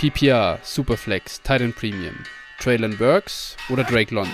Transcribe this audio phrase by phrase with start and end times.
[0.00, 2.14] PPR, Superflex, Titan Premium,
[2.58, 4.32] Traylon Burks oder Drake London?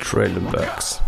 [0.00, 1.02] Traylon Burks.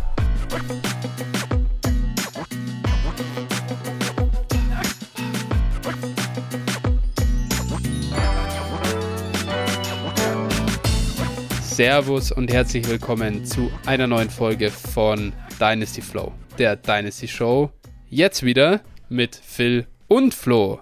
[11.62, 17.70] Servus und herzlich willkommen zu einer neuen Folge von Dynasty Flow, der Dynasty Show.
[18.08, 20.80] Jetzt wieder mit Phil und Flo.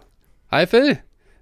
[0.51, 0.99] Hi Phil,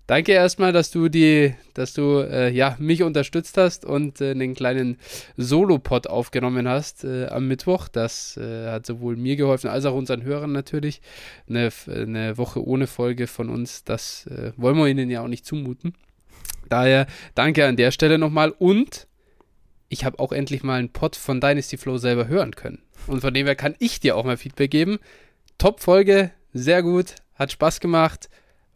[0.07, 4.55] danke erstmal, dass du die, dass du äh, ja mich unterstützt hast und äh, einen
[4.55, 4.99] kleinen
[5.37, 7.89] Solo-Pod aufgenommen hast äh, am Mittwoch.
[7.89, 11.01] Das äh, hat sowohl mir geholfen als auch unseren Hörern natürlich.
[11.49, 15.45] Eine, eine Woche ohne Folge von uns, das äh, wollen wir ihnen ja auch nicht
[15.45, 15.95] zumuten.
[16.69, 19.09] Daher danke an der Stelle nochmal und
[19.89, 22.83] ich habe auch endlich mal einen Pod von Dynasty Flow selber hören können.
[23.09, 24.99] Und von dem her kann ich dir auch mal Feedback geben.
[25.59, 28.29] Top-Folge, sehr gut, hat Spaß gemacht.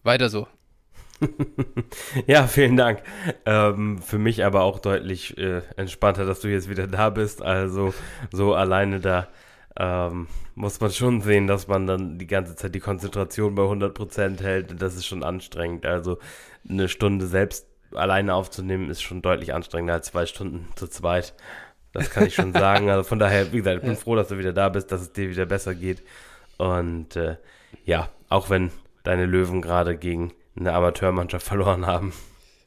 [0.02, 0.46] Weiter so.
[2.26, 3.02] ja, vielen Dank.
[3.46, 7.42] Ähm, für mich aber auch deutlich äh, entspannter, dass du jetzt wieder da bist.
[7.42, 7.95] Also
[8.30, 9.28] so alleine da
[9.78, 14.42] ähm, muss man schon sehen, dass man dann die ganze Zeit die Konzentration bei 100%
[14.42, 14.80] hält.
[14.80, 15.86] Das ist schon anstrengend.
[15.86, 16.18] Also
[16.68, 21.34] eine Stunde selbst alleine aufzunehmen, ist schon deutlich anstrengender als zwei Stunden zu zweit.
[21.92, 22.90] Das kann ich schon sagen.
[22.90, 23.96] Also von daher, wie gesagt, ich bin ja.
[23.96, 26.02] froh, dass du wieder da bist, dass es dir wieder besser geht.
[26.58, 27.36] Und äh,
[27.84, 28.71] ja, auch wenn
[29.02, 32.13] deine Löwen gerade gegen eine Amateurmannschaft verloren haben.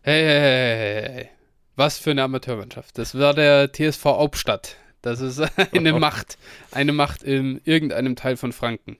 [0.01, 1.29] Hey, hey, hey, hey.
[1.75, 2.97] Was für eine Amateurmannschaft.
[2.97, 4.75] Das war der TSV Hauptstadt.
[5.01, 5.41] Das ist
[5.73, 6.37] eine Macht.
[6.71, 8.97] Eine Macht in irgendeinem Teil von Franken.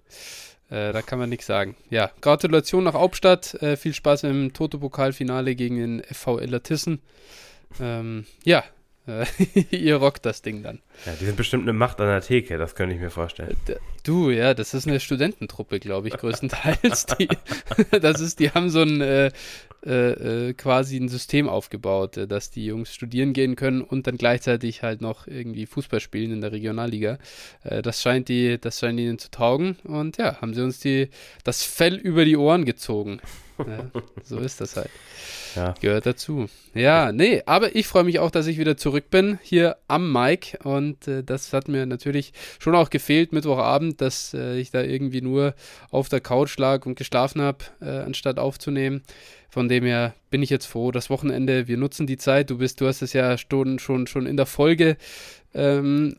[0.70, 1.76] Äh, da kann man nichts sagen.
[1.90, 3.56] Ja, Gratulation nach Hauptstadt.
[3.56, 7.02] Äh, viel Spaß im Toto-Pokalfinale gegen den FV Ellertissen.
[7.80, 8.64] Ähm, ja,
[9.08, 9.26] äh,
[9.72, 10.80] ihr rockt das Ding dann.
[11.05, 13.55] Ja, die sind bestimmt eine Macht an der Theke, das könnte ich mir vorstellen.
[13.67, 17.06] Äh, du, ja, das ist eine Studententruppe, glaube ich, größtenteils.
[17.17, 17.30] die,
[18.02, 19.31] das ist, die haben so ein äh,
[19.86, 24.17] äh, äh, quasi ein System aufgebaut, äh, dass die Jungs studieren gehen können und dann
[24.17, 27.18] gleichzeitig halt noch irgendwie Fußball spielen in der Regionalliga.
[27.63, 31.09] Äh, das scheint die, das scheint ihnen zu taugen und ja, haben sie uns die,
[31.45, 33.22] das Fell über die Ohren gezogen.
[33.57, 33.90] Ja,
[34.24, 34.90] so ist das halt.
[35.56, 35.75] Ja.
[35.81, 36.47] Gehört dazu.
[36.74, 40.57] Ja, nee, aber ich freue mich auch, dass ich wieder zurück bin hier am Mic
[40.63, 45.22] und äh, das hat mir natürlich schon auch gefehlt Mittwochabend, dass äh, ich da irgendwie
[45.22, 45.53] nur
[45.91, 49.01] auf der Couch lag und geschlafen habe, äh, anstatt aufzunehmen.
[49.50, 52.50] Von dem her bin ich jetzt froh, das Wochenende, wir nutzen die Zeit.
[52.50, 54.95] Du bist, du hast es ja schon, schon, schon in der Folge
[55.55, 56.16] ähm,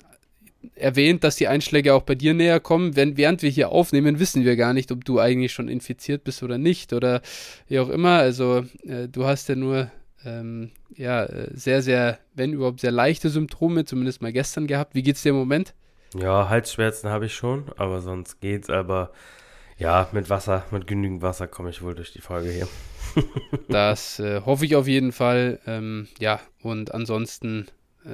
[0.74, 2.96] erwähnt, dass die Einschläge auch bei dir näher kommen.
[2.96, 6.42] Wenn, während wir hier aufnehmen, wissen wir gar nicht, ob du eigentlich schon infiziert bist
[6.42, 7.22] oder nicht oder
[7.68, 8.18] wie auch immer.
[8.18, 9.90] Also äh, du hast ja nur
[10.24, 14.94] ähm, ja, äh, sehr, sehr, wenn überhaupt sehr leichte Symptome, zumindest mal gestern gehabt.
[14.94, 15.74] Wie geht's dir im Moment?
[16.14, 18.68] Ja, Halsschmerzen habe ich schon, aber sonst geht's.
[18.68, 19.12] Aber
[19.78, 22.68] ja, mit Wasser, mit genügend Wasser komme ich wohl durch die Folge hier.
[23.68, 25.60] das äh, hoffe ich auf jeden Fall.
[25.66, 27.66] Ähm, ja, und ansonsten,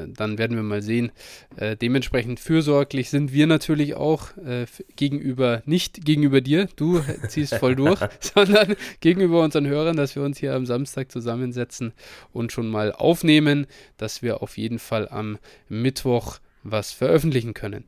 [0.08, 1.12] dann werden wir mal sehen.
[1.56, 7.76] Äh, dementsprechend fürsorglich sind wir natürlich auch äh, gegenüber, nicht gegenüber dir, du ziehst voll
[7.76, 11.92] durch, sondern gegenüber unseren Hörern, dass wir uns hier am Samstag zusammensetzen
[12.32, 17.84] und schon mal aufnehmen, dass wir auf jeden Fall am Mittwoch was veröffentlichen können.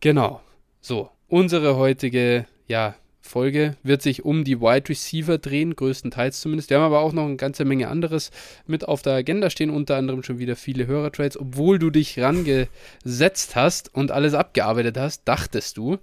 [0.00, 0.40] Genau.
[0.80, 2.94] So, unsere heutige, ja,
[3.28, 6.70] Folge wird sich um die Wide Receiver drehen, größtenteils zumindest.
[6.70, 8.30] Wir haben aber auch noch eine ganze Menge anderes
[8.66, 11.38] mit auf der Agenda stehen, unter anderem schon wieder viele Hörertrades.
[11.38, 15.98] Obwohl du dich rangesetzt hast und alles abgearbeitet hast, dachtest du,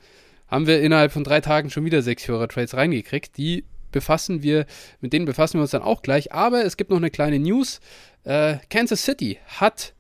[0.48, 3.36] haben wir innerhalb von drei Tagen schon wieder sechs Hörertrades reingekriegt.
[3.38, 4.66] Die befassen wir,
[5.02, 6.32] mit denen befassen wir uns dann auch gleich.
[6.32, 7.80] Aber es gibt noch eine kleine News.
[8.24, 9.94] Äh, Kansas City hat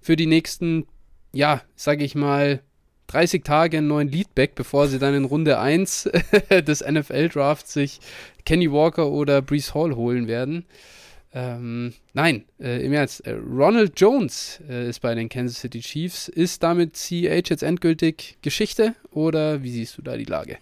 [0.00, 0.86] für die nächsten,
[1.32, 2.62] ja, sage ich mal,
[3.12, 6.10] 30 Tage einen neuen Leadback, bevor sie dann in Runde 1
[6.50, 8.00] des NFL-Drafts sich
[8.44, 10.64] Kenny Walker oder Brees Hall holen werden.
[11.34, 13.26] Ähm, nein, äh, im Ernst.
[13.26, 16.28] Äh, Ronald Jones äh, ist bei den Kansas City Chiefs.
[16.28, 20.58] Ist damit CH jetzt endgültig Geschichte oder wie siehst du da die Lage?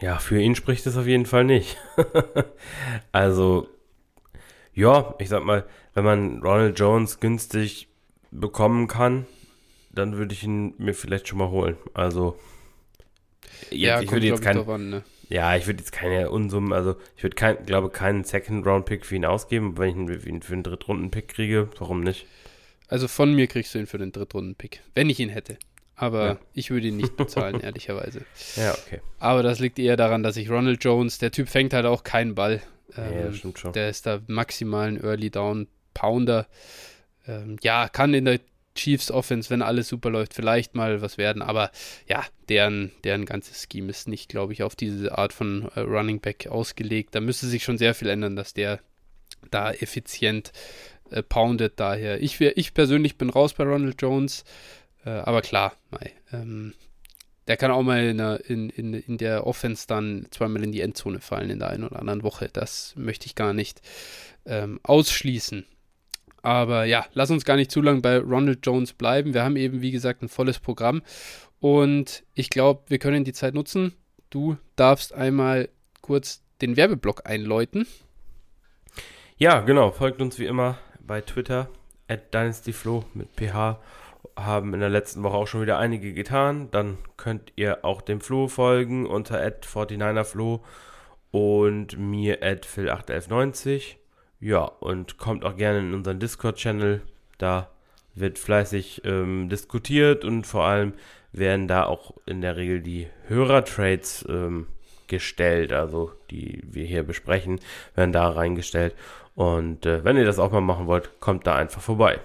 [0.00, 1.78] Ja, für ihn spricht es auf jeden Fall nicht.
[3.12, 3.68] also,
[4.74, 5.64] ja, ich sag mal,
[5.94, 7.88] wenn man Ronald Jones günstig
[8.30, 9.26] bekommen kann,
[9.96, 11.76] dann würde ich ihn mir vielleicht schon mal holen.
[11.94, 12.38] Also,
[13.70, 15.04] ja, ich würde jetzt kein, an, ne?
[15.28, 19.24] ja, ich würde jetzt keine Unsummen, also ich würde kein, glaube keinen Second-Round-Pick für ihn
[19.24, 22.26] ausgeben, wenn ich ihn für einen Drittrunden-Pick kriege, warum nicht?
[22.88, 25.58] Also von mir kriegst du ihn für den Drittrunden-Pick, wenn ich ihn hätte.
[25.96, 26.38] Aber ja.
[26.52, 28.20] ich würde ihn nicht bezahlen, ehrlicherweise.
[28.56, 29.00] Ja, okay.
[29.18, 32.34] Aber das liegt eher daran, dass ich Ronald Jones, der Typ fängt halt auch keinen
[32.34, 32.60] Ball.
[32.96, 33.72] Ähm, ja, stimmt schon.
[33.72, 36.46] Der ist da maximal ein Early Down Pounder.
[37.26, 38.40] Ähm, ja, kann in der
[38.76, 41.42] Chiefs Offense, wenn alles super läuft, vielleicht mal was werden.
[41.42, 41.70] Aber
[42.08, 46.20] ja, deren, deren ganzes Scheme ist nicht, glaube ich, auf diese Art von äh, Running
[46.20, 47.14] Back ausgelegt.
[47.14, 48.80] Da müsste sich schon sehr viel ändern, dass der
[49.50, 50.52] da effizient
[51.10, 51.74] äh, poundet.
[51.80, 54.44] Daher, ich, ich persönlich bin raus bei Ronald Jones.
[55.04, 56.74] Äh, aber klar, mei, ähm,
[57.46, 60.80] der kann auch mal in der, in, in, in der Offense dann zweimal in die
[60.80, 62.48] Endzone fallen in der einen oder anderen Woche.
[62.52, 63.80] Das möchte ich gar nicht
[64.46, 65.64] ähm, ausschließen.
[66.46, 69.34] Aber ja, lass uns gar nicht zu lange bei Ronald Jones bleiben.
[69.34, 71.02] Wir haben eben, wie gesagt, ein volles Programm.
[71.58, 73.94] Und ich glaube, wir können die Zeit nutzen.
[74.30, 75.68] Du darfst einmal
[76.02, 77.88] kurz den Werbeblock einläuten.
[79.38, 79.90] Ja, genau.
[79.90, 81.68] Folgt uns wie immer bei Twitter
[82.06, 83.80] at DynastyFlow mit PH.
[84.36, 86.70] Haben in der letzten Woche auch schon wieder einige getan.
[86.70, 90.60] Dann könnt ihr auch dem Flo folgen unter at 49erFlo
[91.32, 93.96] und mir at Phil81190.
[94.40, 97.02] Ja, und kommt auch gerne in unseren Discord-Channel.
[97.38, 97.70] Da
[98.14, 100.92] wird fleißig ähm, diskutiert und vor allem
[101.32, 104.66] werden da auch in der Regel die Hörertrades ähm,
[105.06, 107.60] gestellt, also die wir hier besprechen,
[107.94, 108.94] werden da reingestellt.
[109.34, 112.20] Und äh, wenn ihr das auch mal machen wollt, kommt da einfach vorbei.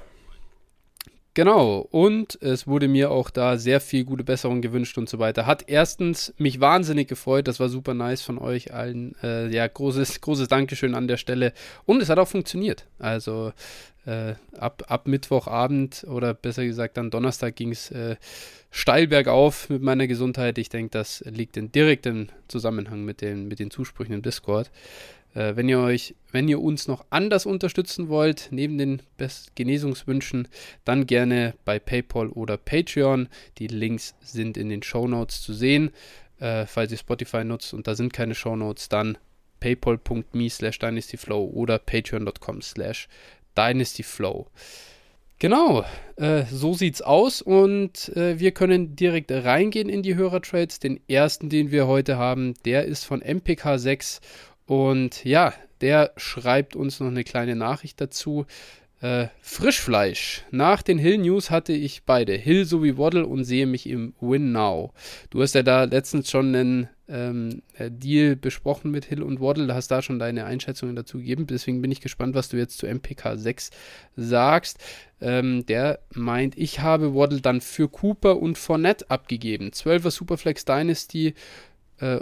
[1.33, 5.45] Genau, und es wurde mir auch da sehr viel gute Besserung gewünscht und so weiter.
[5.45, 9.15] Hat erstens mich wahnsinnig gefreut, das war super nice von euch allen.
[9.23, 11.53] Äh, ja, großes, großes Dankeschön an der Stelle.
[11.85, 12.85] Und es hat auch funktioniert.
[12.99, 13.53] Also
[14.05, 18.17] äh, ab, ab Mittwochabend oder besser gesagt dann Donnerstag ging es äh,
[18.69, 20.57] steil bergauf mit meiner Gesundheit.
[20.57, 24.69] Ich denke, das liegt in direktem Zusammenhang mit den, mit den Zusprüchen im Discord.
[25.33, 30.47] Äh, wenn ihr euch, wenn ihr uns noch anders unterstützen wollt, neben den Best Genesungswünschen,
[30.85, 33.29] dann gerne bei PayPal oder Patreon.
[33.57, 35.91] Die Links sind in den Show Notes zu sehen.
[36.39, 39.17] Äh, falls ihr Spotify nutzt und da sind keine Show Notes, dann
[39.59, 43.07] paypal.me slash dynastyflow oder patreon.com slash
[43.55, 44.47] dynastyflow.
[45.41, 45.83] Genau,
[46.17, 50.77] äh, so sieht's aus und äh, wir können direkt reingehen in die Hörertrades.
[50.77, 54.19] Den ersten, den wir heute haben, der ist von MPK6
[54.65, 58.45] und ja, der schreibt uns noch eine kleine Nachricht dazu.
[59.01, 60.43] Äh, Frischfleisch.
[60.51, 64.51] Nach den Hill News hatte ich beide, Hill sowie Waddle und sehe mich im Win
[64.51, 64.93] Now.
[65.31, 69.65] Du hast ja da letztens schon einen ähm, äh, Deal besprochen mit Hill und Waddle,
[69.65, 71.47] da hast da schon deine Einschätzungen dazu gegeben.
[71.47, 73.71] Deswegen bin ich gespannt, was du jetzt zu MPK 6
[74.15, 74.77] sagst.
[75.19, 79.71] Ähm, der meint, ich habe Waddle dann für Cooper und Fournette abgegeben.
[79.71, 81.33] 12er Superflex Dynasty
[81.99, 82.19] äh,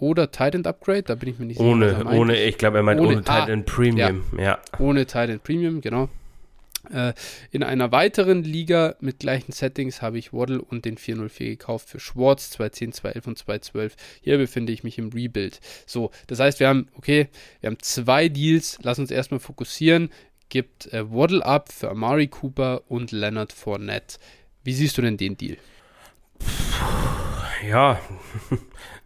[0.00, 1.68] oder Titan Upgrade, da bin ich mir nicht sicher.
[1.68, 4.42] Ohne, ohne ich glaube, er meint ohne, ohne Titan ah, Premium, ja.
[4.42, 4.58] ja.
[4.78, 6.08] Ohne Titan Premium, genau.
[6.90, 7.12] Äh,
[7.50, 12.00] in einer weiteren Liga mit gleichen Settings habe ich Waddle und den 404 gekauft für
[12.00, 13.96] Schwartz 210, 211 und 212.
[14.22, 15.60] Hier befinde ich mich im Rebuild.
[15.86, 17.28] So, das heißt, wir haben, okay,
[17.60, 18.78] wir haben zwei Deals.
[18.82, 20.10] Lass uns erstmal fokussieren.
[20.48, 24.18] Gibt äh, Waddle ab für Amari Cooper und Leonard Fournette.
[24.64, 25.58] Wie siehst du denn den Deal?
[27.66, 27.98] Ja,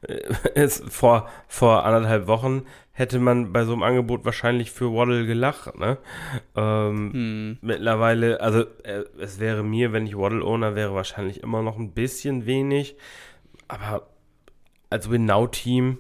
[0.55, 5.79] ist vor, vor anderthalb Wochen hätte man bei so einem Angebot wahrscheinlich für Waddle gelacht,
[5.79, 5.99] ne?
[6.55, 7.59] Ähm, hm.
[7.63, 12.45] Mittlerweile, also äh, es wäre mir, wenn ich Waddle-Owner wäre, wahrscheinlich immer noch ein bisschen
[12.45, 12.97] wenig,
[13.69, 14.09] aber
[14.91, 15.99] als Win-Now-Team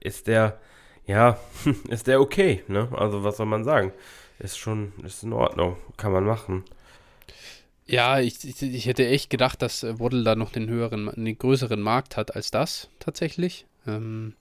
[0.00, 0.60] ist der,
[1.06, 1.38] ja,
[1.88, 2.88] ist der okay, ne?
[2.92, 3.92] Also was soll man sagen?
[4.38, 6.64] Ist schon, ist in Ordnung, kann man machen.
[7.86, 11.38] Ja, ich, ich, ich, hätte echt gedacht, dass äh, Waddle da noch den höheren, den
[11.38, 13.66] größeren Markt hat als das tatsächlich.
[13.86, 14.34] Ähm,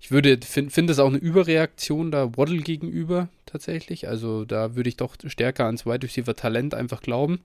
[0.00, 4.08] ich würde finde find das auch eine Überreaktion da Waddle gegenüber tatsächlich.
[4.08, 7.40] Also da würde ich doch stärker ans Wide Receiver Talent einfach glauben.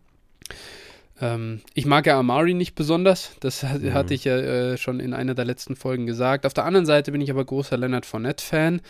[1.22, 3.32] Ähm, ich mag ja Amari nicht besonders.
[3.42, 3.94] Das mhm.
[3.94, 6.46] hatte ich ja äh, schon in einer der letzten Folgen gesagt.
[6.46, 8.82] Auf der anderen Seite bin ich aber großer Leonard Fournette Fan.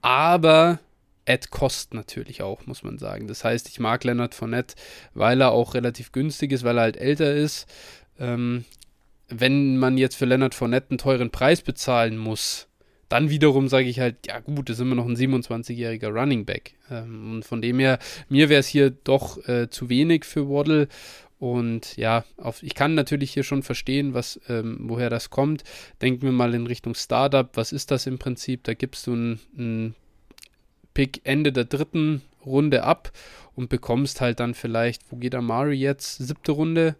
[0.00, 0.80] Aber
[1.26, 3.28] at Cost natürlich auch, muss man sagen.
[3.28, 4.74] Das heißt, ich mag Leonard Fournette,
[5.14, 7.66] weil er auch relativ günstig ist, weil er halt älter ist.
[8.18, 8.64] Ähm,
[9.28, 12.68] wenn man jetzt für Leonard Fournette einen teuren Preis bezahlen muss,
[13.08, 16.74] dann wiederum sage ich halt, ja gut, das ist immer noch ein 27-jähriger Running Back.
[16.90, 17.98] Ähm, und von dem her,
[18.28, 20.88] mir wäre es hier doch äh, zu wenig für Waddle.
[21.38, 25.64] Und ja, auf, ich kann natürlich hier schon verstehen, was, ähm, woher das kommt.
[26.00, 27.50] Denken wir mal in Richtung Startup.
[27.54, 28.64] Was ist das im Prinzip?
[28.64, 29.94] Da gibst du ein
[30.94, 33.12] Pick Ende der dritten Runde ab
[33.54, 36.18] und bekommst halt dann vielleicht, wo geht Amari jetzt?
[36.18, 36.96] Siebte Runde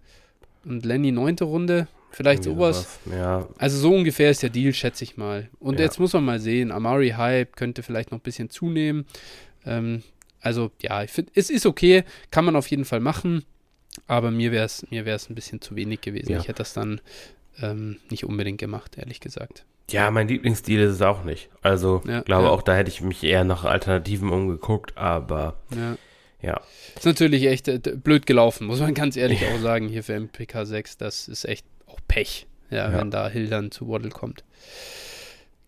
[0.64, 1.88] und Lenny neunte Runde.
[2.11, 3.00] Vielleicht sowas.
[3.11, 3.49] Ja.
[3.56, 5.49] Also so ungefähr ist der Deal, schätze ich mal.
[5.58, 5.87] Und ja.
[5.87, 9.06] jetzt muss man mal sehen, Amari Hype könnte vielleicht noch ein bisschen zunehmen.
[9.64, 10.02] Ähm,
[10.40, 13.44] also ja, ich finde, es ist okay, kann man auf jeden Fall machen.
[14.06, 16.32] Aber mir wäre es mir ein bisschen zu wenig gewesen.
[16.32, 16.38] Ja.
[16.38, 17.00] Ich hätte das dann
[17.61, 19.64] ähm, nicht unbedingt gemacht, ehrlich gesagt.
[19.92, 21.50] Ja, mein Lieblingsstil ist es auch nicht.
[21.61, 22.50] Also, ja, glaube ja.
[22.50, 25.96] auch, da hätte ich mich eher nach Alternativen umgeguckt, aber ja.
[26.42, 26.61] Ja.
[26.96, 30.66] Ist natürlich echt äh, blöd gelaufen, muss man ganz ehrlich auch sagen, hier für MPK
[30.66, 30.99] 6.
[30.99, 34.42] Das ist echt auch Pech, ja, wenn da Hill dann zu Waddle kommt.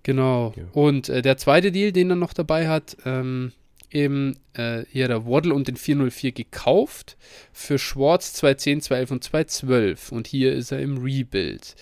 [0.02, 0.52] Genau.
[0.72, 3.52] Und äh, der zweite Deal, den er noch dabei hat, ähm,
[3.90, 7.16] eben äh, hier der Waddle und den 404 gekauft
[7.52, 10.12] für Schwartz 210, 211 und 212.
[10.12, 11.76] Und hier ist er im Rebuild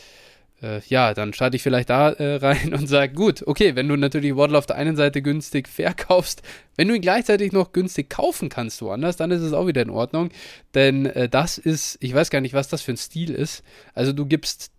[0.86, 4.36] ja, dann starte ich vielleicht da äh, rein und sage, gut, okay, wenn du natürlich
[4.36, 6.42] Waddle auf der einen Seite günstig verkaufst,
[6.76, 9.90] wenn du ihn gleichzeitig noch günstig kaufen kannst woanders, dann ist es auch wieder in
[9.90, 10.30] Ordnung.
[10.74, 13.62] Denn äh, das ist, ich weiß gar nicht, was das für ein Stil ist.
[13.94, 14.70] Also du gibst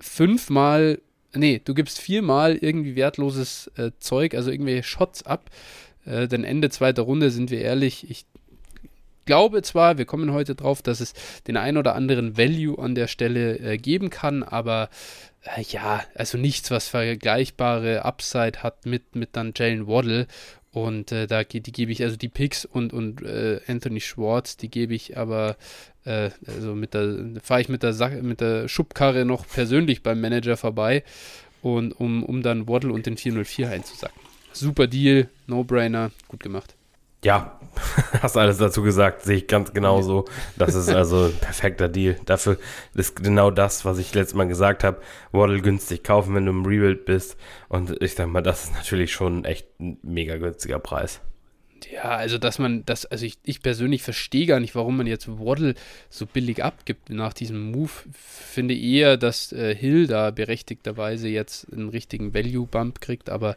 [0.00, 1.00] fünfmal,
[1.32, 5.50] nee, du gibst viermal irgendwie wertloses äh, Zeug, also irgendwelche Shots ab.
[6.04, 8.26] Äh, denn Ende zweiter Runde, sind wir ehrlich, ich
[9.30, 11.14] glaube zwar, wir kommen heute drauf, dass es
[11.46, 14.90] den ein oder anderen Value an der Stelle äh, geben kann, aber
[15.56, 20.26] äh, ja, also nichts, was vergleichbare Upside hat mit, mit dann Jalen Waddle.
[20.72, 24.68] Und äh, da die gebe ich, also die Picks und, und äh, Anthony Schwartz, die
[24.68, 25.56] gebe ich aber,
[26.04, 30.56] äh, also mit der, fahre ich mit der mit der Schubkarre noch persönlich beim Manager
[30.56, 31.04] vorbei
[31.62, 34.20] und um, um dann Waddle und den 404 einzusacken.
[34.52, 36.74] Super Deal, No-Brainer, gut gemacht.
[37.22, 37.60] Ja,
[38.22, 40.24] hast alles dazu gesagt, sehe ich ganz genauso.
[40.56, 42.16] Das ist also ein perfekter Deal.
[42.24, 42.58] Dafür
[42.94, 45.00] ist genau das, was ich letztes Mal gesagt habe.
[45.32, 47.36] Waddle günstig kaufen, wenn du im Rebuild bist.
[47.68, 51.20] Und ich sag mal, das ist natürlich schon echt ein mega günstiger Preis.
[51.90, 55.28] Ja, also dass man das, also ich, ich persönlich verstehe gar nicht, warum man jetzt
[55.28, 55.74] Waddle
[56.10, 57.90] so billig abgibt nach diesem Move.
[58.12, 63.56] Finde eher, dass äh, Hill da berechtigterweise jetzt einen richtigen Value-Bump kriegt, aber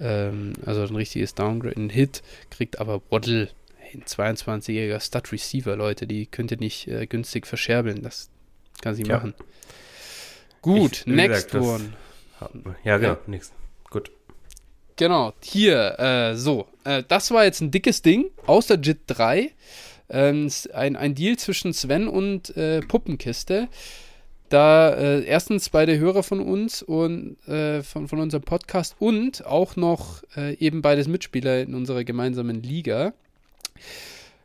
[0.00, 3.48] ähm, also ein richtiges Downgrade, ein Hit, kriegt aber Waddle,
[3.92, 8.30] ein 22-jähriger Stud-Receiver, Leute, die könnt ihr nicht äh, günstig verscherbeln, das
[8.82, 9.16] kann sie ja.
[9.16, 9.34] machen.
[10.62, 11.92] Gut, ich, next gesagt, one.
[12.84, 13.18] Ja, genau, ja.
[13.26, 13.52] next.
[13.90, 14.10] Gut.
[14.96, 19.52] Genau, hier, äh, so, äh, das war jetzt ein dickes Ding aus der JIT 3.
[20.08, 23.68] Ähm, ein, ein Deal zwischen Sven und äh, Puppenkiste
[24.48, 29.76] da äh, erstens beide Hörer von uns und äh, von, von unserem Podcast und auch
[29.76, 33.12] noch äh, eben beides Mitspieler in unserer gemeinsamen Liga.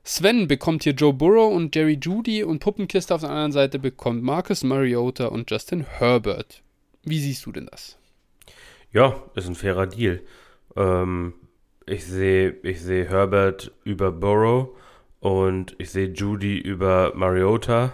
[0.04, 4.24] Sven bekommt hier Joe Burrow und Jerry Judy und Puppenkiste auf der anderen Seite bekommt
[4.24, 6.64] Marcus Mariota und Justin Herbert.
[7.04, 7.98] Wie siehst du denn das?
[8.92, 10.22] Ja, ist ein fairer Deal.
[10.76, 11.34] Ähm,
[11.86, 14.70] ich sehe ich seh Herbert über Burrow
[15.20, 17.94] und ich sehe Judy über Mariota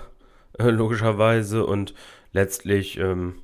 [0.72, 1.66] logischerweise.
[1.66, 1.94] Und
[2.32, 3.36] letztlich, ähm,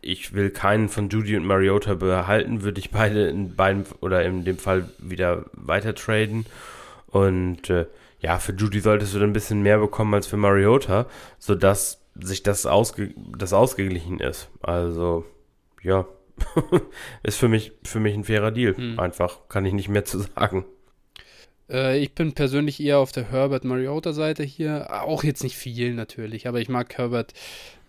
[0.00, 4.44] ich will keinen von Judy und Mariota behalten, würde ich beide in beiden oder in
[4.44, 6.46] dem Fall wieder weiter traden.
[7.06, 7.86] Und äh,
[8.20, 11.06] ja, für Judy solltest du dann ein bisschen mehr bekommen als für Mariota,
[11.38, 14.48] sodass sich das, ausge das ausgeglichen ist.
[14.62, 15.24] Also,
[15.82, 16.06] ja,
[17.22, 18.76] ist für mich, für mich ein fairer Deal.
[18.76, 18.98] Hm.
[18.98, 20.64] Einfach, kann ich nicht mehr zu sagen.
[21.70, 25.02] Äh, ich bin persönlich eher auf der Herbert Mariota-Seite hier.
[25.02, 27.32] Auch jetzt nicht viel natürlich, aber ich mag Herbert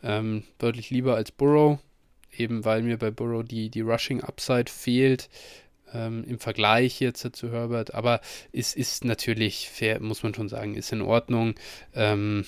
[0.03, 1.79] ähm, deutlich lieber als Burrow.
[2.35, 5.29] Eben weil mir bei Burrow die, die Rushing-Upside fehlt.
[5.93, 7.93] Ähm, im Vergleich jetzt zu Herbert.
[7.93, 11.55] Aber es ist natürlich fair, muss man schon sagen, ist in Ordnung.
[11.95, 12.45] Ähm,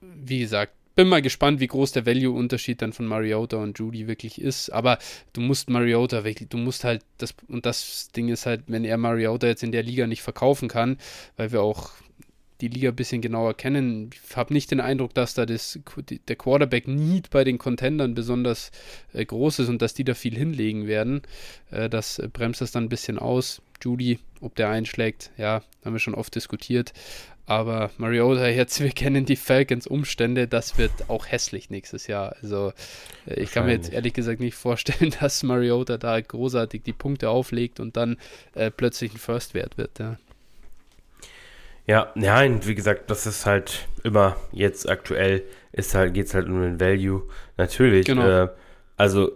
[0.00, 4.40] wie gesagt, bin mal gespannt, wie groß der Value-Unterschied dann von Mariota und Judy wirklich
[4.40, 4.70] ist.
[4.70, 4.98] Aber
[5.32, 8.98] du musst Mariota wirklich, du musst halt das, und das Ding ist halt, wenn er
[8.98, 10.98] Mariota jetzt in der Liga nicht verkaufen kann,
[11.36, 11.90] weil wir auch
[12.62, 15.80] die Liga ein bisschen genauer kennen, ich habe nicht den Eindruck, dass da das,
[16.28, 18.70] der Quarterback-Need bei den Contendern besonders
[19.12, 21.22] äh, groß ist und dass die da viel hinlegen werden.
[21.72, 23.60] Äh, das bremst das dann ein bisschen aus.
[23.82, 26.92] Judy, ob der einschlägt, ja, haben wir schon oft diskutiert.
[27.44, 32.36] Aber Mariota, jetzt, wir kennen die Falcons Umstände, das wird auch hässlich nächstes Jahr.
[32.40, 32.72] Also
[33.26, 37.30] äh, ich kann mir jetzt ehrlich gesagt nicht vorstellen, dass Mariota da großartig die Punkte
[37.30, 38.16] auflegt und dann
[38.54, 39.98] äh, plötzlich ein First-Wert wird.
[39.98, 40.18] Ja.
[41.84, 46.46] Ja, nein, wie gesagt, das ist halt immer jetzt aktuell, ist halt, geht es halt
[46.46, 47.24] um den Value.
[47.56, 48.44] Natürlich, genau.
[48.44, 48.48] äh,
[48.96, 49.32] also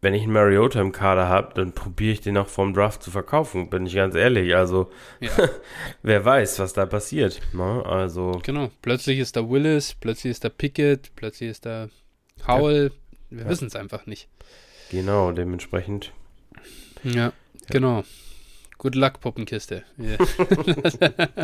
[0.00, 3.10] wenn ich einen Mariota im Kader habe, dann probiere ich den auch vom Draft zu
[3.10, 4.54] verkaufen, bin ich ganz ehrlich.
[4.54, 4.90] Also,
[5.20, 5.30] ja.
[6.02, 7.40] wer weiß, was da passiert.
[7.52, 7.82] Ne?
[7.84, 8.40] Also.
[8.44, 11.88] Genau, plötzlich ist da Willis, plötzlich ist da Pickett, plötzlich ist da
[12.46, 12.86] Howell.
[12.86, 12.90] Ja.
[13.30, 13.50] Wir ja.
[13.50, 14.28] wissen es einfach nicht.
[14.90, 16.12] Genau, dementsprechend.
[17.02, 17.32] Ja,
[17.68, 18.04] genau.
[18.78, 19.82] Good luck, Puppenkiste.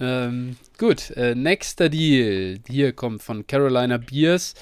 [0.00, 2.60] ähm, gut, äh, nächster Deal.
[2.68, 4.54] Hier kommt von Carolina Beers.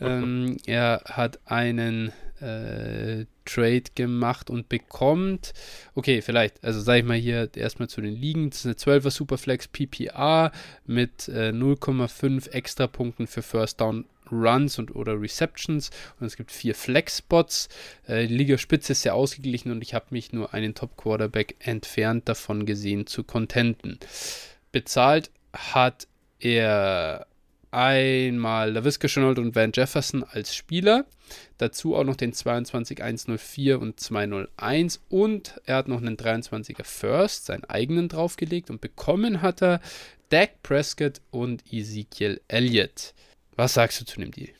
[0.00, 5.52] Ähm, er hat einen äh, Trade gemacht und bekommt,
[5.94, 9.10] okay, vielleicht, also sage ich mal hier erstmal zu den Ligen, das ist eine 12er
[9.10, 10.52] Superflex PPA
[10.86, 15.90] mit äh, 0,5 extra Punkten für First Down Runs und oder Receptions
[16.20, 17.68] und es gibt vier Flex-Spots.
[18.06, 22.66] Äh, die Ligaspitze ist sehr ausgeglichen und ich habe mich nur einen Top-Quarterback entfernt davon
[22.66, 23.98] gesehen zu contenten.
[24.72, 26.06] Bezahlt hat
[26.40, 27.26] er
[27.70, 31.04] einmal LaVisca Chenault und Van Jefferson als Spieler.
[31.58, 37.64] Dazu auch noch den 22-104 und 201 und er hat noch einen 23er First, seinen
[37.64, 39.80] eigenen draufgelegt und bekommen hat er
[40.30, 43.14] Dak Prescott und Ezekiel Elliott.
[43.56, 44.50] Was sagst du zu dem Deal?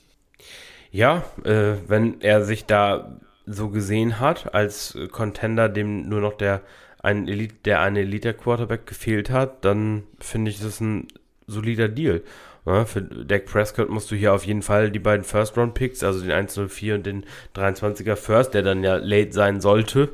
[0.91, 6.63] Ja, äh, wenn er sich da so gesehen hat, als Contender, dem nur noch der
[7.01, 11.07] ein Elite, der eine Elite Quarterback gefehlt hat, dann finde ich das ein
[11.47, 12.23] solider Deal.
[12.69, 16.33] Ja, für Dak Prescott musst du hier auf jeden Fall die beiden First-Round-Picks, also den
[16.33, 17.25] 104 und den
[17.57, 20.11] 23er First, der dann ja late sein sollte,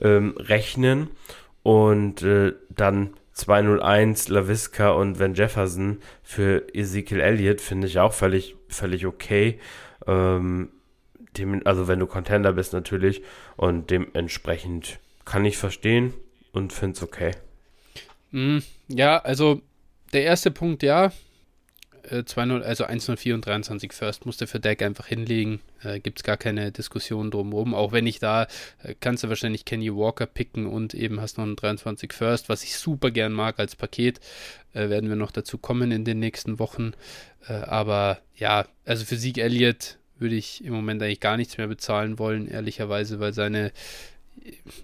[0.00, 1.10] ähm, rechnen.
[1.64, 8.54] Und äh, dann 201 LaVisca und Van Jefferson für Ezekiel Elliott finde ich auch völlig,
[8.68, 9.58] völlig okay.
[10.06, 10.68] Ähm,
[11.36, 13.22] dem, also wenn du Contender bist natürlich
[13.56, 16.14] und dementsprechend kann ich verstehen
[16.52, 17.32] und finde es okay.
[18.30, 19.60] Mm, ja, also
[20.12, 21.10] der erste Punkt, ja,
[22.10, 25.60] äh, 2-0, also 1-0-4 und 23 First musste für Deck einfach hinlegen.
[25.82, 27.74] Äh, Gibt es gar keine Diskussion drumherum.
[27.74, 28.46] Auch wenn ich da,
[28.82, 32.64] äh, kannst du wahrscheinlich Kenny Walker picken und eben hast noch einen 23 First, was
[32.64, 34.20] ich super gern mag als Paket.
[34.72, 36.92] Äh, werden wir noch dazu kommen in den nächsten Wochen.
[37.48, 41.66] Äh, aber ja, also für Sieg Elliott würde ich im Moment eigentlich gar nichts mehr
[41.66, 43.72] bezahlen wollen, ehrlicherweise, weil seine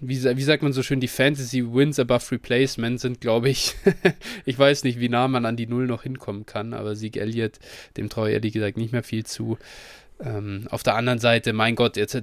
[0.01, 3.75] wie, wie, sagt man so schön, die Fantasy Wins above Replacement sind, glaube ich.
[4.45, 7.59] ich weiß nicht, wie nah man an die Null noch hinkommen kann, aber Sieg Elliott,
[7.97, 9.57] dem traue ich ehrlich gesagt nicht mehr viel zu.
[10.19, 12.17] Ähm, auf der anderen Seite, mein Gott, jetzt,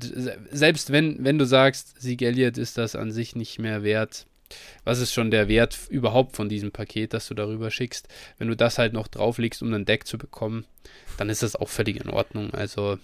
[0.51, 4.27] selbst wenn, wenn du sagst, Sieg Elliott ist das an sich nicht mehr wert,
[4.85, 8.09] was ist schon der Wert überhaupt von diesem Paket, das du darüber schickst?
[8.39, 10.65] Wenn du das halt noch drauflegst, um ein Deck zu bekommen,
[11.17, 12.53] dann ist das auch völlig in Ordnung.
[12.55, 12.99] Also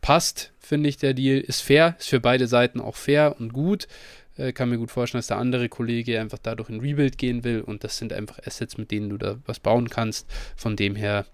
[0.00, 1.40] passt, finde ich, der Deal.
[1.40, 3.88] Ist fair, ist für beide Seiten auch fair und gut.
[4.36, 7.60] Äh, kann mir gut vorstellen, dass der andere Kollege einfach dadurch in Rebuild gehen will
[7.60, 10.26] und das sind einfach Assets, mit denen du da was bauen kannst.
[10.56, 11.26] Von dem her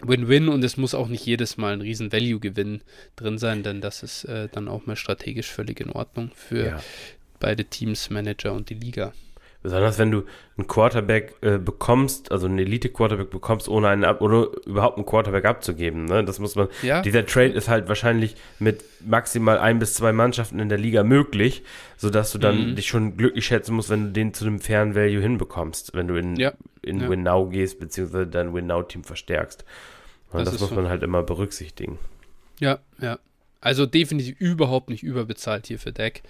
[0.00, 0.52] Win-Win ja.
[0.52, 2.80] und es muss auch nicht jedes Mal ein riesen Value-Gewinn
[3.14, 6.82] drin sein, denn das ist äh, dann auch mal strategisch völlig in Ordnung für ja
[7.40, 9.12] beide Teams, Manager und die Liga.
[9.62, 10.24] Besonders wenn du
[10.56, 15.44] einen Quarterback äh, bekommst, also einen Elite-Quarterback bekommst, ohne einen ab oder überhaupt einen Quarterback
[15.44, 16.04] abzugeben.
[16.04, 16.24] Ne?
[16.24, 16.68] Das muss man.
[16.82, 17.02] Ja.
[17.02, 21.64] Dieser Trade ist halt wahrscheinlich mit maximal ein bis zwei Mannschaften in der Liga möglich,
[21.96, 22.76] sodass du dann mhm.
[22.76, 26.14] dich schon glücklich schätzen musst, wenn du den zu einem fairen Value hinbekommst, wenn du
[26.14, 26.52] in, ja.
[26.82, 27.08] in ja.
[27.08, 29.64] Win-Now gehst, beziehungsweise dein Win-Now-Team verstärkst.
[30.32, 30.76] Das, das muss so.
[30.76, 31.98] man halt immer berücksichtigen.
[32.60, 33.18] Ja, ja.
[33.60, 36.22] Also definitiv überhaupt nicht überbezahlt hier für Deck.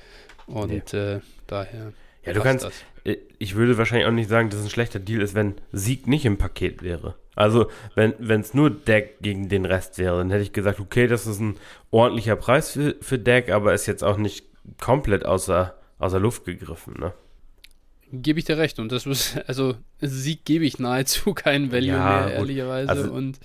[0.46, 0.98] Und nee.
[0.98, 1.92] äh, daher.
[2.24, 2.64] Ja, du kannst.
[2.64, 2.74] Das.
[3.04, 6.06] Äh, ich würde wahrscheinlich auch nicht sagen, dass es ein schlechter Deal ist, wenn Sieg
[6.06, 7.14] nicht im Paket wäre.
[7.34, 11.26] Also, wenn es nur Deck gegen den Rest wäre, dann hätte ich gesagt, okay, das
[11.26, 11.56] ist ein
[11.90, 14.46] ordentlicher Preis für, für Deck, aber ist jetzt auch nicht
[14.80, 17.12] komplett außer, außer Luft gegriffen, ne?
[18.10, 18.78] Gebe ich dir recht.
[18.78, 22.88] Und das muss, also Sieg gebe ich nahezu keinen Value ja, mehr, ehrlicherweise.
[22.88, 23.38] Also, und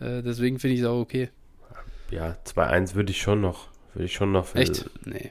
[0.00, 1.30] äh, deswegen finde ich es auch okay.
[2.10, 4.90] Ja, 2-1 würde ich schon noch, würde ich schon noch Echt?
[5.06, 5.30] Nee.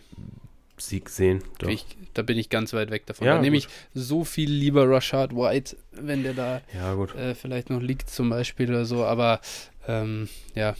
[0.81, 1.43] Sieg sehen.
[1.67, 3.27] Ich, da bin ich ganz weit weg davon.
[3.27, 7.69] Ja, da nehme ich so viel lieber Rashad White, wenn der da ja, äh, vielleicht
[7.69, 9.03] noch liegt zum Beispiel oder so.
[9.03, 9.41] Aber
[9.87, 10.75] ähm, ja,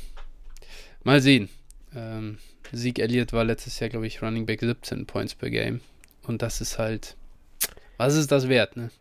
[1.04, 1.50] mal sehen.
[1.96, 2.38] Ähm,
[2.72, 5.82] Sieg Elliott war letztes Jahr, glaube ich, Running Back 17 Points per Game.
[6.24, 7.16] Und das ist halt,
[7.98, 8.92] was ist das wert, ne?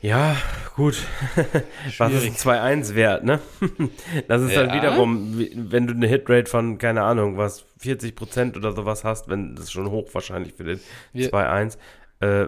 [0.00, 0.36] Ja,
[0.76, 1.02] gut.
[1.98, 3.40] Was ist 2-1 wert, ne?
[4.28, 4.64] Das ist ja.
[4.64, 9.56] dann wiederum, wenn du eine Hitrate von, keine Ahnung, was, 40% oder sowas hast, wenn
[9.56, 10.80] das ist schon hoch wahrscheinlich für den
[11.14, 11.78] 2-1.
[12.20, 12.46] Äh,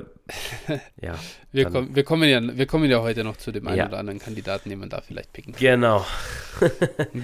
[1.00, 1.14] ja.
[1.52, 2.40] wir, komm, wir, kommen ja.
[2.56, 3.86] Wir kommen ja heute noch zu dem einen ja.
[3.86, 5.60] oder anderen Kandidaten, den man da vielleicht picken kann.
[5.60, 6.04] Genau.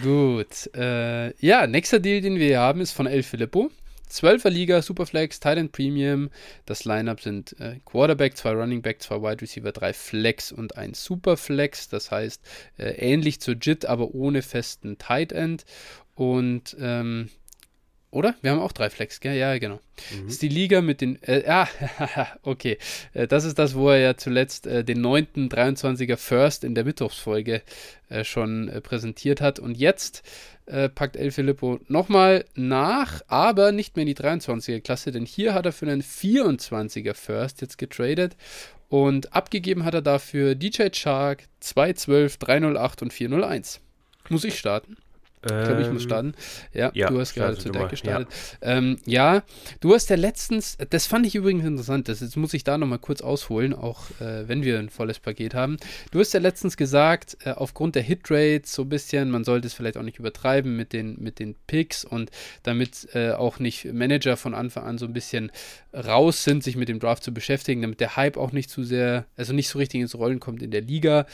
[0.02, 0.74] Gut.
[0.74, 3.70] Äh, ja, nächster Deal, den wir hier haben, ist von El Filippo.
[4.10, 6.30] 12er Liga, Superflex, Titan Premium.
[6.64, 10.94] Das Lineup sind äh, Quarterback, zwei Running Back, zwei Wide Receiver, drei Flex und ein
[10.94, 11.88] Superflex.
[11.88, 12.42] Das heißt,
[12.78, 15.64] äh, ähnlich zu JIT, aber ohne festen Tight End.
[16.14, 17.30] Und ähm,
[18.16, 18.34] oder?
[18.40, 19.36] Wir haben auch drei Flex, gell?
[19.36, 19.80] Ja, genau.
[20.10, 20.24] Mhm.
[20.24, 21.22] Das ist die Liga mit den.
[21.22, 21.68] Äh, ah,
[22.42, 22.78] okay.
[23.12, 25.50] Äh, das ist das, wo er ja zuletzt äh, den 9.
[25.50, 27.62] 23er First in der Mittwochsfolge
[28.08, 29.58] äh, schon äh, präsentiert hat.
[29.58, 30.22] Und jetzt
[30.66, 35.54] äh, packt El Filippo nochmal nach, aber nicht mehr in die 23er Klasse, denn hier
[35.54, 38.36] hat er für einen 24er First jetzt getradet.
[38.88, 43.80] Und abgegeben hat er dafür DJ Shark 212, 308 und 401.
[44.28, 44.96] Muss ich starten?
[45.46, 46.34] Ich glaube, ich muss ähm, starten.
[46.72, 48.28] Ja, ja du hast gerade zu Deck gestartet.
[48.62, 48.76] Ja.
[48.76, 49.42] Ähm, ja.
[49.80, 52.98] du hast ja letztens, das fand ich übrigens interessant, das, jetzt muss ich da nochmal
[52.98, 55.76] kurz ausholen, auch äh, wenn wir ein volles Paket haben.
[56.10, 59.74] Du hast ja letztens gesagt, äh, aufgrund der Hitrates so ein bisschen, man sollte es
[59.74, 62.30] vielleicht auch nicht übertreiben mit den, mit den Picks und
[62.62, 65.52] damit äh, auch nicht Manager von Anfang an so ein bisschen
[65.94, 69.26] raus sind, sich mit dem Draft zu beschäftigen, damit der Hype auch nicht zu sehr,
[69.36, 71.26] also nicht so richtig ins Rollen kommt in der Liga,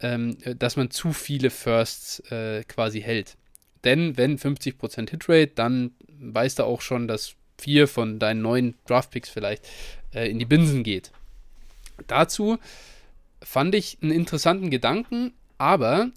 [0.00, 3.36] ähm, dass man zu viele Firsts äh, quasi hält.
[3.86, 9.30] Denn wenn 50% Hitrate, dann weißt du auch schon, dass vier von deinen neuen Draftpicks
[9.30, 9.66] vielleicht
[10.12, 11.12] äh, in die Binsen geht.
[12.08, 12.58] Dazu
[13.40, 16.10] fand ich einen interessanten Gedanken, aber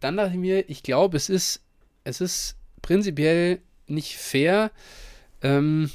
[0.00, 1.62] dann dachte ich mir, ich glaube, es ist,
[2.02, 4.72] es ist prinzipiell nicht fair,
[5.42, 5.88] ähm,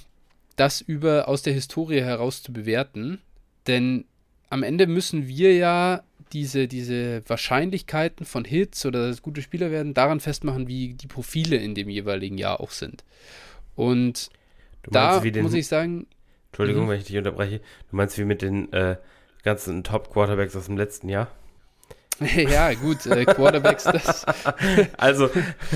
[0.55, 3.19] das über aus der Historie heraus zu bewerten.
[3.67, 4.05] Denn
[4.49, 9.93] am Ende müssen wir ja diese, diese Wahrscheinlichkeiten von Hits oder dass gute Spieler werden
[9.93, 13.03] daran festmachen, wie die Profile in dem jeweiligen Jahr auch sind.
[13.75, 14.29] Und
[14.83, 16.07] da den, muss ich sagen.
[16.47, 16.89] Entschuldigung, mhm.
[16.89, 17.59] wenn ich dich unterbreche.
[17.89, 18.97] Du meinst wie mit den äh,
[19.43, 21.27] ganzen Top-Quarterbacks aus dem letzten Jahr?
[22.35, 24.25] ja, gut, äh, Quarterbacks, das.
[24.97, 25.29] also,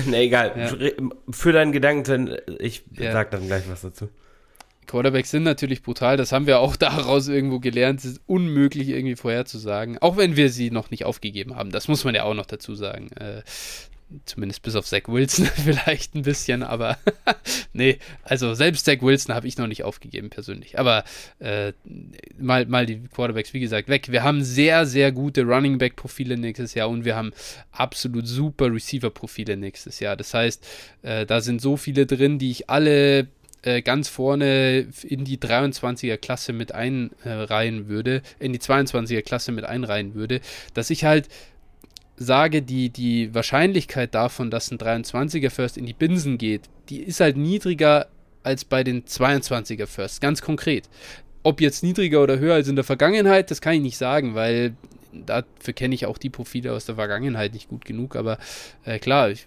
[0.06, 0.52] ne, egal.
[0.56, 0.92] Ja.
[1.30, 3.12] Für deinen Gedanken, ich ja.
[3.12, 4.08] sag dann gleich was dazu.
[4.86, 8.00] Quarterbacks sind natürlich brutal, das haben wir auch daraus irgendwo gelernt.
[8.00, 11.70] Es ist unmöglich irgendwie vorherzusagen, auch wenn wir sie noch nicht aufgegeben haben.
[11.70, 13.10] Das muss man ja auch noch dazu sagen.
[13.12, 13.42] Äh,
[14.24, 16.98] zumindest bis auf Zach Wilson vielleicht ein bisschen, aber
[17.72, 20.78] nee, also selbst Zach Wilson habe ich noch nicht aufgegeben persönlich.
[20.78, 21.04] Aber
[21.38, 21.72] äh,
[22.38, 24.10] mal, mal die Quarterbacks, wie gesagt, weg.
[24.10, 27.32] Wir haben sehr, sehr gute Running Back Profile nächstes Jahr und wir haben
[27.72, 30.16] absolut super Receiver Profile nächstes Jahr.
[30.16, 30.66] Das heißt,
[31.02, 33.28] äh, da sind so viele drin, die ich alle
[33.66, 39.64] äh, ganz vorne in die 23er Klasse mit einreihen würde, in die 22er Klasse mit
[39.64, 40.40] einreihen würde,
[40.72, 41.28] dass ich halt
[42.16, 47.18] sage, die, die Wahrscheinlichkeit davon, dass ein 23er First in die Binsen geht, die ist
[47.18, 48.06] halt niedriger
[48.44, 50.88] als bei den 22er First, ganz konkret.
[51.42, 54.76] Ob jetzt niedriger oder höher als in der Vergangenheit, das kann ich nicht sagen, weil
[55.24, 58.38] dafür kenne ich auch die Profile aus der Vergangenheit nicht gut genug, aber
[58.84, 59.46] äh, klar, ich,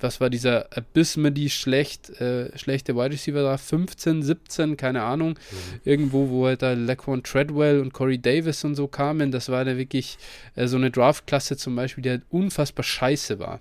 [0.00, 3.56] was war dieser Abysmedy schlecht, äh, schlechte Wide Receiver da?
[3.56, 5.30] 15, 17, keine Ahnung.
[5.30, 5.80] Mhm.
[5.84, 9.76] Irgendwo, wo halt da Laquan Treadwell und Corey Davis und so kamen, das war da
[9.76, 10.18] wirklich
[10.54, 13.60] äh, so eine Draft-Klasse zum Beispiel, die halt unfassbar scheiße war.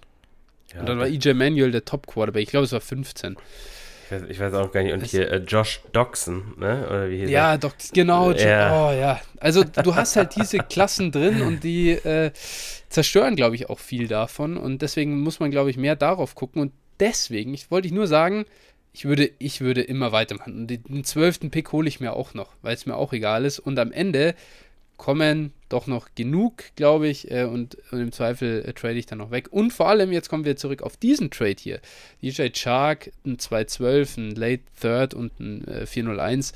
[0.74, 3.36] Ja, und dann war EJ Manuel der Top-Quarterback, ich glaube, es war 15.
[4.10, 4.94] Ich weiß, ich weiß, auch gar nicht.
[4.94, 6.88] Und das hier äh, Josh Doxson, ne?
[6.90, 8.32] Oder wie hieß Ja, Dox, genau.
[8.32, 8.90] Ja.
[8.90, 9.22] Oh, ja.
[9.40, 12.32] Also du hast halt diese Klassen drin und die äh,
[12.90, 14.58] zerstören, glaube ich, auch viel davon.
[14.58, 16.60] Und deswegen muss man, glaube ich, mehr darauf gucken.
[16.60, 18.46] Und deswegen, ich wollte ich nur sagen,
[18.94, 20.62] ich würde, ich würde immer weitermachen.
[20.62, 23.60] Und den zwölften Pick hole ich mir auch noch, weil es mir auch egal ist.
[23.60, 24.34] Und am Ende
[25.00, 29.18] kommen doch noch genug, glaube ich, äh, und, und, im Zweifel äh, trade ich dann
[29.18, 29.48] noch weg.
[29.50, 31.80] Und vor allem, jetzt kommen wir zurück auf diesen Trade hier.
[32.22, 36.54] DJ Chark, ein 212, ein Late Third und ein äh, 401.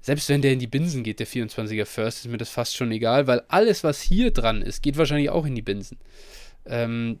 [0.00, 2.92] Selbst wenn der in die Binsen geht, der 24er First, ist mir das fast schon
[2.92, 5.98] egal, weil alles, was hier dran ist, geht wahrscheinlich auch in die Binsen.
[6.66, 7.18] Ähm,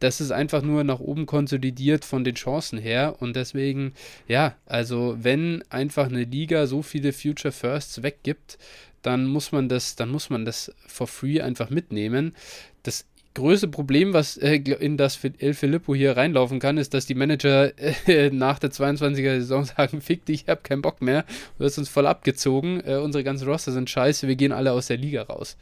[0.00, 3.94] das ist einfach nur nach oben konsolidiert von den Chancen her und deswegen,
[4.28, 8.58] ja, also wenn einfach eine Liga so viele Future Firsts weggibt,
[9.06, 12.34] dann muss man das, dann muss man das for free einfach mitnehmen.
[12.82, 17.14] Das größte Problem, was äh, in das El Filippo hier reinlaufen kann, ist, dass die
[17.14, 21.24] Manager äh, nach der 22er Saison sagen, fick dich, ich hab keinen Bock mehr,
[21.58, 24.86] du hast uns voll abgezogen, äh, unsere ganzen Roster sind scheiße, wir gehen alle aus
[24.86, 25.56] der Liga raus.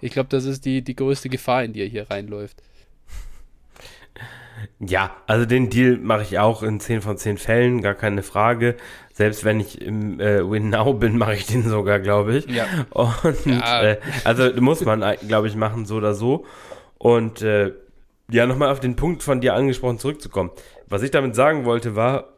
[0.00, 2.62] Ich glaube, das ist die, die größte Gefahr, in die er hier reinläuft.
[4.78, 8.76] Ja, also den Deal mache ich auch in 10 von 10 Fällen, gar keine Frage.
[9.12, 12.46] Selbst wenn ich im äh, Win Now bin, mache ich den sogar, glaube ich.
[12.46, 12.66] Ja.
[12.90, 13.82] Und ja.
[13.82, 16.44] Äh, also muss man, glaube ich, machen, so oder so.
[16.98, 17.72] Und äh,
[18.30, 20.50] ja, nochmal auf den Punkt von dir angesprochen zurückzukommen.
[20.88, 22.34] Was ich damit sagen wollte, war,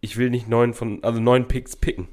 [0.00, 2.08] ich will nicht neun von, also neun Picks picken.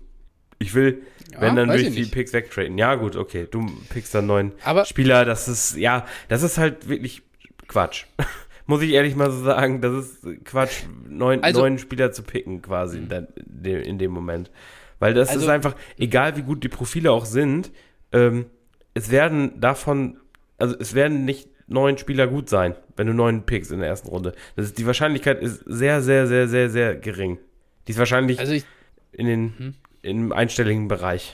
[0.60, 2.78] Ich will, ja, wenn dann will ich die Picks wegtraden.
[2.78, 3.48] Ja, gut, okay.
[3.50, 5.26] Du pickst dann neun Aber Spieler.
[5.26, 7.24] Das ist, ja, das ist halt wirklich
[7.68, 8.06] Quatsch.
[8.72, 12.62] muss ich ehrlich mal so sagen, das ist Quatsch, neun, also, neun Spieler zu picken
[12.62, 14.50] quasi in, der, in, dem Moment.
[14.98, 17.70] Weil das also, ist einfach, egal wie gut die Profile auch sind,
[18.14, 18.46] ähm,
[18.94, 20.22] es werden davon,
[20.58, 24.08] also es werden nicht neun Spieler gut sein, wenn du neun pickst in der ersten
[24.08, 24.34] Runde.
[24.56, 27.40] Das ist, die Wahrscheinlichkeit ist sehr, sehr, sehr, sehr, sehr gering.
[27.88, 28.64] Die ist wahrscheinlich also ich,
[29.12, 29.74] in den, hm?
[30.02, 31.34] im einstelligen Bereich.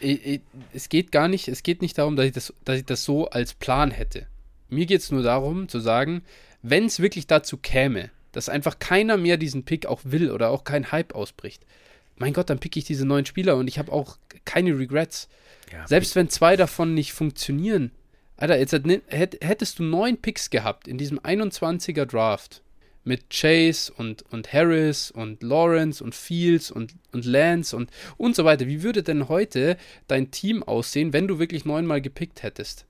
[0.74, 3.30] es geht gar nicht, es geht nicht darum, dass ich das, dass ich das so
[3.30, 4.26] als Plan hätte.
[4.70, 6.22] Mir geht es nur darum, zu sagen,
[6.62, 10.64] wenn es wirklich dazu käme, dass einfach keiner mehr diesen Pick auch will oder auch
[10.64, 11.64] kein Hype ausbricht,
[12.16, 15.28] mein Gott, dann picke ich diese neuen Spieler und ich habe auch keine Regrets.
[15.72, 17.92] Ja, Selbst wenn zwei davon nicht funktionieren,
[18.36, 22.62] Alter, jetzt hättest du neun Picks gehabt in diesem 21er Draft
[23.04, 28.44] mit Chase und, und Harris und Lawrence und Fields und, und Lance und, und so
[28.44, 28.66] weiter.
[28.66, 32.86] Wie würde denn heute dein Team aussehen, wenn du wirklich neunmal gepickt hättest?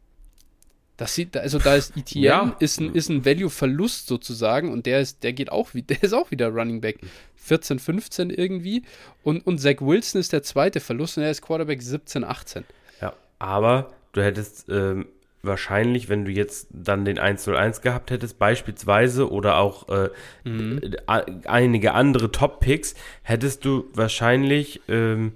[1.01, 2.57] Das sieht, also da ist ETN, ja.
[2.59, 6.31] ist ein, ist ein Value-Verlust sozusagen und der ist, der geht auch, der ist auch
[6.31, 6.99] wieder Running Back
[7.37, 8.83] 14, 15 irgendwie
[9.23, 12.65] und, und Zach Wilson ist der zweite Verlust und er ist Quarterback 17, 18.
[13.01, 15.07] Ja, aber du hättest ähm,
[15.43, 20.11] wahrscheinlich, wenn du jetzt dann den 101 gehabt hättest, beispielsweise, oder auch äh,
[20.45, 20.83] mhm.
[21.07, 25.33] einige andere Top-Picks, hättest du wahrscheinlich ähm,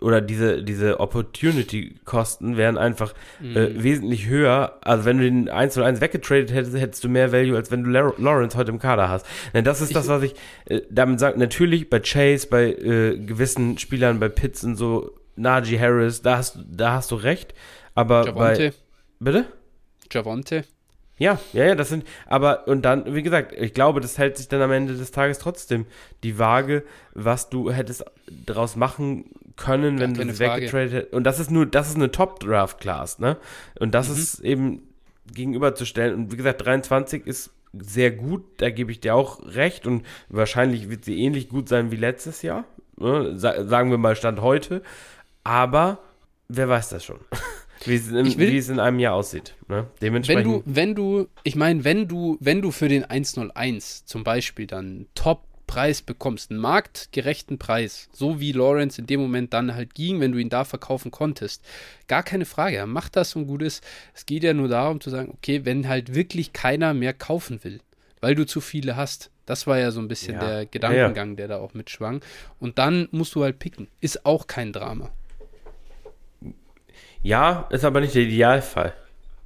[0.00, 3.56] oder diese, diese Opportunity-Kosten wären einfach mhm.
[3.56, 4.78] äh, wesentlich höher.
[4.80, 7.84] Also wenn du den 1 zu 1 weggetradet hättest, hättest du mehr Value, als wenn
[7.84, 9.24] du Lawrence heute im Kader hast.
[9.54, 10.34] Denn das ist ich, das, was ich
[10.66, 11.38] äh, damit sage.
[11.38, 16.58] Natürlich bei Chase, bei äh, gewissen Spielern, bei Pitts und so, Najee Harris, da hast,
[16.68, 17.54] da hast du recht.
[17.94, 18.70] Aber Javonte.
[18.70, 18.72] bei...
[19.20, 19.46] Bitte?
[20.10, 20.64] Javonte.
[21.18, 24.48] Ja, ja, ja, das sind, aber, und dann, wie gesagt, ich glaube, das hält sich
[24.48, 25.86] dann am Ende des Tages trotzdem
[26.22, 28.04] die Waage, was du hättest
[28.46, 29.24] daraus machen
[29.56, 31.12] können, wenn du es weggetradet hättest.
[31.12, 33.36] Und das ist nur, das ist eine Top-Draft-Class, ne?
[33.80, 34.14] Und das mhm.
[34.14, 34.82] ist eben
[35.34, 36.14] gegenüberzustellen.
[36.14, 39.86] Und wie gesagt, 23 ist sehr gut, da gebe ich dir auch recht.
[39.86, 42.64] Und wahrscheinlich wird sie ähnlich gut sein wie letztes Jahr.
[42.96, 43.34] Ne?
[43.36, 44.82] sagen wir mal Stand heute.
[45.44, 45.98] Aber
[46.48, 47.20] wer weiß das schon?
[47.84, 49.54] wie, es in, will, wie es in einem Jahr aussieht.
[49.68, 49.86] Ne?
[50.00, 50.44] Dementsprechend.
[50.44, 54.66] Wenn du, wenn du, ich meine, wenn du, wenn du für den 101 zum Beispiel
[54.66, 59.94] dann Top Preis bekommst, einen marktgerechten Preis, so wie Lawrence in dem Moment dann halt
[59.94, 61.62] ging, wenn du ihn da verkaufen konntest.
[62.08, 63.84] Gar keine Frage, mach das und gut ist.
[64.14, 67.80] Es geht ja nur darum zu sagen, okay, wenn halt wirklich keiner mehr kaufen will,
[68.20, 69.30] weil du zu viele hast.
[69.46, 70.46] Das war ja so ein bisschen ja.
[70.46, 72.20] der Gedankengang, der da auch mitschwang.
[72.58, 73.88] Und dann musst du halt picken.
[74.00, 75.10] Ist auch kein Drama.
[77.22, 78.94] Ja, ist aber nicht der Idealfall.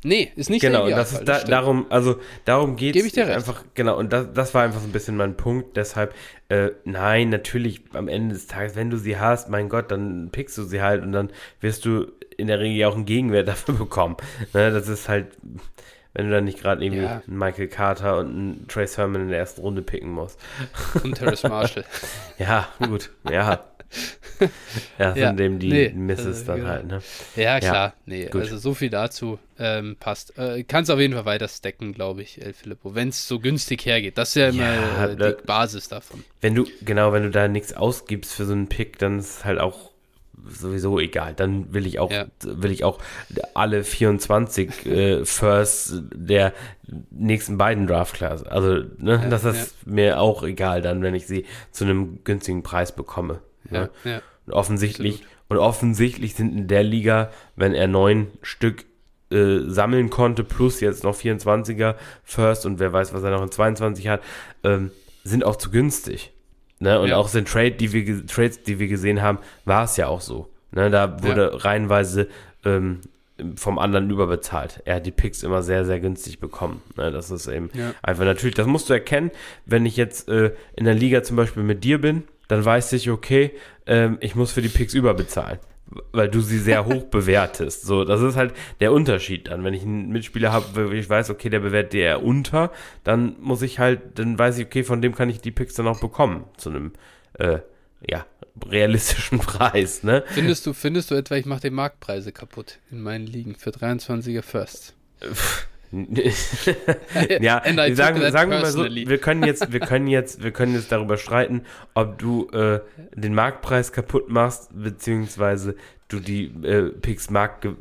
[0.04, 1.20] Nee, ist nicht genau, der Idealfall.
[1.20, 4.64] Genau, das ist da, darum, also darum geht es einfach, genau, und das, das war
[4.64, 5.76] einfach so ein bisschen mein Punkt.
[5.76, 6.14] Deshalb,
[6.48, 10.58] äh, nein, natürlich am Ende des Tages, wenn du sie hast, mein Gott, dann pickst
[10.58, 11.30] du sie halt und dann
[11.60, 14.16] wirst du in der Regel auch einen Gegenwert dafür bekommen.
[14.52, 15.28] Ne, das ist halt,
[16.14, 17.22] wenn du dann nicht gerade irgendwie ja.
[17.26, 20.38] einen Michael Carter und einen Trace Herman in der ersten Runde picken musst.
[21.02, 21.84] Und Terrace Marshall.
[22.38, 23.64] ja, gut, ja.
[24.98, 26.68] ja, von ja, dem die nee, Misses äh, dann genau.
[26.68, 27.02] halt, ne?
[27.36, 27.74] Ja, klar.
[27.74, 28.42] Ja, nee, gut.
[28.42, 30.36] also so viel dazu ähm, passt.
[30.38, 33.84] Äh, Kannst auf jeden Fall weiter stacken, glaube ich, El Filippo, wenn es so günstig
[33.86, 34.18] hergeht.
[34.18, 36.24] Das ist ja immer ja, äh, die Basis davon.
[36.40, 39.44] Wenn du, genau, wenn du da nichts ausgibst für so einen Pick, dann ist es
[39.44, 39.92] halt auch
[40.48, 41.34] sowieso egal.
[41.34, 42.26] Dann will ich auch, ja.
[42.42, 42.98] will ich auch
[43.54, 46.52] alle 24 äh, Firsts der
[47.10, 48.42] nächsten beiden Draft Class.
[48.44, 49.92] Also, ne, ja, das ist ja.
[49.92, 53.40] mir auch egal dann, wenn ich sie zu einem günstigen Preis bekomme.
[53.70, 54.22] Ja, ja.
[54.46, 55.48] Und offensichtlich, Absolut.
[55.48, 58.84] und offensichtlich sind in der Liga, wenn er neun Stück
[59.30, 61.94] äh, sammeln konnte, plus jetzt noch 24er
[62.24, 64.20] First und wer weiß, was er noch in 22 hat,
[64.64, 64.90] ähm,
[65.24, 66.32] sind auch zu günstig.
[66.80, 67.00] Ne?
[67.00, 67.16] Und ja.
[67.16, 70.50] auch sind Trade, die wir, Trades, die wir gesehen haben, war es ja auch so.
[70.72, 70.90] Ne?
[70.90, 71.56] Da wurde ja.
[71.58, 72.28] reihenweise
[72.64, 73.00] ähm,
[73.56, 74.82] vom anderen überbezahlt.
[74.84, 76.82] Er hat die Picks immer sehr, sehr günstig bekommen.
[76.96, 77.10] Ne?
[77.10, 77.94] Das ist eben ja.
[78.02, 79.30] einfach natürlich, das musst du erkennen,
[79.64, 83.10] wenn ich jetzt äh, in der Liga zum Beispiel mit dir bin dann weiß ich,
[83.10, 83.52] okay,
[83.86, 85.58] ähm, ich muss für die Picks überbezahlen.
[86.12, 87.82] Weil du sie sehr hoch bewertest.
[87.82, 89.62] So, das ist halt der Unterschied dann.
[89.62, 92.72] Wenn ich einen Mitspieler habe, wo ich weiß, okay, der bewertet eher unter,
[93.04, 95.86] dann muss ich halt, dann weiß ich, okay, von dem kann ich die Picks dann
[95.86, 96.44] auch bekommen.
[96.56, 96.92] Zu einem,
[97.34, 97.58] äh,
[98.08, 98.24] ja,
[98.66, 100.24] realistischen Preis, ne?
[100.28, 104.42] Findest du, findest du etwa, ich mache die Marktpreise kaputt in meinen Ligen für 23er
[104.42, 104.94] First?
[107.40, 107.62] ja,
[107.94, 111.18] sagen, sagen wir mal so, wir können jetzt, wir können jetzt, wir können jetzt darüber
[111.18, 112.80] streiten, ob du äh,
[113.14, 115.76] den Marktpreis kaputt machst, beziehungsweise
[116.08, 117.76] du die äh, Picks marktge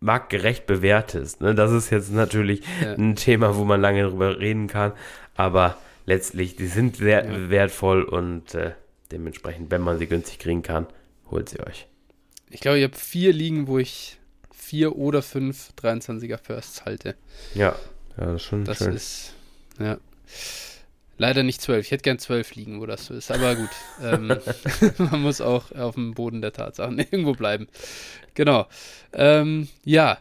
[0.00, 1.40] marktgerecht bewertest.
[1.40, 1.54] Ne?
[1.54, 2.92] Das ist jetzt natürlich ja.
[2.92, 4.92] ein Thema, wo man lange darüber reden kann,
[5.34, 7.50] aber letztlich, die sind sehr ja.
[7.50, 8.72] wertvoll und äh,
[9.12, 10.86] dementsprechend, wenn man sie günstig kriegen kann,
[11.30, 11.86] holt sie euch.
[12.50, 14.18] Ich glaube, ich habe vier Ligen, wo ich
[14.64, 17.14] vier oder fünf 23er Firsts halte.
[17.54, 17.76] Ja,
[18.16, 18.94] ja, das ist schon Das schön.
[18.94, 19.34] ist,
[19.78, 19.98] ja.
[21.16, 21.86] Leider nicht zwölf.
[21.86, 23.30] Ich hätte gern zwölf liegen, wo das so ist.
[23.30, 23.70] Aber gut,
[24.02, 24.28] ähm,
[24.98, 27.68] man muss auch auf dem Boden der Tatsachen irgendwo bleiben.
[28.34, 28.66] Genau.
[29.12, 30.18] Ähm, ja,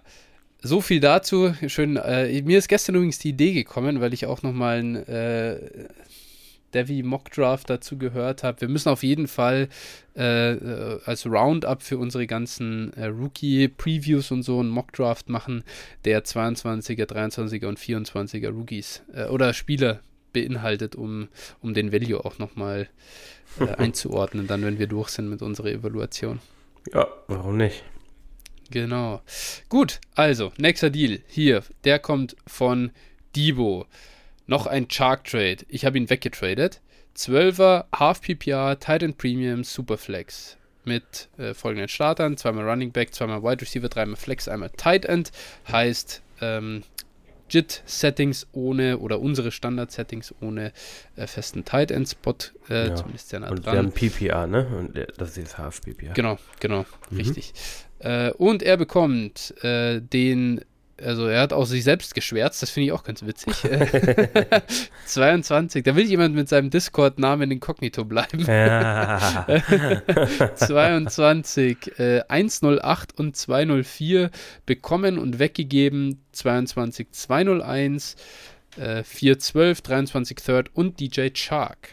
[0.61, 1.53] so viel dazu.
[1.67, 1.97] Schön.
[1.97, 5.55] Äh, mir ist gestern übrigens die Idee gekommen, weil ich auch nochmal ein äh,
[6.73, 8.61] Devi Mock Draft dazu gehört habe.
[8.61, 9.69] Wir müssen auf jeden Fall
[10.15, 15.63] äh, äh, als Roundup für unsere ganzen äh, Rookie-Previews und so einen Mock Draft machen,
[16.05, 20.01] der 22er, 23er und 24er Rookies äh, oder Spieler
[20.33, 21.29] beinhaltet, um,
[21.61, 22.89] um den Value auch nochmal
[23.59, 26.39] äh, einzuordnen, dann wenn wir durch sind mit unserer Evaluation.
[26.91, 27.83] Ja, warum nicht?
[28.71, 29.21] Genau.
[29.69, 31.19] Gut, also, nächster Deal.
[31.27, 32.91] Hier, der kommt von
[33.35, 33.85] Debo.
[34.47, 35.57] Noch ein Shark Trade.
[35.67, 36.81] Ich habe ihn weggetradet.
[37.15, 40.57] 12er, Half PPR, Titan Premium, Superflex.
[40.85, 45.31] Mit äh, folgenden Startern: zweimal Running Back, zweimal Wide Receiver, dreimal Flex, einmal Tight End.
[45.71, 46.83] Heißt, ähm,
[47.49, 50.73] JIT-Settings ohne oder unsere Standard-Settings ohne
[51.15, 52.35] äh, festen Tight End-Spot,
[52.69, 52.95] äh, Ja.
[52.95, 53.73] zumindest sehr nah Und dran.
[53.73, 54.67] wir haben PPA, ne?
[54.77, 56.13] Und der- das ist Half PPA.
[56.13, 57.17] Genau, genau, Mhm.
[57.17, 57.53] richtig.
[57.99, 60.61] Äh, und er bekommt äh, den,
[61.01, 63.53] also er hat auch sich selbst geschwärzt, das finde ich auch ganz witzig.
[63.63, 64.61] Äh,
[65.05, 68.45] 22, da will jemand mit seinem Discord-Namen inkognito bleiben.
[68.45, 69.45] Ja.
[70.55, 74.29] 22, äh, 108 und 204
[74.65, 76.21] bekommen und weggegeben.
[76.33, 78.15] 22, 201,
[78.77, 81.89] äh, 412, 23 Third und DJ Shark.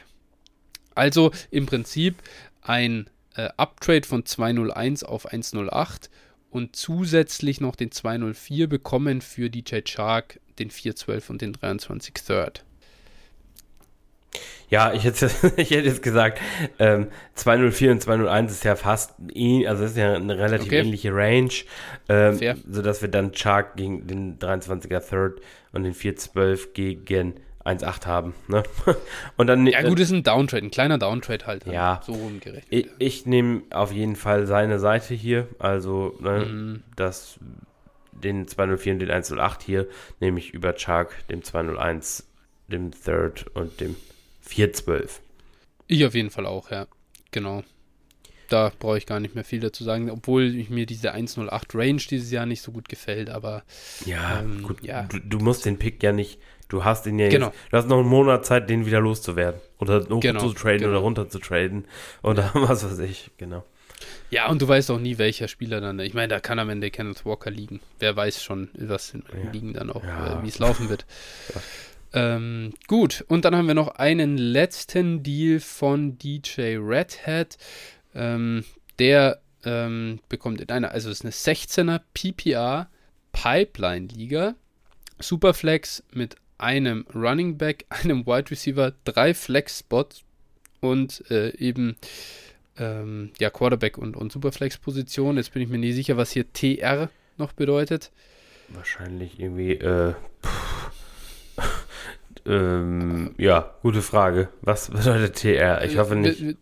[0.95, 2.17] Also im Prinzip
[2.63, 6.11] ein äh, Uptrade von 201 auf 108
[6.51, 12.65] und zusätzlich noch den 204 bekommen für DJ Shark, den 412 und den 23 Third.
[14.69, 16.41] Ja, ich hätte, ich hätte jetzt gesagt,
[16.79, 20.79] ähm, 204 und 201 ist ja fast, ähn- also ist ja eine relativ Okay.
[20.81, 21.51] ähnliche Range,
[22.09, 22.57] ähm, Fair.
[22.71, 25.41] sodass wir dann Chark gegen den 23er Third
[25.73, 27.35] und den 412 gegen
[27.79, 28.35] 1,8 haben.
[28.49, 28.63] Ne?
[29.37, 31.67] Und dann Ja gut, ist ein Downtrade, ein kleiner Downtrade halt.
[31.67, 32.01] Ja.
[32.05, 32.67] So rumgerechnet.
[32.71, 36.83] Ich, ich nehme auf jeden Fall seine Seite hier, also ne, Mhm.
[36.97, 37.39] das,
[38.13, 39.87] den 204 und den 108 hier
[40.21, 42.27] nehme ich über Chark, dem 201,
[42.69, 43.97] dem Third und dem
[44.43, 45.21] 412.
[45.87, 46.87] Ich auf jeden Fall auch, ja.
[47.31, 47.63] Genau.
[48.49, 52.01] Da brauche ich gar nicht mehr viel dazu sagen, obwohl ich mir diese 108 Range
[52.11, 53.63] dieses Jahr nicht so gut gefällt, aber
[54.07, 55.05] Ja, Ähm, gut, ja.
[55.05, 57.47] Du, du musst den Pick ja nicht, du hast ihn ja Genau.
[57.49, 59.61] jetzt, du hast noch einen Monat Zeit, den wieder loszuwerden.
[59.79, 60.91] Oder hoch Genau, zu traden genau.
[60.93, 61.85] oder runter zu traden.
[62.23, 63.65] Oder was weiß ich, genau.
[64.31, 66.91] ja, und du weißt auch nie, welcher Spieler dann, ich meine, da kann am Ende
[66.91, 67.81] Kenneth Walker liegen.
[67.99, 69.51] Wer weiß schon, was in Ja.
[69.53, 70.41] Ligen dann auch, Ja.
[70.41, 71.05] äh, wie es laufen wird.
[72.13, 77.57] Ähm, gut, und dann haben wir noch einen letzten Deal von DJ Redhead.
[78.17, 78.65] Ähm,
[78.99, 82.89] der ähm, bekommt in einer, also es ist eine 16er PPR
[83.31, 84.57] Pipeline Liga,
[85.21, 90.23] Superflex mit einem Running Back, einem Wide Receiver, drei Flex Spots
[90.81, 91.97] und äh, eben
[92.79, 95.37] ähm, ja Quarterback und, und Superflex Position.
[95.37, 98.11] Jetzt bin ich mir nicht sicher, was hier TR noch bedeutet.
[98.69, 100.15] Wahrscheinlich irgendwie, äh,
[102.47, 104.49] ähm, ja, gute Frage.
[104.63, 105.85] Was bedeutet TR?
[105.85, 106.41] Ich hoffe Äh, nicht.
[106.43, 106.55] w-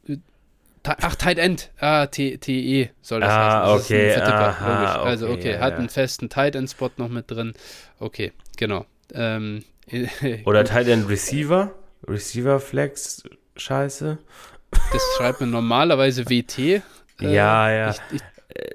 [0.83, 1.71] Ti- Ach, Tight End.
[1.81, 3.75] Ah, TE soll das Ah, heißen.
[3.75, 5.03] Das okay, aha.
[5.03, 5.79] Also, okay, okay, ja, hat ja.
[5.81, 7.53] einen festen Tight End Spot noch mit drin.
[7.99, 8.87] Okay, genau.
[9.13, 9.65] Ähm,
[10.45, 11.73] Oder Tight End Receiver?
[12.07, 13.23] Receiver Flex,
[13.57, 14.19] scheiße.
[14.71, 16.83] das schreibt man normalerweise WT.
[17.21, 17.91] Äh, Ja, ja.
[17.91, 18.21] Ich, ich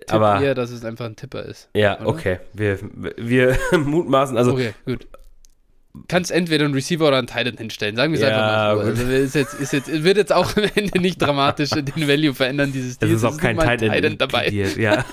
[0.06, 1.70] tippe Aber- eher, dass es einfach ein Tipper ist.
[1.74, 2.08] Ja, oder?
[2.10, 2.40] okay.
[2.52, 2.78] Wir,
[3.16, 5.08] wir mutmaßen, also okay, gut.
[6.10, 7.96] Kannst entweder einen Receiver oder einen Tight End hinstellen.
[7.96, 8.86] Sagen wir es Ja, einfach mal.
[8.90, 12.74] Also ist jetzt, ist jetzt, wird jetzt auch am Ende nicht dramatisch den Value verändern,
[12.74, 13.14] dieses es Deals.
[13.14, 14.46] ist auch kein nicht mal ein Tight End, Tight End dabei.
[14.48, 15.06] inkludiert, Ja.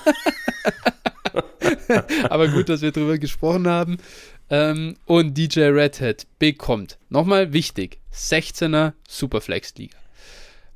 [2.29, 3.97] Aber gut, dass wir drüber gesprochen haben.
[4.51, 9.97] Ähm, und DJ Redhead bekommt, nochmal wichtig, 16er Superflex-Liga.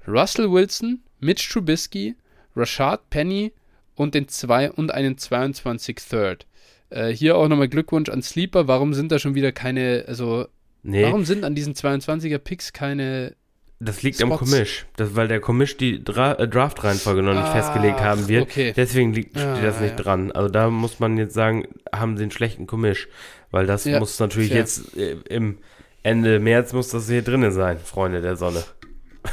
[0.08, 2.16] Russell Wilson, Mitch Trubisky,
[2.56, 3.52] Rashad Penny
[3.96, 6.46] und, den zwei, und einen 22 Third.
[6.90, 8.68] Äh, hier auch nochmal Glückwunsch an Sleeper.
[8.70, 10.48] Warum sind da schon wieder keine, also,
[10.84, 13.36] Nee, warum sind an diesen 22er Picks keine
[13.80, 14.52] das liegt am Spots?
[14.52, 14.86] Commish.
[14.96, 18.44] Das, weil der Commish die Dra äh, Draft-Reihenfolge noch nicht Ach, festgelegt haben wird.
[18.44, 18.72] okay.
[18.76, 20.04] Deswegen liegt Ah, steht das nicht ja.
[20.04, 20.32] dran.
[20.32, 23.08] Also da muss man jetzt sagen, haben sie einen schlechten Commish.
[23.56, 24.58] Weil das Ja, muss natürlich fair.
[24.60, 25.58] jetzt äh, im
[26.04, 28.62] Ende März muss das hier drinne sein, Freunde der Sonne.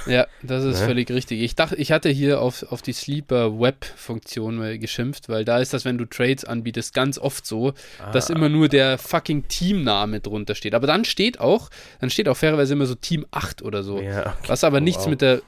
[0.07, 0.87] Ja, das ist Ne?
[0.87, 1.43] völlig richtig.
[1.43, 5.85] Ich dachte, ich hatte hier auf, auf die Sleeper Web-Funktion geschimpft, weil da ist das,
[5.85, 7.75] wenn du Trades anbietest, ganz oft so,
[8.13, 8.35] dass Ah.
[8.35, 10.75] immer nur der fucking Teamname drunter steht.
[10.75, 11.69] Aber dann steht auch,
[12.01, 14.01] dann steht auch fairerweise immer so Team 8 oder so.
[14.01, 14.31] Ja, okay.
[14.47, 15.11] Was aber Oh, nichts wow.
[15.11, 15.43] mit der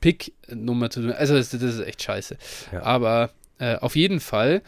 [0.00, 1.18] Pick-Nummer zu tun hat.
[1.18, 2.36] Also das, das ist echt scheiße.
[2.72, 2.82] Ja.
[2.82, 4.62] Aber äh, auf jeden Fall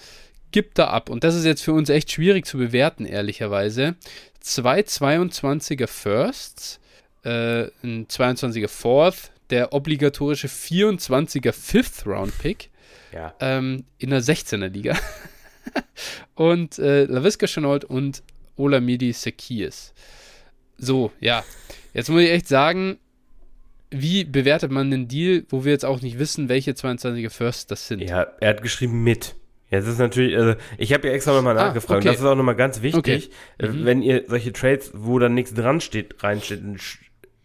[0.50, 1.10] gibt er ab.
[1.10, 3.96] Und das ist jetzt für uns echt schwierig zu bewerten, ehrlicherweise.
[4.40, 6.80] Zwei 22er Firsts,
[7.24, 12.70] äh, ein 22er Fourth, der obligatorische 24er Fifth Round Pick
[13.12, 13.34] Ja.
[13.40, 14.96] ähm, in der 16er Liga.
[16.34, 18.22] und äh, LaVisca Chenault und
[18.56, 19.92] Olamidi Sekias.
[20.78, 21.44] So, ja.
[21.94, 22.98] Jetzt muss ich echt sagen,
[23.90, 27.88] wie bewertet man einen Deal, wo wir jetzt auch nicht wissen, welche 22er Firsts das
[27.88, 28.00] sind?
[28.00, 29.34] Ja, er hat geschrieben mit.
[29.70, 32.00] Jetzt ist natürlich, also ich habe ja extra nochmal Ah, nachgefragt.
[32.00, 32.08] okay.
[32.08, 33.30] Das ist auch nochmal ganz wichtig.
[33.58, 33.66] Okay.
[33.66, 33.84] Äh, Mhm.
[33.84, 36.62] Wenn ihr solche Trades, wo dann nichts dran steht, reinsteht,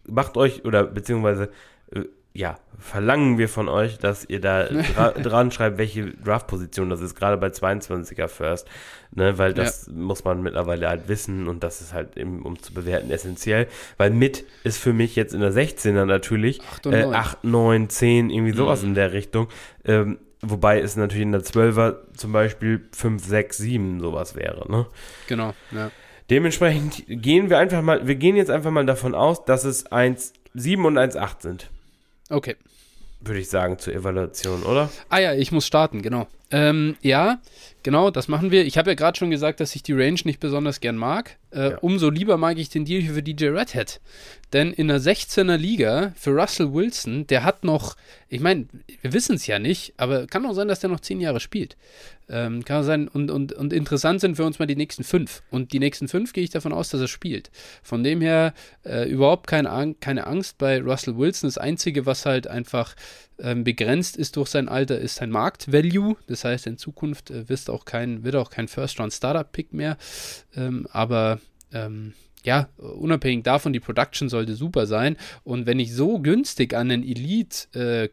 [0.06, 1.50] macht euch oder beziehungsweise
[1.94, 2.00] äh,
[2.36, 4.64] ja, verlangen wir von euch, dass ihr da
[4.94, 8.66] dra dran schreibt, welche Draft-Position das ist, gerade bei 22er First,
[9.12, 9.92] ne, weil das ja.
[9.92, 13.68] muss man mittlerweile halt wissen und das ist halt, eben, um zu bewerten, essentiell,
[13.98, 18.30] weil mit ist für mich jetzt in der 16er natürlich 8, äh, 8 9, 10,
[18.30, 18.88] irgendwie sowas mhm.
[18.88, 19.48] in der Richtung,
[19.84, 24.86] ähm, wobei es natürlich in der 12er zum Beispiel 5, 6, 7 sowas wäre, ne?
[25.26, 25.90] Genau, ja.
[26.30, 30.32] Dementsprechend gehen wir einfach mal, wir gehen jetzt einfach mal davon aus, dass es 1,
[30.54, 31.70] 7 und 1, 8 sind.
[32.30, 32.56] Okay.
[33.20, 34.90] Würde ich sagen, zur Evaluation, oder?
[35.08, 36.26] Ah ja, ich muss starten, genau.
[36.50, 37.40] Ähm, ja,
[37.82, 38.64] genau, das machen wir.
[38.66, 41.38] Ich habe ja gerade schon gesagt, dass ich die Range nicht besonders gern mag.
[41.50, 41.78] Äh, ja.
[41.78, 44.00] Umso lieber mag ich den Deal für DJ Redhead.
[44.52, 47.96] Denn in der 16er Liga für Russell Wilson, der hat noch,
[48.28, 48.66] ich meine,
[49.00, 51.76] wir wissen es ja nicht, aber kann auch sein, dass der noch zehn Jahre spielt.
[52.28, 55.42] Ähm, kann sein, und, und, und interessant sind für uns mal die nächsten fünf.
[55.50, 57.50] Und die nächsten fünf gehe ich davon aus, dass er spielt.
[57.82, 61.48] Von dem her äh, überhaupt keine, keine Angst bei Russell Wilson.
[61.48, 62.94] Das Einzige, was halt einfach
[63.38, 66.16] ähm, begrenzt ist durch sein Alter, ist sein Marktvalue.
[66.26, 69.96] Das heißt, in Zukunft äh, wirst auch kein, wird auch kein First-Round-Startup-Pick mehr.
[70.56, 71.40] Ähm, aber
[71.72, 72.14] ähm,
[72.44, 75.16] ja, unabhängig davon, die Production sollte super sein.
[75.44, 78.08] Und wenn ich so günstig an einen Elite äh,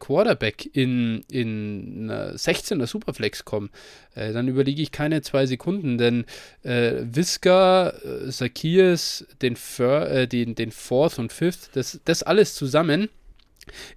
[0.72, 3.68] in, in 16er Superflex komme,
[4.14, 6.24] äh, dann überlege ich keine zwei Sekunden, denn
[6.62, 12.54] äh, Visca, äh, Zacchaeus, den, Fir äh, den, den Fourth und Fifth, das, das alles
[12.54, 13.10] zusammen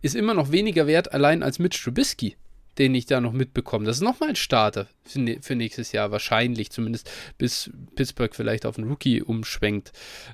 [0.02, 2.36] ist immer noch weniger wert allein als Mitch Trubisky
[2.78, 3.86] den ich da noch mitbekomme.
[3.86, 8.78] Das ist nochmal ein Starter für, für, nächstes Jahr, wahrscheinlich, zumindest bis Pittsburgh vielleicht auf
[8.78, 9.92] einen Rookie umschwenkt.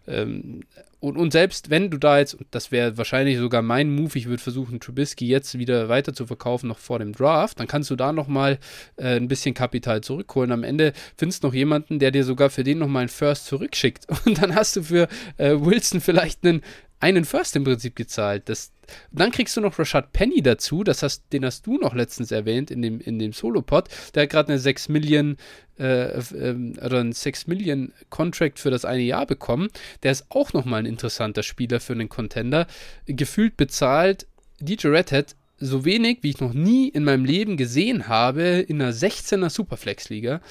[0.07, 0.61] Ähm,
[0.99, 4.41] und, und, selbst wenn du da jetzt, das wäre wahrscheinlich sogar mein Move, ich würde
[4.41, 8.13] versuchen, Trubisky jetzt wieder weiter zu verkaufen, noch vor dem Draft, dann kannst du da
[8.13, 8.59] nochmal
[8.97, 10.51] äh, ein bisschen Kapital zurückholen.
[10.51, 14.05] Am Ende findest du noch jemanden, der dir sogar für den nochmal einen First zurückschickt.
[14.25, 15.07] Und dann hast du für
[15.37, 16.61] äh, Wilson vielleicht einen
[17.01, 18.47] einen First im Prinzip gezahlt.
[18.47, 18.71] Das,
[19.11, 22.71] dann kriegst du noch Rashad Penny dazu, das hast, den hast du noch letztens erwähnt
[22.71, 23.89] in dem, in dem Solo-Pod.
[24.13, 25.37] Der hat gerade eine 6 Millionen
[25.79, 29.69] äh, äh, oder einen 6 Millionen Contract für das eine Jahr bekommen.
[30.03, 32.67] Der ist auch nochmal ein interessanter Spieler für einen Contender.
[33.07, 34.27] Gefühlt bezahlt
[34.59, 38.93] DJ Redhead so wenig, wie ich noch nie in meinem Leben gesehen habe, in einer
[38.93, 40.41] 16er Superflex-Liga.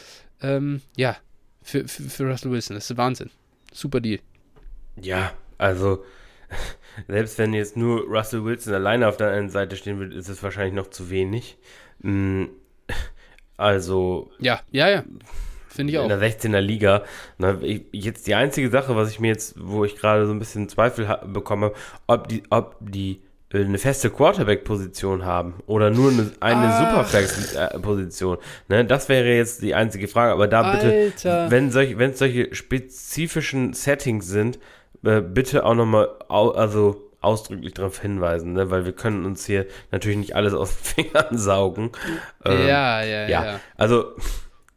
[0.40, 1.16] Ähm, ja,
[1.62, 2.76] für, für, für Russell Wilson.
[2.76, 3.30] Das ist Wahnsinn.
[3.72, 4.20] Super Deal.
[5.00, 6.04] Ja, also
[7.08, 10.42] selbst wenn jetzt nur Russell Wilson alleine auf der einen Seite stehen würde, ist es
[10.42, 11.58] wahrscheinlich noch zu wenig.
[12.00, 12.44] Mm,
[13.56, 14.30] also.
[14.38, 15.04] Ja, ja, ja.
[15.68, 16.02] Finde ich auch.
[16.02, 17.04] In der 16er Liga.
[17.92, 21.06] Jetzt die einzige Sache, was ich mir jetzt, wo ich gerade so ein bisschen Zweifel
[21.26, 21.72] bekomme,
[22.08, 23.22] ob die, ob die
[23.52, 28.38] äh, eine feste Quarterback-Position haben oder nur eine, eine Superflex-Position.
[28.68, 30.32] Ne, das wäre jetzt die einzige Frage.
[30.32, 31.50] Aber da bitte, Alter.
[31.50, 34.58] wenn solche, wenn es solche spezifischen Settings sind,
[35.04, 38.70] äh, bitte auch nochmal, au also ausdrücklich darauf hinweisen, ne?
[38.70, 41.90] weil wir können uns hier natürlich nicht alles aus den Fingern saugen.
[42.44, 44.12] Ähm, ja, ja, ja, ja, Also,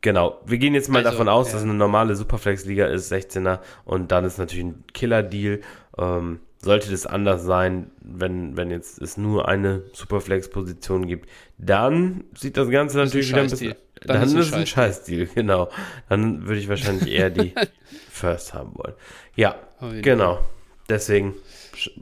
[0.01, 0.39] genau.
[0.45, 1.53] Wir gehen jetzt mal also, davon aus, ja.
[1.53, 5.61] dass eine normale Superflex-Liga ist, 16er, und dann ist natürlich ein Killer-Deal.
[5.97, 12.55] Ähm, sollte das anders sein, wenn, wenn jetzt es nur eine Superflex-Position gibt, dann sieht
[12.55, 13.75] das Ganze natürlich wieder ein bisschen.
[14.01, 15.69] Dann, dann ist es ein Scheißdeal, genau.
[16.09, 17.53] Dann würde ich wahrscheinlich eher die
[18.23, 18.93] First haben wollen.
[19.35, 19.57] Ja,
[20.01, 20.39] genau.
[20.87, 21.33] Deswegen,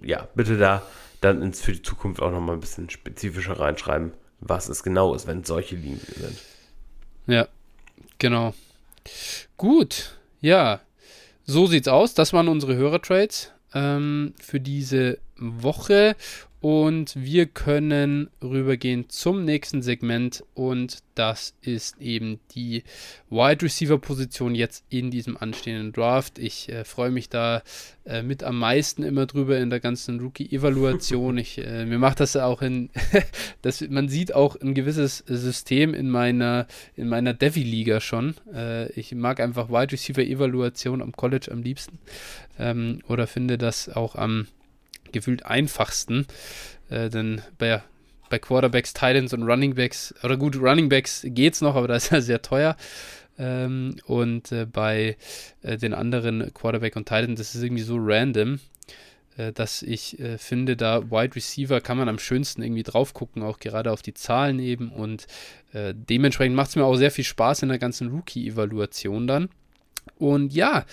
[0.04, 0.84] ja, bitte da
[1.20, 5.26] dann ins, für die Zukunft auch nochmal ein bisschen spezifischer reinschreiben, was es genau ist,
[5.26, 6.38] wenn solche Linien sind.
[7.26, 7.48] Ja,
[8.20, 8.54] genau.
[9.58, 10.82] Gut, ja.
[11.46, 12.14] So sieht's aus.
[12.14, 16.16] Das waren unsere Hörertrades ähm, für diese Woche.
[16.62, 22.84] Und wir können rübergehen zum nächsten Segment und das ist eben die
[23.32, 26.38] Wide Receiver Position jetzt in diesem anstehenden Draft.
[26.38, 27.64] Ich äh, freue mich da
[28.06, 31.40] äh, mit am meisten immer drüber in der ganzen Rookie Evaluation.
[31.40, 32.92] Ich, äh, mir macht das auch in,
[33.64, 38.36] das, man sieht auch ein gewisses System in meiner, in meiner Devi Liga schon.
[38.54, 41.98] Äh, ich mag einfach Wide Receiver Evaluation am College am liebsten
[42.60, 44.46] ähm, oder finde das auch am
[45.12, 46.26] gefühlt einfachsten.
[46.90, 47.82] Äh, denn bei,
[48.30, 52.22] bei Quarterbacks, Titans und Runningbacks, oder gut, Runningbacks geht es noch, aber das ist ja
[52.22, 52.76] sehr teuer.
[53.38, 55.18] Ähm, und äh, bei
[55.62, 58.60] äh, den anderen Quarterback und Titans, das ist irgendwie so random,
[59.38, 63.44] äh, dass ich äh, finde, da Wide Receiver kann man am schönsten irgendwie drauf gucken,
[63.44, 64.92] auch gerade auf die Zahlen eben.
[64.92, 65.28] Und
[65.74, 69.50] äh, dementsprechend macht es mir auch sehr viel Spaß in der ganzen Rookie-Evaluation dann.
[70.18, 70.86] Und ja,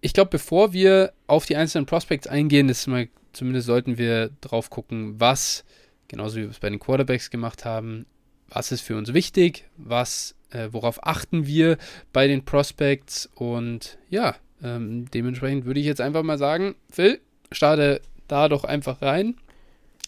[0.00, 4.70] ich glaube, bevor wir auf die einzelnen Prospects eingehen, ist mal zumindest sollten wir drauf
[4.70, 5.64] gucken, was,
[6.08, 8.06] genauso wie wir es bei den Quarterbacks gemacht haben,
[8.48, 11.78] was ist für uns wichtig, was, äh, worauf achten wir
[12.12, 17.20] bei den Prospects und ja, ähm, dementsprechend würde ich jetzt einfach mal sagen, Phil,
[17.50, 19.36] starte da doch einfach rein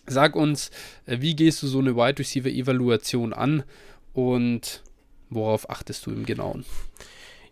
[0.07, 0.71] Sag uns,
[1.07, 3.65] äh, wie gehst du so eine Wide Receiver Evaluation an
[4.13, 4.83] und
[5.31, 6.65] worauf achtest du im Genauen?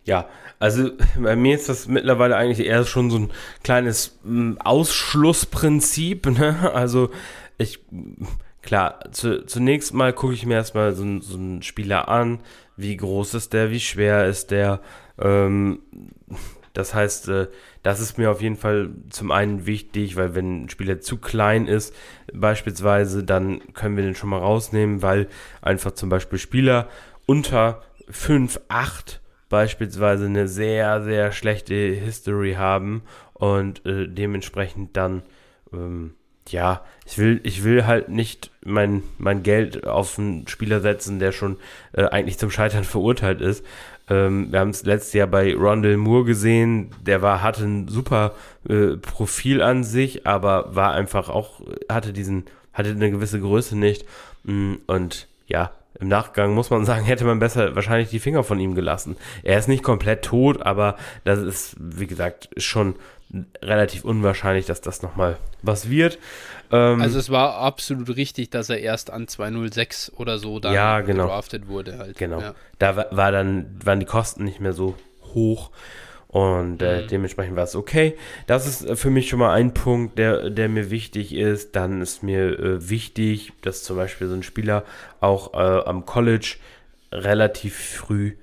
[0.05, 0.27] Ja,
[0.59, 3.31] also bei mir ist das mittlerweile eigentlich eher schon so ein
[3.63, 6.27] kleines hm, Ausschlussprinzip.
[6.33, 6.71] Ne?
[6.73, 7.09] Also
[7.57, 7.79] ich,
[8.61, 12.39] klar, zu, zunächst mal gucke ich mir erstmal so, so einen Spieler an.
[12.75, 14.79] Wie groß ist der, wie schwer ist der?
[15.19, 15.79] Ähm,
[16.73, 17.47] das heißt, äh,
[17.83, 21.67] das ist mir auf jeden Fall zum einen wichtig, weil wenn ein Spieler zu klein
[21.67, 21.93] ist,
[22.33, 25.27] beispielsweise, dann können wir den schon mal rausnehmen, weil
[25.61, 26.89] einfach zum Beispiel Spieler
[27.27, 29.21] unter 5, 8
[29.53, 33.03] beispielsweise eine sehr, sehr schlechte History haben
[33.35, 35.21] und äh, dementsprechend dann,
[35.71, 36.15] ähm,
[36.49, 41.31] ja, ich will, ich will halt nicht mein, mein Geld auf einen Spieler setzen, der
[41.31, 41.57] schon
[41.91, 43.63] äh, eigentlich zum Scheitern verurteilt ist.
[44.09, 48.33] Ähm, wir haben es letztes Jahr bei Rondell Moore gesehen, der war, hatte ein super
[48.67, 54.03] äh, Profil an sich, aber war einfach auch, hatte diesen, hatte eine gewisse Größe nicht.
[54.45, 55.69] Mm, und ja,
[55.99, 59.17] im Nachgang muss man sagen, hätte man besser wahrscheinlich die Finger von ihm gelassen.
[59.43, 62.95] Er ist nicht komplett tot, aber das ist, wie gesagt, schon
[63.61, 66.19] relativ unwahrscheinlich, dass das nochmal was wird.
[66.71, 71.01] Ähm, also es war absolut richtig, dass er erst an 206 oder so dann ja,
[71.01, 71.29] genau.
[71.67, 71.97] wurde.
[71.97, 72.17] Halt.
[72.17, 72.41] Genau.
[72.41, 72.55] Ja.
[72.79, 74.95] Da war dann, waren die Kosten nicht mehr so
[75.33, 75.71] hoch.
[76.33, 77.07] Und äh, mhm.
[77.09, 78.15] dementsprechend war es okay.
[78.47, 81.75] Das ist äh, für mich schon mal ein Punkt, der, der mir wichtig ist.
[81.75, 84.83] Dann ist mir äh, wichtig, dass zum Beispiel so ein Spieler
[85.19, 86.55] auch äh, am College
[87.11, 88.33] relativ früh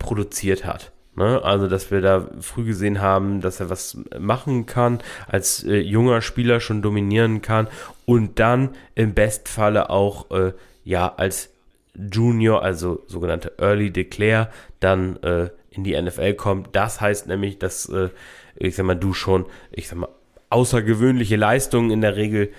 [0.00, 0.90] produziert hat.
[1.14, 1.40] Ne?
[1.40, 6.22] Also, dass wir da früh gesehen haben, dass er was machen kann, als äh, junger
[6.22, 7.68] Spieler schon dominieren kann
[8.06, 11.50] und dann im Bestfalle auch äh, ja als
[11.94, 16.74] Junior, also sogenannte Early Declare, dann äh, in die NFL kommt.
[16.74, 18.10] Das heißt nämlich, dass, äh,
[18.56, 20.08] ich sag mal, du schon, ich sag mal,
[20.48, 22.52] außergewöhnliche Leistungen in der Regel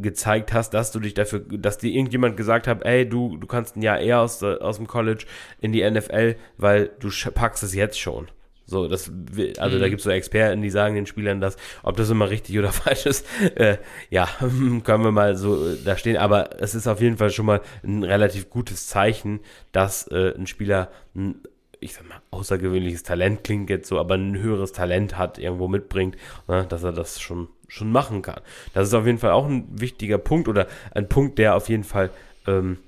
[0.00, 3.76] gezeigt hast, dass du dich dafür, dass dir irgendjemand gesagt hat, ey, du, du kannst
[3.76, 5.26] ein Jahr eher aus, aus dem College
[5.60, 8.28] in die NFL, weil du packst es jetzt schon.
[8.68, 9.12] So, das,
[9.58, 9.80] also mhm.
[9.80, 12.72] da gibt es so Experten, die sagen den Spielern das, ob das immer richtig oder
[12.72, 13.78] falsch ist, äh,
[14.10, 16.16] ja, können wir mal so äh, da stehen.
[16.16, 19.40] Aber es ist auf jeden Fall schon mal ein relativ gutes Zeichen,
[19.70, 21.36] dass äh, ein Spieler ein
[21.80, 26.16] ich sag mal, außergewöhnliches Talent klingt jetzt so, aber ein höheres Talent hat, irgendwo mitbringt,
[26.48, 28.40] ne, dass er das schon, schon machen kann.
[28.74, 31.84] Das ist auf jeden Fall auch ein wichtiger Punkt oder ein Punkt, der auf jeden
[31.84, 32.10] Fall
[32.46, 32.78] ähm,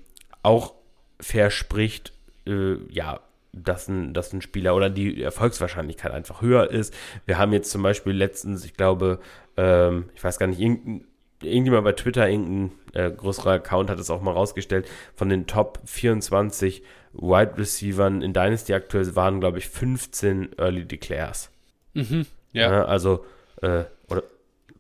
[0.43, 0.74] auch
[1.20, 2.12] verspricht,
[2.47, 3.20] äh, ja,
[3.53, 6.95] dass ein, dass ein Spieler oder die Erfolgswahrscheinlichkeit einfach höher ist.
[7.26, 9.20] Wir haben jetzt zum Beispiel letztens, ich glaube,
[9.57, 11.07] ähm, ich weiß gar nicht, irgendein,
[11.43, 15.80] irgendjemand bei Twitter, irgendein äh, größerer Account hat es auch mal rausgestellt, von den Top
[15.84, 16.82] 24
[17.13, 21.51] Wide Receivern in Dynasty aktuell waren, glaube ich, 15 Early Declares.
[21.95, 22.71] Mhm, ja.
[22.71, 22.85] ja.
[22.85, 23.25] Also,
[23.63, 24.23] äh, oder.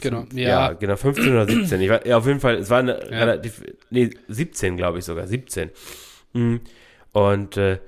[0.00, 0.48] Genau, ja.
[0.48, 0.72] ja.
[0.74, 1.80] genau, 15 oder 17.
[1.80, 3.18] Ich war, ja, auf jeden Fall, es war eine ja.
[3.18, 5.70] relativ, nee, 17, glaube ich sogar, 17.
[6.34, 6.60] Mhm.
[7.12, 7.78] Und, äh,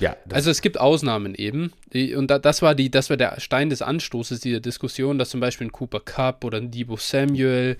[0.00, 0.16] ja.
[0.30, 1.72] Also es gibt Ausnahmen eben.
[1.92, 5.30] Die, und da, das war die, das war der Stein des Anstoßes dieser Diskussion, dass
[5.30, 7.76] zum Beispiel ein Cooper Cup oder ein Debo Samuel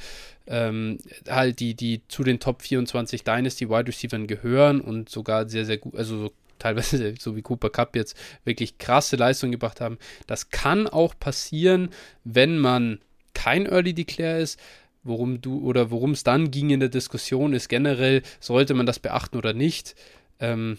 [0.47, 5.65] ähm, halt die, die zu den Top 24 Dynasty Wide Receivers gehören und sogar sehr,
[5.65, 9.99] sehr gut, also so teilweise so wie Cooper Cup jetzt wirklich krasse Leistungen gebracht haben.
[10.27, 11.91] Das kann auch passieren,
[12.23, 13.01] wenn man
[13.35, 14.59] kein Early Declare ist.
[15.03, 18.99] Worum du oder worum es dann ging in der Diskussion ist generell, sollte man das
[18.99, 19.95] beachten oder nicht.
[20.41, 20.79] Ähm,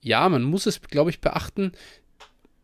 [0.00, 1.72] ja, man muss es, glaube ich, beachten,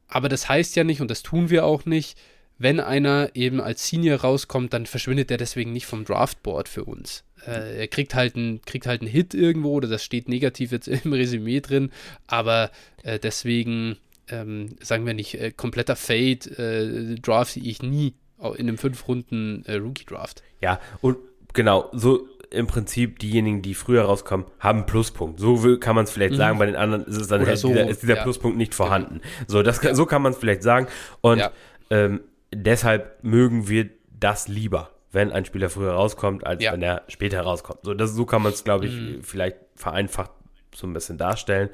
[0.08, 2.16] aber das heißt ja nicht, und das tun wir auch nicht,
[2.58, 7.24] wenn einer eben als Senior rauskommt, dann verschwindet er deswegen nicht vom Draftboard für uns.
[7.46, 10.88] Äh, er kriegt halt, einen, kriegt halt einen Hit irgendwo, oder das steht negativ jetzt
[11.04, 11.90] im Resümee drin,
[12.26, 12.70] aber
[13.02, 13.96] äh, deswegen,
[14.28, 18.14] ähm, sagen wir nicht, äh, kompletter Fade, äh, drafte ich nie
[18.56, 19.80] in einem fünf Runden äh.
[20.60, 21.16] Ja, und
[21.54, 25.40] genau, so im Prinzip diejenigen, die früher rauskommen, haben einen Pluspunkt.
[25.40, 26.38] So kann man es vielleicht mhm.
[26.38, 26.58] sagen.
[26.58, 28.22] Bei den anderen ist es dann halt so, dieser, ist dieser ja.
[28.22, 29.20] Pluspunkt nicht vorhanden.
[29.20, 29.44] Genau.
[29.48, 29.94] So, das, ja.
[29.94, 30.86] so kann man es vielleicht sagen.
[31.20, 31.52] Und ja.
[31.90, 32.20] ähm,
[32.54, 37.80] deshalb mögen wir das lieber, wenn ein Spieler früher rauskommt, als wenn er später rauskommt.
[37.82, 39.22] So, das, so kann man es, glaube ich, mhm.
[39.22, 40.30] vielleicht vereinfacht
[40.74, 41.70] so ein bisschen darstellen.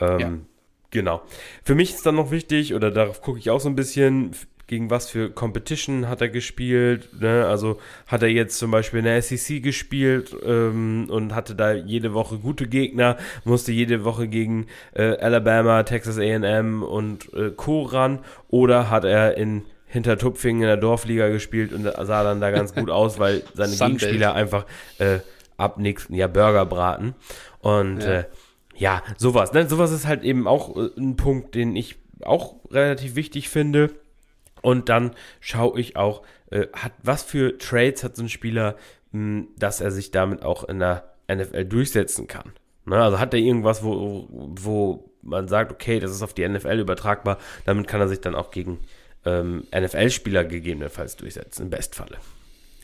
[0.00, 0.46] Ähm,
[0.90, 1.22] genau.
[1.64, 4.34] Für mich ist dann noch wichtig, oder darauf gucke ich auch so ein bisschen,
[4.68, 7.08] gegen was für Competition hat er gespielt.
[7.20, 7.46] Ne?
[7.46, 12.12] Also hat er jetzt zum Beispiel in der SEC gespielt ähm, und hatte da jede
[12.14, 17.82] Woche gute Gegner, musste jede Woche gegen äh, Alabama, Texas AM und äh, Co.
[17.82, 22.74] ran oder hat er in Hintertupfingen in der Dorfliga gespielt und sah dann da ganz
[22.74, 24.66] gut aus, weil seine Gegenspieler einfach
[24.98, 25.18] äh,
[25.56, 27.14] ab nächsten Jahr Burger braten.
[27.60, 28.24] Und ja, äh,
[28.76, 29.52] ja sowas.
[29.52, 29.68] Ne?
[29.68, 33.90] Sowas ist halt eben auch äh, ein Punkt, den ich auch relativ wichtig finde.
[34.60, 38.76] Und dann schaue ich auch, äh, hat, was für Trades hat so ein Spieler
[39.12, 42.52] dass er sich damit auch in der NFL durchsetzen kann.
[42.84, 43.02] Ne?
[43.02, 47.38] Also hat er irgendwas, wo, wo man sagt, okay, das ist auf die NFL übertragbar,
[47.64, 48.80] damit kann er sich dann auch gegen
[49.28, 52.18] ähm, NFL-Spieler gegebenenfalls durchsetzen, im Bestfalle.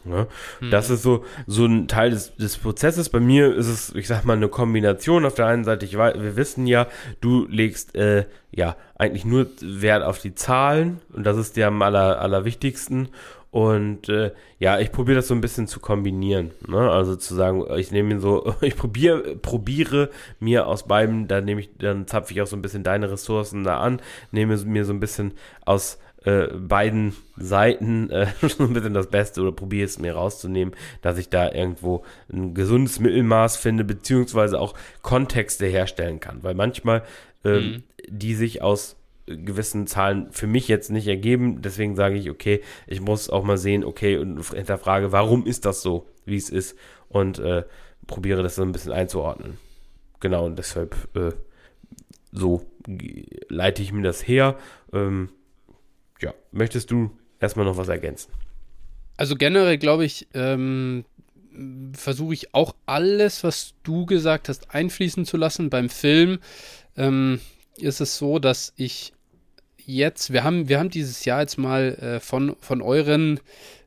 [0.04, 0.26] Ne?
[0.60, 0.70] Hm.
[0.70, 3.08] Das ist so, so ein Teil des, des Prozesses.
[3.08, 5.24] Bei mir ist es, ich sag mal, eine Kombination.
[5.24, 6.86] Auf der einen Seite, ich weiß, wir wissen ja,
[7.20, 11.80] du legst äh, ja eigentlich nur Wert auf die Zahlen und das ist dir am
[11.82, 13.08] aller, allerwichtigsten.
[13.50, 16.50] Und äh, ja, ich probiere das so ein bisschen zu kombinieren.
[16.66, 16.90] Ne?
[16.90, 21.60] Also zu sagen, ich nehme ihn so, ich probiere, probiere mir aus beiden, dann nehme
[21.60, 24.92] ich, dann zapfe ich auch so ein bisschen deine Ressourcen da an, nehme mir so
[24.92, 25.34] ein bisschen
[25.64, 30.74] aus äh, beiden Seiten äh, so ein bisschen das Beste oder probiere es mir rauszunehmen,
[31.02, 36.42] dass ich da irgendwo ein gesundes Mittelmaß finde, beziehungsweise auch Kontexte herstellen kann.
[36.42, 37.02] Weil manchmal
[37.44, 37.82] ähm, mhm.
[38.08, 38.96] die sich aus
[39.26, 41.62] gewissen Zahlen für mich jetzt nicht ergeben.
[41.62, 45.82] Deswegen sage ich, okay, ich muss auch mal sehen, okay, und hinterfrage, warum ist das
[45.82, 46.76] so, wie es ist
[47.08, 47.64] und äh,
[48.06, 49.58] probiere das so ein bisschen einzuordnen.
[50.20, 51.32] Genau, und deshalb äh,
[52.32, 52.64] so
[53.48, 54.58] leite ich mir das her.
[54.92, 55.30] Ähm,
[56.24, 58.32] ja, möchtest du erstmal noch was ergänzen?
[59.16, 61.04] Also generell glaube ich, ähm,
[61.92, 65.70] versuche ich auch alles, was du gesagt hast, einfließen zu lassen.
[65.70, 66.38] Beim Film
[66.96, 67.40] ähm,
[67.76, 69.12] ist es so, dass ich
[69.84, 73.38] jetzt, wir haben, wir haben dieses Jahr jetzt mal äh, von, von euren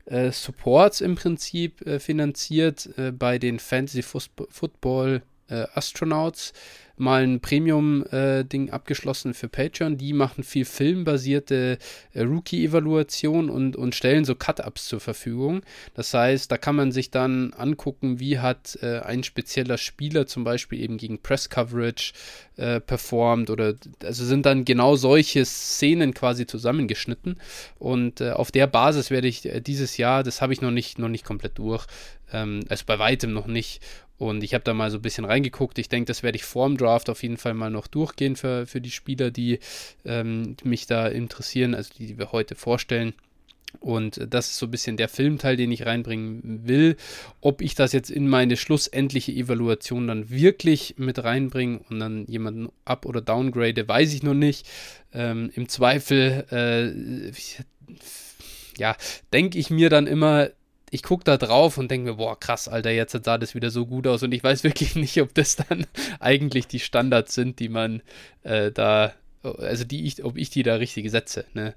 [0.06, 6.54] äh, Supports im Prinzip äh, finanziert äh, bei den Fantasy Football äh, Astronauts
[6.98, 9.98] mal ein Premium-Ding äh, abgeschlossen für Patreon.
[9.98, 11.78] Die machen viel filmbasierte
[12.14, 15.62] äh, Rookie-Evaluation und, und stellen so Cut-Ups zur Verfügung.
[15.94, 20.44] Das heißt, da kann man sich dann angucken, wie hat äh, ein spezieller Spieler zum
[20.44, 22.14] Beispiel eben gegen Press-Coverage
[22.58, 27.40] äh, performt oder also sind dann genau solche Szenen quasi zusammengeschnitten.
[27.78, 31.00] Und äh, auf der Basis werde ich äh, dieses Jahr, das habe ich noch nicht,
[31.00, 31.86] noch nicht komplett durch,
[32.32, 33.82] ähm, also bei weitem noch nicht.
[34.18, 35.78] Und ich habe da mal so ein bisschen reingeguckt.
[35.78, 38.82] Ich denke, das werde ich vorm Draft auf jeden Fall mal noch durchgehen für, für
[38.82, 39.60] die Spieler, die
[40.06, 43.14] ähm, mich da interessieren, also die, die wir heute vorstellen.
[43.80, 46.96] Und das ist so ein bisschen der Filmteil, den ich reinbringen will.
[47.42, 52.70] Ob ich das jetzt in meine schlussendliche Evaluation dann wirklich mit reinbringe und dann jemanden
[52.86, 54.68] up- oder downgrade, weiß ich noch nicht.
[55.14, 57.32] Ähm, Im Zweifel, äh,
[58.78, 58.96] ja,
[59.32, 60.50] denke ich mir dann immer,
[60.90, 63.86] ich gucke da drauf und denke mir, boah, krass, Alter, jetzt sah das wieder so
[63.86, 65.86] gut aus und ich weiß wirklich nicht, ob das dann
[66.20, 68.02] eigentlich die Standards sind, die man
[68.44, 69.14] äh, da,
[69.44, 71.46] also die ich, ob ich die da richtig setze.
[71.54, 71.74] Ne?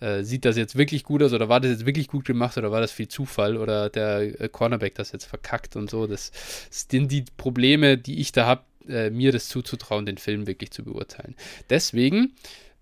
[0.00, 2.70] Äh, sieht das jetzt wirklich gut aus oder war das jetzt wirklich gut gemacht oder
[2.70, 6.06] war das viel Zufall oder der äh, Cornerback das jetzt verkackt und so.
[6.06, 6.30] Das,
[6.68, 10.70] das sind die Probleme, die ich da habe, äh, mir das zuzutrauen, den Film wirklich
[10.70, 11.34] zu beurteilen.
[11.68, 12.34] Deswegen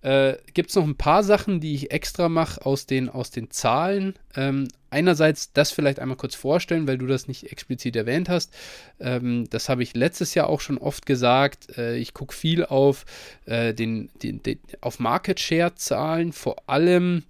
[0.03, 3.51] äh, gibt es noch ein paar Sachen, die ich extra mache aus den, aus den
[3.51, 4.15] Zahlen.
[4.37, 8.55] Ähm, einerseits das vielleicht einmal kurz vorstellen, weil du das nicht explizit erwähnt hast.
[9.01, 11.77] Ähm, das habe ich letztes Jahr auch schon oft gesagt.
[11.77, 13.05] Äh, ich gucke viel auf,
[13.47, 17.25] äh, den, den, den, auf Market Share Zahlen, vor allem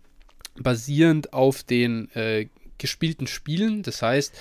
[0.58, 3.82] basierend auf den äh, gespielten Spielen.
[3.82, 4.34] Das heißt,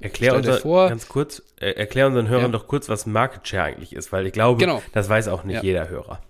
[0.00, 2.58] Erklär unser, vor, ganz kurz, äh, erklär unseren Hörern ja.
[2.58, 4.82] doch kurz, was Market Share eigentlich ist, weil ich glaube, genau.
[4.92, 5.62] das weiß auch nicht ja.
[5.62, 6.20] jeder Hörer.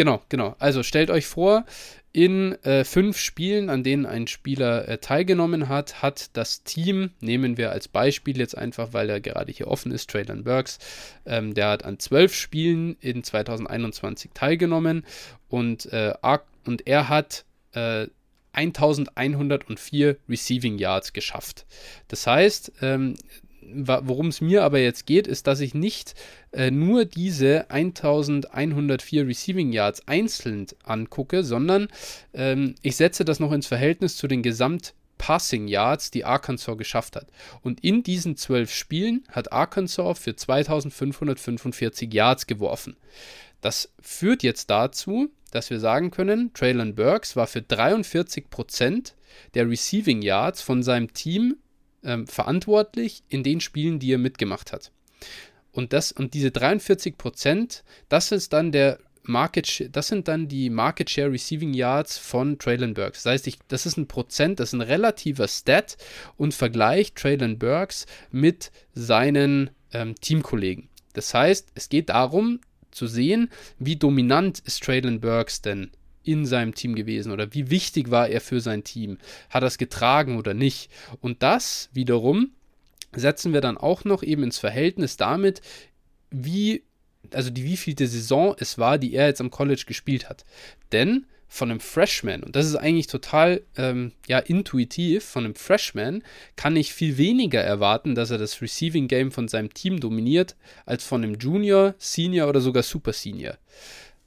[0.00, 0.56] Genau, genau.
[0.58, 1.66] Also stellt euch vor,
[2.14, 7.58] in äh, fünf Spielen, an denen ein Spieler äh, teilgenommen hat, hat das Team, nehmen
[7.58, 10.78] wir als Beispiel jetzt einfach, weil er gerade hier offen ist, Traylon Burks,
[11.26, 15.04] ähm, der hat an zwölf Spielen in 2021 teilgenommen
[15.50, 16.14] und, äh,
[16.64, 17.44] und er hat
[17.74, 21.66] 1104 äh, Receiving Yards geschafft.
[22.08, 23.16] Das heißt, ähm,
[23.74, 26.14] worum es mir aber jetzt geht, ist, dass ich nicht
[26.52, 31.88] äh, nur diese 1104 Receiving Yards einzeln angucke, sondern
[32.34, 37.14] ähm, ich setze das noch ins Verhältnis zu den Gesamt Passing Yards, die Arkansas geschafft
[37.14, 37.26] hat.
[37.60, 42.96] Und in diesen zwölf Spielen hat Arkansas für 2545 Yards geworfen.
[43.60, 49.12] Das führt jetzt dazu, dass wir sagen können, Traylon Burks war für 43%
[49.52, 51.56] der Receiving Yards von seinem Team
[52.04, 54.92] ähm, verantwortlich in den Spielen, die er mitgemacht hat.
[55.72, 60.70] Und, das, und diese 43 Prozent, das ist dann der Market, das sind dann die
[60.70, 63.22] Market Share Receiving Yards von Traylon Burks.
[63.22, 65.96] Das heißt, ich, das ist ein Prozent, das ist ein relativer Stat
[66.36, 70.88] und vergleicht Traylon Burks mit seinen ähm, Teamkollegen.
[71.12, 75.90] Das heißt, es geht darum zu sehen, wie dominant ist Traylon Burks denn
[76.22, 79.18] in seinem Team gewesen oder wie wichtig war er für sein Team?
[79.48, 80.90] Hat er es getragen oder nicht?
[81.20, 82.50] Und das wiederum
[83.12, 85.60] setzen wir dann auch noch eben ins Verhältnis damit,
[86.30, 86.84] wie,
[87.32, 90.44] also die wievielte Saison es war, die er jetzt am College gespielt hat.
[90.92, 96.22] Denn von einem Freshman, und das ist eigentlich total ähm, ja, intuitiv, von einem Freshman
[96.54, 100.54] kann ich viel weniger erwarten, dass er das Receiving Game von seinem Team dominiert,
[100.86, 103.58] als von einem Junior, Senior oder sogar Super Senior.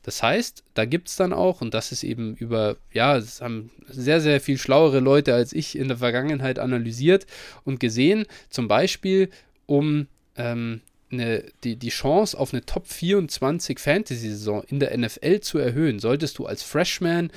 [0.03, 3.71] Das heißt, da gibt es dann auch, und das ist eben über, ja, es haben
[3.87, 7.25] sehr, sehr viel schlauere Leute als ich in der Vergangenheit analysiert
[7.63, 9.29] und gesehen, zum Beispiel,
[9.65, 15.57] um ähm, eine, die, die Chance auf eine Top 24 Fantasy-Saison in der NFL zu
[15.57, 17.31] erhöhen, solltest du als Freshman,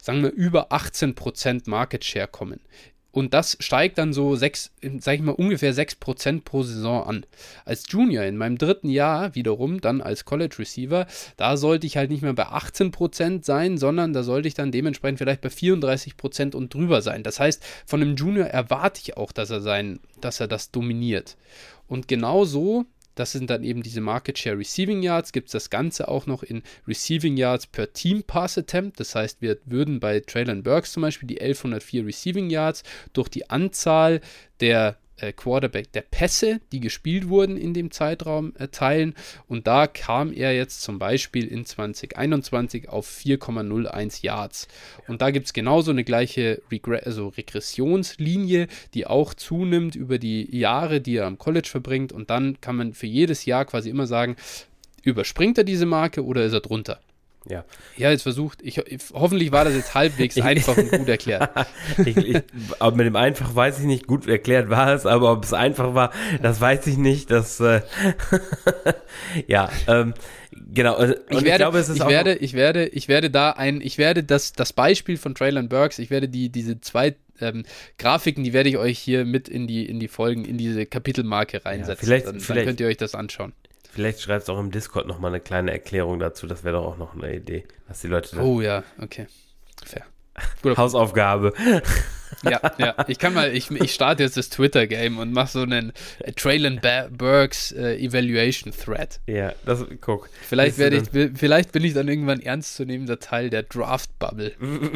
[0.00, 2.60] sagen wir, über 18% Market Share kommen.
[3.12, 7.26] Und das steigt dann so sechs, sag ich mal, ungefähr 6% pro Saison an.
[7.66, 11.06] Als Junior in meinem dritten Jahr wiederum, dann als College Receiver,
[11.36, 15.18] da sollte ich halt nicht mehr bei 18% sein, sondern da sollte ich dann dementsprechend
[15.18, 17.22] vielleicht bei 34% und drüber sein.
[17.22, 21.36] Das heißt, von einem Junior erwarte ich auch, dass er sein, dass er das dominiert.
[21.86, 25.32] Und genau so das sind dann eben diese Market Share Receiving Yards.
[25.32, 29.00] Gibt es das Ganze auch noch in Receiving Yards per Team Pass Attempt.
[29.00, 32.82] Das heißt, wir würden bei Traylon Burks zum Beispiel die 1104 Receiving Yards
[33.12, 34.20] durch die Anzahl
[34.60, 39.14] der äh, Quarterback der Pässe, die gespielt wurden in dem Zeitraum, erteilen.
[39.48, 44.68] Und da kam er jetzt zum Beispiel in 2021 auf 4,01 Yards.
[45.06, 50.56] Und da gibt es genauso eine gleiche Regre also Regressionslinie, die auch zunimmt über die
[50.56, 52.12] Jahre, die er am College verbringt.
[52.12, 54.36] Und dann kann man für jedes Jahr quasi immer sagen,
[55.02, 57.00] überspringt er diese Marke oder ist er drunter?
[57.48, 57.64] Ja.
[57.96, 58.80] Ja, jetzt versucht, ich,
[59.12, 61.50] hoffentlich war das jetzt halbwegs einfach und gut erklärt.
[62.04, 62.42] ich, ich,
[62.78, 65.94] aber mit dem einfach weiß ich nicht, gut erklärt war es, aber ob es einfach
[65.94, 67.30] war, das weiß ich nicht.
[67.30, 67.82] Das, äh,
[69.46, 70.14] ja, ähm,
[70.72, 70.98] genau.
[70.98, 73.50] Und ich, werde, ich glaube, es ist ich auch werde, ich werde, ich werde da
[73.50, 77.64] ein, ich werde das, das Beispiel von Traylon Burks, ich werde die, diese zwei ähm,
[77.98, 81.64] Grafiken, die werde ich euch hier mit in die, in die Folgen, in diese Kapitelmarke
[81.64, 81.94] reinsetzen.
[81.94, 83.52] Ja, vielleicht, dann, vielleicht, dann könnt ihr euch das anschauen.
[83.92, 86.46] Vielleicht schreibst du auch im Discord nochmal eine kleine Erklärung dazu.
[86.46, 88.40] Das wäre doch auch noch eine Idee, dass die Leute.
[88.40, 89.26] Oh ja, okay.
[89.84, 90.06] Fair.
[90.62, 91.52] Guter Hausaufgabe.
[92.44, 92.94] Ja, ja.
[93.08, 96.80] Ich kann mal, ich, ich starte jetzt das Twitter-Game und mache so einen äh, Traylon
[97.10, 99.20] Burks äh, Evaluation Thread.
[99.26, 100.30] Ja, das guck.
[100.40, 104.52] Vielleicht werde ich, vielleicht bin ich dann irgendwann ernstzunehmender Teil der Draft Bubble.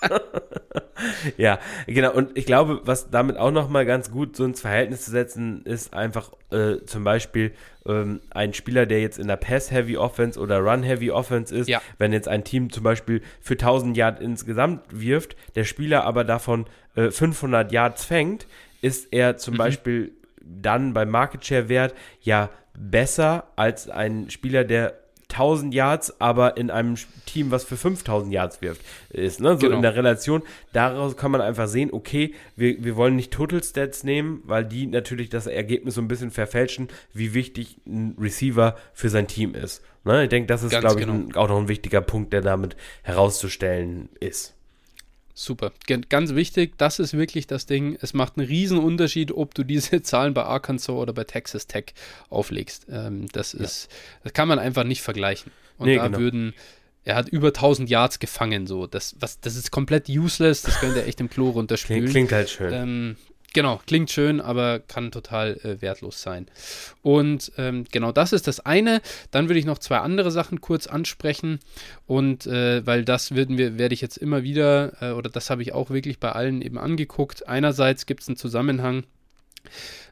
[1.36, 2.12] ja, genau.
[2.12, 5.94] Und ich glaube, was damit auch nochmal ganz gut so ins Verhältnis zu setzen, ist
[5.94, 7.52] einfach äh, zum Beispiel
[7.86, 11.80] ähm, ein Spieler, der jetzt in der Pass-Heavy Offense oder Run-Heavy Offense ist, ja.
[11.98, 16.66] wenn jetzt ein Team zum Beispiel für 1000 Yards insgesamt wirft, der Spieler aber davon
[16.96, 18.46] äh, 500 Yards fängt,
[18.80, 19.58] ist er zum mhm.
[19.58, 24.94] Beispiel dann beim Market Share Wert ja besser als ein Spieler, der
[25.34, 28.80] 1000 Yards, aber in einem Team, was für 5000 Yards wirft,
[29.10, 29.40] ist.
[29.40, 29.54] Ne?
[29.54, 29.76] So genau.
[29.76, 30.42] in der Relation.
[30.72, 34.86] Daraus kann man einfach sehen, okay, wir, wir wollen nicht Total Stats nehmen, weil die
[34.86, 39.82] natürlich das Ergebnis so ein bisschen verfälschen, wie wichtig ein Receiver für sein Team ist.
[40.04, 40.24] Ne?
[40.24, 41.28] Ich denke, das ist, glaube ich, genau.
[41.28, 44.53] ein, auch noch ein wichtiger Punkt, der damit herauszustellen ist.
[45.36, 45.72] Super.
[46.08, 47.98] Ganz wichtig, das ist wirklich das Ding.
[48.00, 51.86] Es macht einen riesen Unterschied, ob du diese Zahlen bei Arkansas oder bei Texas Tech
[52.30, 52.86] auflegst.
[52.88, 53.98] Ähm, das ist, ja.
[54.22, 55.50] das kann man einfach nicht vergleichen.
[55.76, 56.18] Und nee, da genau.
[56.18, 56.54] würden,
[57.02, 58.86] er hat über 1000 Yards gefangen, so.
[58.86, 62.04] Das, was, das ist komplett useless, das könnte er echt im Klo runterspülen.
[62.04, 62.72] Klingt, klingt halt schön.
[62.72, 63.16] Ähm,
[63.54, 66.48] Genau, klingt schön, aber kann total äh, wertlos sein.
[67.02, 69.00] Und ähm, genau das ist das eine.
[69.30, 71.60] Dann würde ich noch zwei andere Sachen kurz ansprechen.
[72.04, 75.62] Und äh, weil das werden wir, werde ich jetzt immer wieder, äh, oder das habe
[75.62, 77.46] ich auch wirklich bei allen eben angeguckt.
[77.46, 79.04] Einerseits gibt es einen Zusammenhang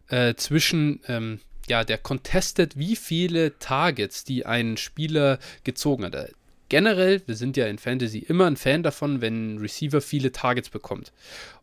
[0.08, 6.30] äh, zwischen ähm, ja, der Contested, wie viele Targets, die ein Spieler gezogen hat
[6.68, 10.70] generell, wir sind ja in Fantasy immer ein Fan davon, wenn ein Receiver viele Targets
[10.70, 11.12] bekommt.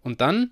[0.04, 0.52] Und dann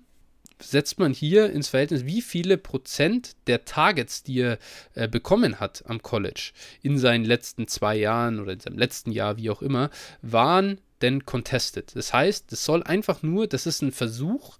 [0.62, 4.58] setzt man hier ins Verhältnis, wie viele Prozent der Targets, die er
[4.94, 6.52] äh, bekommen hat am College
[6.82, 9.90] in seinen letzten zwei Jahren oder in seinem letzten Jahr, wie auch immer,
[10.22, 11.94] waren denn contested.
[11.94, 14.58] Das heißt, das soll einfach nur, das ist ein Versuch,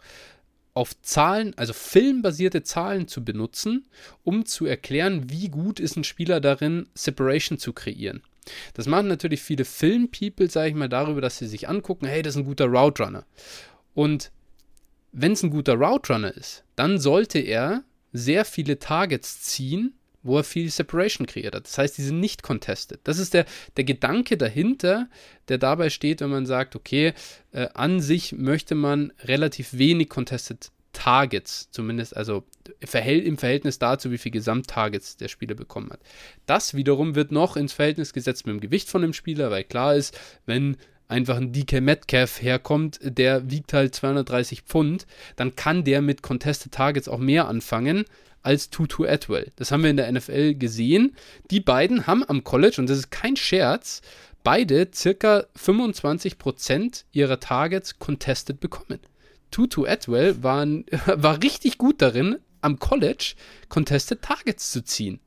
[0.74, 3.88] auf Zahlen, also filmbasierte Zahlen zu benutzen,
[4.22, 8.22] um zu erklären, wie gut ist ein Spieler darin, Separation zu kreieren.
[8.74, 12.34] Das machen natürlich viele Film-People, sage ich mal, darüber, dass sie sich angucken, hey, das
[12.34, 13.26] ist ein guter Route Runner.
[13.94, 14.30] Und
[15.12, 20.38] wenn es ein guter Route Runner ist, dann sollte er sehr viele Targets ziehen, wo
[20.38, 21.66] er viel Separation kreiert hat.
[21.66, 23.00] Das heißt, die sind nicht contested.
[23.04, 23.46] Das ist der,
[23.76, 25.09] der Gedanke dahinter,
[25.48, 27.14] der dabei steht, wenn man sagt, okay,
[27.52, 32.44] äh, an sich möchte man relativ wenig contested Targets, zumindest also
[32.80, 36.00] im Verhältnis dazu, wie viel Gesamttargets der Spieler bekommen hat.
[36.46, 39.94] Das wiederum wird noch ins Verhältnis gesetzt mit dem Gewicht von dem Spieler, weil klar
[39.94, 40.76] ist, wenn
[41.09, 45.06] einfach ein DK Metcalf herkommt, der wiegt halt 230 Pfund,
[45.36, 48.04] dann kann der mit Contested Targets auch mehr anfangen
[48.42, 49.50] als Tutu Atwell.
[49.56, 51.16] Das haben wir in der NFL gesehen.
[51.50, 54.00] Die beiden haben am College, und das ist kein Scherz,
[54.44, 59.00] beide circa 25% ihrer Targets contested bekommen.
[59.50, 60.66] Tutu Atwell war,
[61.06, 63.34] war richtig gut darin, am College
[63.68, 65.20] contested Targets zu ziehen.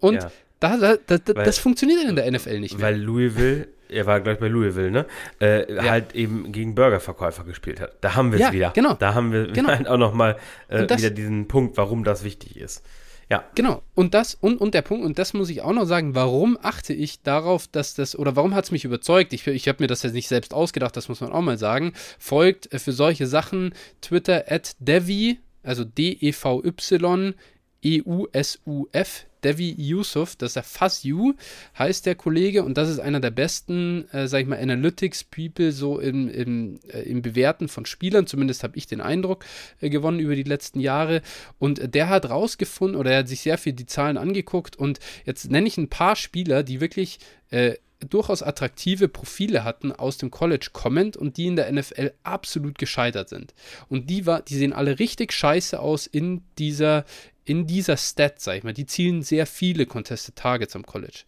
[0.00, 0.32] Und ja.
[0.60, 2.88] da, da, da, weil, das funktioniert in der NFL nicht mehr.
[2.88, 5.06] Weil Louisville er war gleich bei Louisville, ne?
[5.40, 5.82] Äh, ja.
[5.90, 7.96] Halt eben gegen Burgerverkäufer gespielt hat.
[8.00, 8.70] Da haben wir es ja, wieder.
[8.74, 8.94] Genau.
[8.94, 9.72] Da haben wir genau.
[9.88, 10.36] auch nochmal
[10.68, 12.84] äh, wieder diesen Punkt, warum das wichtig ist.
[13.32, 13.44] Ja.
[13.54, 13.82] Genau.
[13.94, 16.92] Und das, und, und der Punkt, und das muss ich auch noch sagen, warum achte
[16.92, 19.32] ich darauf, dass das, oder warum hat es mich überzeugt?
[19.32, 21.94] Ich, ich habe mir das jetzt nicht selbst ausgedacht, das muss man auch mal sagen.
[22.18, 27.34] Folgt äh, für solche Sachen Twitter at Devi, also D-E-V-Y,
[27.82, 31.34] E-U-S-U-F, Devi Yusuf, das ist der FASU,
[31.76, 35.98] heißt der Kollege, und das ist einer der besten, äh, sag ich mal, Analytics-People so
[35.98, 39.44] im, im, äh, im Bewerten von Spielern, zumindest habe ich den Eindruck
[39.80, 41.22] äh, gewonnen über die letzten Jahre.
[41.58, 45.50] Und der hat rausgefunden, oder er hat sich sehr viel die Zahlen angeguckt, und jetzt
[45.50, 47.18] nenne ich ein paar Spieler, die wirklich
[47.50, 47.74] äh,
[48.08, 53.28] durchaus attraktive Profile hatten aus dem College kommend und die in der NFL absolut gescheitert
[53.28, 53.54] sind.
[53.88, 57.04] Und die war, die sehen alle richtig scheiße aus in dieser,
[57.44, 61.24] in dieser Stat, sag ich mal, die zielen sehr viele Contested Targets am College.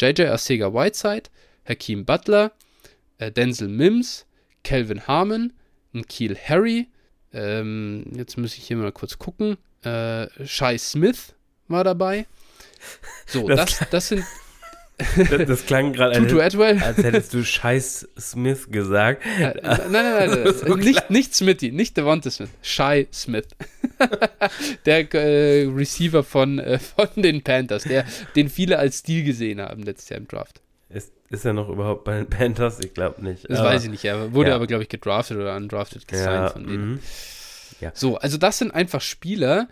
[0.00, 1.24] JJ Arcega Whiteside,
[1.68, 2.52] Hakeem Butler,
[3.18, 4.26] äh, Denzel Mims,
[4.64, 5.52] Calvin Harmon,
[6.08, 6.88] Kiel Harry,
[7.32, 11.34] ähm, jetzt muss ich hier mal kurz gucken, äh, Shai Smith
[11.68, 12.26] war dabei.
[13.26, 14.24] So, das, das, das sind
[14.98, 19.22] das, das klang gerade, als, als hättest du Scheiß Smith gesagt.
[19.38, 20.54] Ja, nein, nein, nein, nein.
[20.66, 22.50] so nicht, nicht Smithy, nicht Devonta Smith.
[22.62, 23.46] Shy Smith.
[24.86, 29.82] der äh, Receiver von, äh, von den Panthers, der, den viele als Stil gesehen haben
[29.82, 30.60] letztes Jahr im Draft.
[30.88, 32.80] Ist, ist er noch überhaupt bei den Panthers?
[32.80, 33.48] Ich glaube nicht.
[33.48, 34.04] Das aber, weiß ich nicht.
[34.04, 34.56] Er wurde ja.
[34.56, 36.90] aber, glaube ich, gedraftet oder undrafted gesigned ja, von denen.
[36.92, 37.00] Mhm.
[37.80, 37.92] Ja.
[37.94, 39.68] So, also das sind einfach Spieler,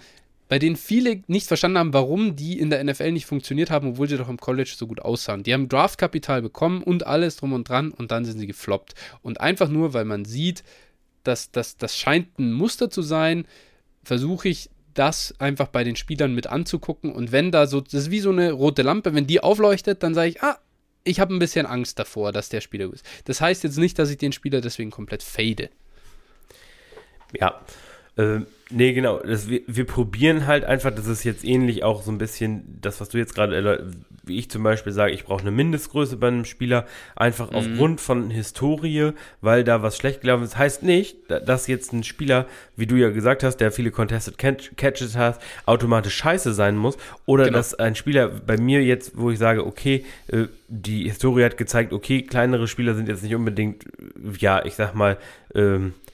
[0.49, 4.09] bei denen viele nicht verstanden haben, warum die in der NFL nicht funktioniert haben, obwohl
[4.09, 5.43] sie doch im College so gut aussahen.
[5.43, 8.95] Die haben Draftkapital bekommen und alles drum und dran und dann sind sie gefloppt.
[9.23, 10.63] Und einfach nur, weil man sieht,
[11.25, 13.47] dass das, das scheint ein Muster zu sein,
[14.05, 17.13] versuche ich das einfach bei den Spielern mit anzugucken.
[17.13, 20.15] Und wenn da so, das ist wie so eine rote Lampe, wenn die aufleuchtet, dann
[20.15, 20.59] sage ich, ah,
[21.05, 23.05] ich habe ein bisschen Angst davor, dass der Spieler ist.
[23.25, 25.71] Das heißt jetzt nicht, dass ich den Spieler deswegen komplett fade.
[27.39, 27.61] Ja,
[28.17, 28.41] äh,
[28.71, 29.19] nee, genau.
[29.19, 32.99] Das, wir, wir probieren halt einfach, das ist jetzt ähnlich auch so ein bisschen das,
[32.99, 33.93] was du jetzt gerade,
[34.25, 37.57] wie ich zum Beispiel sage, ich brauche eine Mindestgröße bei einem Spieler, einfach mhm.
[37.57, 39.13] aufgrund von Historie,
[39.43, 40.57] weil da was schlecht gelaufen ist.
[40.57, 45.15] Heißt nicht, dass jetzt ein Spieler, wie du ja gesagt hast, der viele Contested Catches
[45.15, 46.97] hat, automatisch scheiße sein muss.
[47.27, 47.59] Oder genau.
[47.59, 51.93] dass ein Spieler bei mir jetzt, wo ich sage, okay, äh, die Historie hat gezeigt,
[51.93, 53.85] okay, kleinere Spieler sind jetzt nicht unbedingt,
[54.39, 55.19] ja, ich sag mal,
[55.55, 56.06] ähm, äh,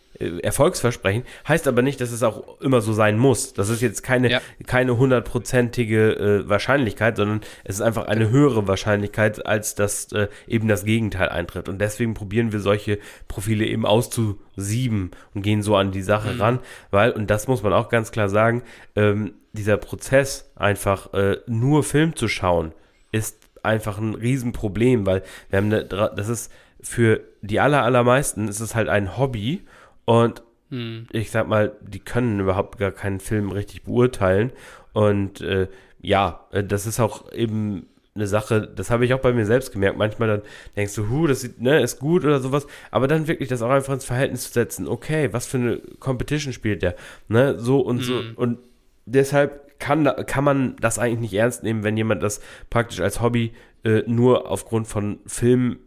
[0.43, 3.55] Erfolgsversprechen, heißt aber nicht, dass es auch immer so sein muss.
[3.55, 4.41] Das ist jetzt keine, ja.
[4.67, 10.69] keine hundertprozentige äh, Wahrscheinlichkeit, sondern es ist einfach eine höhere Wahrscheinlichkeit, als dass äh, eben
[10.69, 11.69] das Gegenteil eintritt.
[11.69, 12.99] Und deswegen probieren wir solche
[13.29, 16.41] Profile eben auszusieben und gehen so an die Sache mhm.
[16.41, 16.59] ran,
[16.91, 18.63] weil, und das muss man auch ganz klar sagen,
[18.97, 22.73] ähm, dieser Prozess, einfach äh, nur Film zu schauen,
[23.11, 28.61] ist einfach ein Riesenproblem, weil wir haben eine, das ist für die aller, allermeisten ist
[28.61, 29.63] es halt ein Hobby
[30.05, 31.07] und hm.
[31.13, 34.53] ich sag mal, die können überhaupt gar keinen Film richtig beurteilen.
[34.93, 35.69] Und äh,
[36.01, 39.73] ja, äh, das ist auch eben eine Sache, das habe ich auch bei mir selbst
[39.73, 39.99] gemerkt.
[39.99, 40.43] Manchmal dann
[40.77, 43.71] denkst du, hu, das sieht, ne, ist gut oder sowas, aber dann wirklich das auch
[43.71, 44.89] einfach ins Verhältnis zu setzen.
[44.89, 46.97] Okay, was für eine Competition spielt der?
[47.29, 48.03] Ne, so und mhm.
[48.03, 48.19] so.
[48.19, 48.33] Hm.
[48.37, 48.59] Und
[49.07, 52.41] deshalb kann, kann man das eigentlich nicht ernst nehmen, wenn jemand das
[52.71, 53.53] praktisch als Hobby
[53.85, 55.79] äh, nur aufgrund von Filmen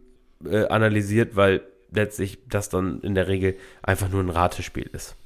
[0.44, 1.62] äh, analysiert, weil
[1.96, 5.16] letztlich das dann in der Regel einfach nur ein Ratespiel ist.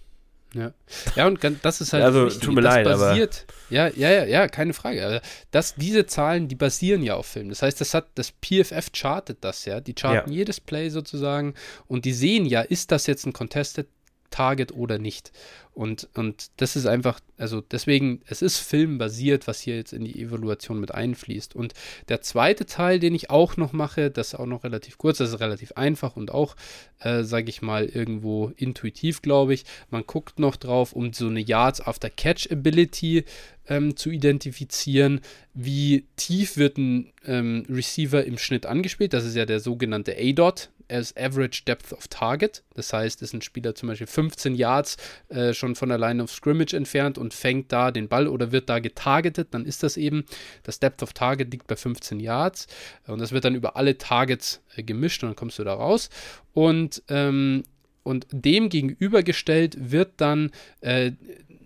[0.52, 0.72] Ja.
[1.14, 2.02] ja, und das ist halt.
[2.02, 2.42] Also, wichtig.
[2.42, 3.76] tut mir das leid, basiert, aber.
[3.76, 5.20] Ja, ja, ja, ja, keine Frage.
[5.52, 7.50] Das, diese Zahlen, die basieren ja auf Filmen.
[7.50, 9.80] Das heißt, das hat, das PFF chartet das ja.
[9.80, 10.38] Die charten ja.
[10.38, 11.54] jedes Play sozusagen
[11.86, 13.86] und die sehen ja, ist das jetzt ein Contested
[14.30, 15.32] Target oder nicht.
[15.72, 20.20] Und, und das ist einfach, also deswegen, es ist filmbasiert, was hier jetzt in die
[20.20, 21.54] Evaluation mit einfließt.
[21.54, 21.74] Und
[22.08, 25.30] der zweite Teil, den ich auch noch mache, das ist auch noch relativ kurz, das
[25.30, 26.56] ist relativ einfach und auch,
[26.98, 29.64] äh, sage ich mal, irgendwo intuitiv, glaube ich.
[29.90, 33.24] Man guckt noch drauf, um so eine Yards After Catch Ability
[33.68, 35.20] ähm, zu identifizieren,
[35.54, 39.12] wie tief wird ein ähm, Receiver im Schnitt angespielt.
[39.12, 42.62] Das ist ja der sogenannte A-Dot, as Average Depth of Target.
[42.74, 44.96] Das heißt, ist ein Spieler zum Beispiel 15 Yards
[45.28, 48.68] äh, schon von der Line of Scrimmage entfernt und fängt da den Ball oder wird
[48.68, 50.24] da getargetet, dann ist das eben,
[50.62, 52.66] das Depth of Target liegt bei 15 Yards
[53.06, 56.10] und das wird dann über alle Targets äh, gemischt und dann kommst du da raus.
[56.52, 57.62] Und, ähm,
[58.02, 61.12] und dem gegenübergestellt wird dann äh,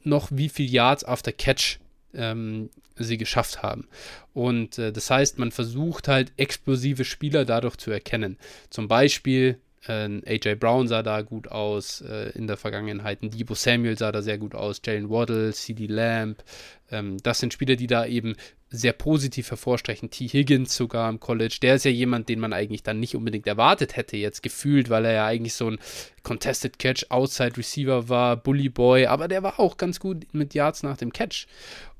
[0.02, 1.78] noch wie viel Yards after Catch
[2.12, 3.88] ähm, sie geschafft haben.
[4.32, 8.38] Und äh, das heißt, man versucht halt explosive Spieler dadurch zu erkennen.
[8.70, 13.18] Zum Beispiel AJ Brown sah da gut aus äh, in der Vergangenheit.
[13.22, 14.80] Debo Samuel sah da sehr gut aus.
[14.84, 16.42] Jalen Waddle, CD Lamb.
[16.90, 18.34] Ähm, das sind Spieler, die da eben
[18.70, 20.10] sehr positiv hervorstreichen.
[20.10, 20.26] T.
[20.26, 21.58] Higgins sogar im College.
[21.62, 25.04] Der ist ja jemand, den man eigentlich dann nicht unbedingt erwartet hätte, jetzt gefühlt, weil
[25.04, 25.78] er ja eigentlich so ein
[26.22, 29.06] Contested Catch Outside Receiver war, Bully Boy.
[29.06, 31.46] Aber der war auch ganz gut mit Yards nach dem Catch.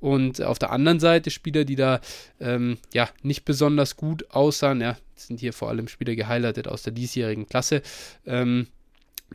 [0.01, 2.01] Und auf der anderen Seite Spieler, die da
[2.41, 4.81] ähm, ja nicht besonders gut aussahen.
[4.81, 7.83] Ja, sind hier vor allem Spieler gehighlightet aus der diesjährigen Klasse.
[8.27, 8.69] Ähm,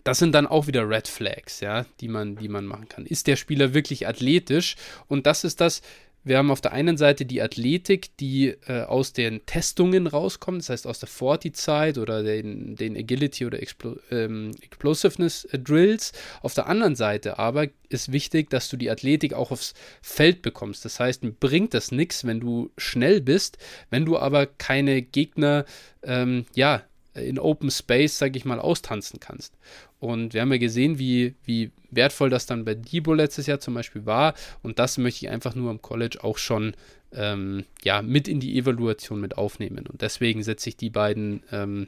[0.03, 3.05] das sind dann auch wieder Red Flags, ja, die man, die man machen kann.
[3.05, 4.75] Ist der Spieler wirklich athletisch?
[5.07, 5.81] Und das ist das,
[6.23, 10.69] wir haben auf der einen Seite die Athletik, die äh, aus den Testungen rauskommt, das
[10.69, 16.11] heißt aus der 40-Zeit oder den, den Agility oder Explo ähm, Explosiveness äh, Drills.
[16.41, 20.83] Auf der anderen Seite aber ist wichtig, dass du die Athletik auch aufs Feld bekommst.
[20.83, 23.57] Das heißt, bringt das nichts, wenn du schnell bist,
[23.89, 25.65] wenn du aber keine Gegner,
[26.03, 26.83] ähm, ja,
[27.15, 29.57] in Open Space, sage ich mal, austanzen kannst.
[29.99, 33.73] Und wir haben ja gesehen, wie, wie wertvoll das dann bei Debo letztes Jahr zum
[33.73, 34.33] Beispiel war.
[34.63, 36.73] Und das möchte ich einfach nur am College auch schon
[37.11, 39.87] ähm, ja, mit in die Evaluation mit aufnehmen.
[39.87, 41.87] Und deswegen setze ich die beiden ähm,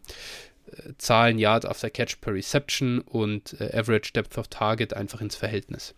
[0.68, 5.36] äh, Zahlen Yard after Catch per Reception und äh, Average Depth of Target einfach ins
[5.36, 5.94] Verhältnis.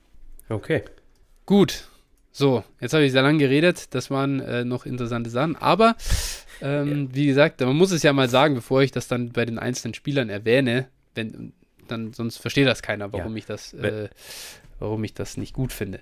[0.50, 0.84] Okay.
[1.46, 1.88] Gut.
[2.32, 3.94] So, jetzt habe ich sehr lange geredet.
[3.94, 5.56] Das waren äh, noch interessante Sachen.
[5.56, 5.96] Aber
[6.62, 7.16] ähm, ja.
[7.16, 9.94] wie gesagt, man muss es ja mal sagen, bevor ich das dann bei den einzelnen
[9.94, 10.88] Spielern erwähne.
[11.16, 11.54] Wenn,
[11.88, 13.38] dann sonst versteht das keiner, warum ja.
[13.38, 14.10] ich das, äh,
[14.80, 16.00] warum ich das nicht gut finde.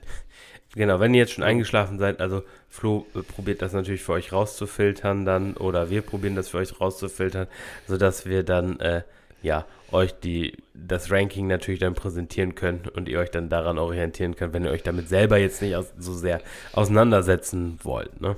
[0.73, 4.31] Genau, wenn ihr jetzt schon eingeschlafen seid, also Flo äh, probiert das natürlich für euch
[4.31, 7.47] rauszufiltern dann, oder wir probieren das für euch rauszufiltern,
[7.87, 9.01] sodass wir dann, äh,
[9.43, 14.35] ja, euch die, das Ranking natürlich dann präsentieren können und ihr euch dann daran orientieren
[14.35, 18.37] könnt, wenn ihr euch damit selber jetzt nicht aus, so sehr auseinandersetzen wollt, ne?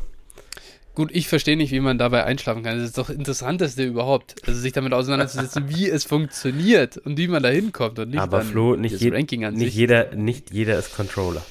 [0.96, 2.78] Gut, ich verstehe nicht, wie man dabei einschlafen kann.
[2.78, 4.36] Das ist doch das Interessanteste überhaupt.
[4.48, 8.42] Also sich damit auseinanderzusetzen, wie es funktioniert und wie man da hinkommt und nicht Aber
[8.42, 9.76] Flo, nicht, je Ranking an nicht sich.
[9.76, 11.44] Jeder, nicht jeder ist Controller.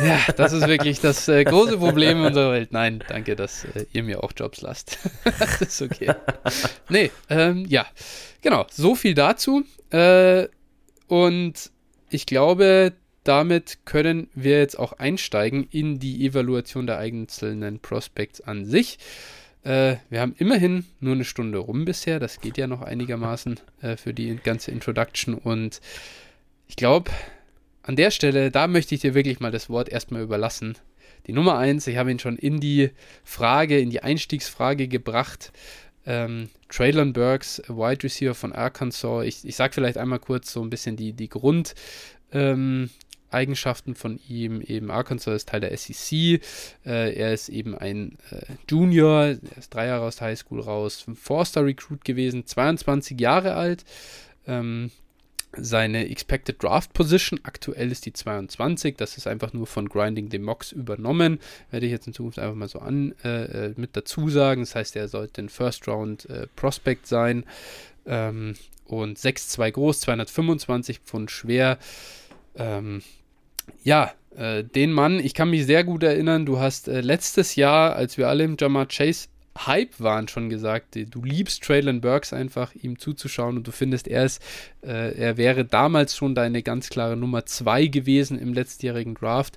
[0.00, 2.72] Ja, das ist wirklich das äh, große Problem in unserer Welt.
[2.72, 4.98] Nein, danke, dass äh, ihr mir auch Jobs lasst.
[5.38, 6.14] das ist okay.
[6.88, 7.84] Nee, ähm, ja,
[8.40, 8.66] genau.
[8.70, 9.64] So viel dazu.
[9.90, 10.48] Äh,
[11.06, 11.70] und
[12.08, 12.92] ich glaube,
[13.24, 18.98] damit können wir jetzt auch einsteigen in die Evaluation der einzelnen Prospects an sich.
[19.64, 22.20] Äh, wir haben immerhin nur eine Stunde rum bisher.
[22.20, 25.34] Das geht ja noch einigermaßen äh, für die ganze Introduction.
[25.34, 25.80] Und
[26.68, 27.10] ich glaube,
[27.82, 30.76] an der Stelle, da möchte ich dir wirklich mal das Wort erstmal überlassen.
[31.26, 32.90] Die Nummer eins, ich habe ihn schon in die
[33.24, 35.52] Frage, in die Einstiegsfrage gebracht.
[36.06, 39.24] Ähm, Traylon Burks, Wide Receiver von Arkansas.
[39.24, 41.74] Ich, ich sage vielleicht einmal kurz so ein bisschen die, die Grund,
[42.32, 42.90] ähm,
[43.34, 44.60] Eigenschaften von ihm.
[44.60, 46.40] Eben Arkansas ist Teil der SEC.
[46.84, 51.04] Äh, er ist eben ein äh, Junior, er ist drei Jahre aus der Highschool raus,
[51.14, 53.84] Forster Recruit gewesen, 22 Jahre alt.
[54.46, 54.90] Ähm,
[55.56, 58.96] seine Expected Draft Position aktuell ist die 22.
[58.96, 61.38] Das ist einfach nur von Grinding the Mocks übernommen.
[61.70, 64.62] Werde ich jetzt in Zukunft einfach mal so an äh, äh mit dazu sagen.
[64.62, 67.44] Das heißt, er sollte ein First Round äh, Prospect sein.
[68.06, 68.54] Ähm,
[68.86, 71.78] und 6'2 groß, 225 Pfund schwer.
[72.56, 73.02] Ähm,
[73.82, 77.94] ja, äh, den Mann, ich kann mich sehr gut erinnern, du hast äh, letztes Jahr,
[77.96, 82.74] als wir alle im Jamar Chase Hype waren, schon gesagt, du liebst Traylon Burks einfach,
[82.74, 84.42] ihm zuzuschauen und du findest, er ist,
[84.82, 89.56] äh, er wäre damals schon deine ganz klare Nummer 2 gewesen im letztjährigen Draft.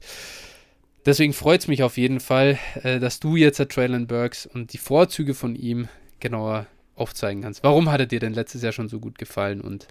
[1.06, 4.78] Deswegen freut es mich auf jeden Fall, äh, dass du jetzt Traylon Burks und die
[4.78, 5.88] Vorzüge von ihm
[6.20, 7.64] genauer aufzeigen kannst.
[7.64, 9.88] Warum hat er dir denn letztes Jahr schon so gut gefallen und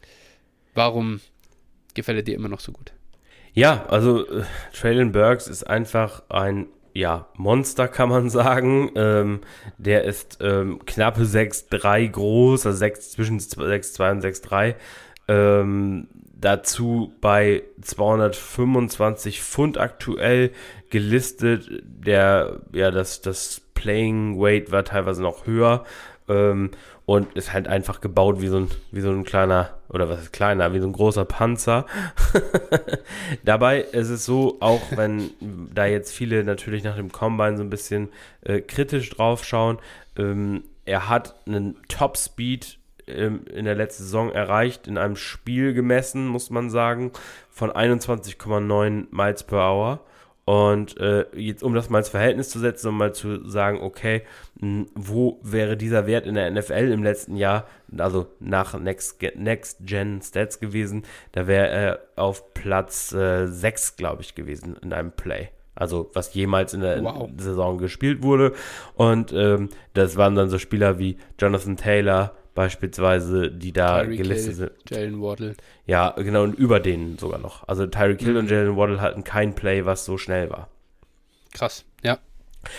[0.75, 1.21] warum
[1.95, 2.93] gefällt er dir immer noch so gut?
[3.57, 4.43] Ja, also äh,
[4.75, 8.91] Traylon Burks ist einfach ein ja, Monster kann man sagen.
[8.97, 9.41] Ähm,
[9.79, 14.75] der ist ähm, knappe 6'3 groß, also 6, zwischen 6'2 und 6'3.
[15.29, 20.53] Ähm, dazu bei 225 Pfund aktuell
[20.91, 21.83] gelistet.
[21.83, 25.85] Der, ja, das, das Playing Weight war teilweise noch höher.
[26.29, 26.73] Ähm,
[27.07, 30.33] und ist halt einfach gebaut wie so ein, wie so ein kleiner, oder was ist
[30.33, 31.87] kleiner, wie so ein großer Panzer.
[33.45, 35.31] Dabei ist es so, auch wenn
[35.73, 38.09] da jetzt viele natürlich nach dem Combine so ein bisschen
[38.43, 39.79] äh, kritisch drauf schauen,
[40.19, 46.27] ähm, er hat einen Top-Speed ähm, in der letzten Saison erreicht, in einem Spiel gemessen,
[46.27, 47.13] muss man sagen,
[47.51, 50.01] von 21,9 Miles per Hour.
[50.47, 54.23] Und äh, jetzt, um das mal ins Verhältnis zu setzen, um mal zu sagen, okay,
[54.61, 57.67] mh, wo wäre dieser Wert in der NFL im letzten Jahr,
[57.99, 64.23] also nach Next, Next Gen Stats gewesen, da wäre er auf Platz äh, 6, glaube
[64.23, 65.49] ich, gewesen in einem Play.
[65.75, 67.29] Also was jemals in der wow.
[67.37, 68.53] Saison gespielt wurde.
[68.95, 74.57] Und ähm, das waren dann so Spieler wie Jonathan Taylor beispielsweise, die da Tyreek gelistet
[74.57, 74.91] Hill, sind.
[74.91, 75.55] Jalen Waddle.
[75.87, 77.69] Ja, genau, und über denen sogar noch.
[77.69, 78.39] Also Tyreek Hill mhm.
[78.39, 80.69] und Jalen Waddle hatten kein Play, was so schnell war.
[81.55, 82.19] Krass, ja.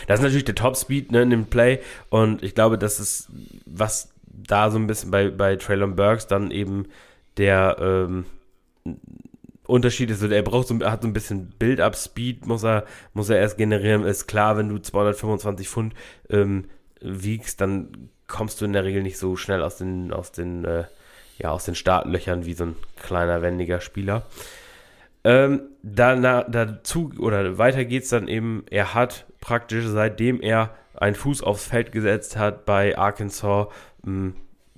[0.07, 3.29] Das ist natürlich der Top-Speed ne, in dem Play und ich glaube, das ist,
[3.65, 6.87] was da so ein bisschen bei, bei Traylon Burks dann eben
[7.37, 8.25] der ähm,
[9.65, 13.57] Unterschied ist, er braucht so, hat so ein bisschen Build-up-Speed, muss er, muss er erst
[13.57, 14.03] generieren.
[14.03, 15.93] Ist klar, wenn du 225 Pfund
[16.29, 16.65] ähm,
[17.01, 20.83] wiegst, dann kommst du in der Regel nicht so schnell aus den, aus den, äh,
[21.37, 24.23] ja, aus den Startlöchern wie so ein kleiner, wendiger Spieler.
[25.23, 31.15] Ähm, danach, dazu oder weiter geht es dann eben, er hat praktisch seitdem er einen
[31.15, 33.67] Fuß aufs Feld gesetzt hat bei Arkansas,
[34.03, 34.33] mh,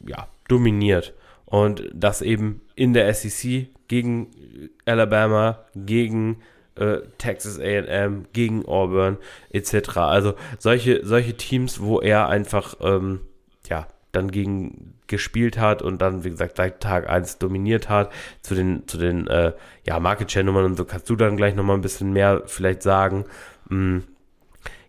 [0.06, 1.14] ja, dominiert.
[1.46, 4.28] Und das eben in der SEC gegen
[4.86, 6.42] Alabama, gegen
[6.76, 9.18] äh, Texas AM, gegen Auburn
[9.52, 9.98] etc.
[9.98, 13.22] Also solche, solche Teams, wo er einfach ähm,
[13.70, 18.12] ja, dann gegen gespielt hat und dann, wie gesagt, seit Tag 1 dominiert hat.
[18.42, 19.54] Zu den, zu den äh,
[19.86, 22.82] ja, Market Share Nummern und so kannst du dann gleich nochmal ein bisschen mehr vielleicht
[22.82, 23.26] sagen.
[23.70, 24.00] Mm,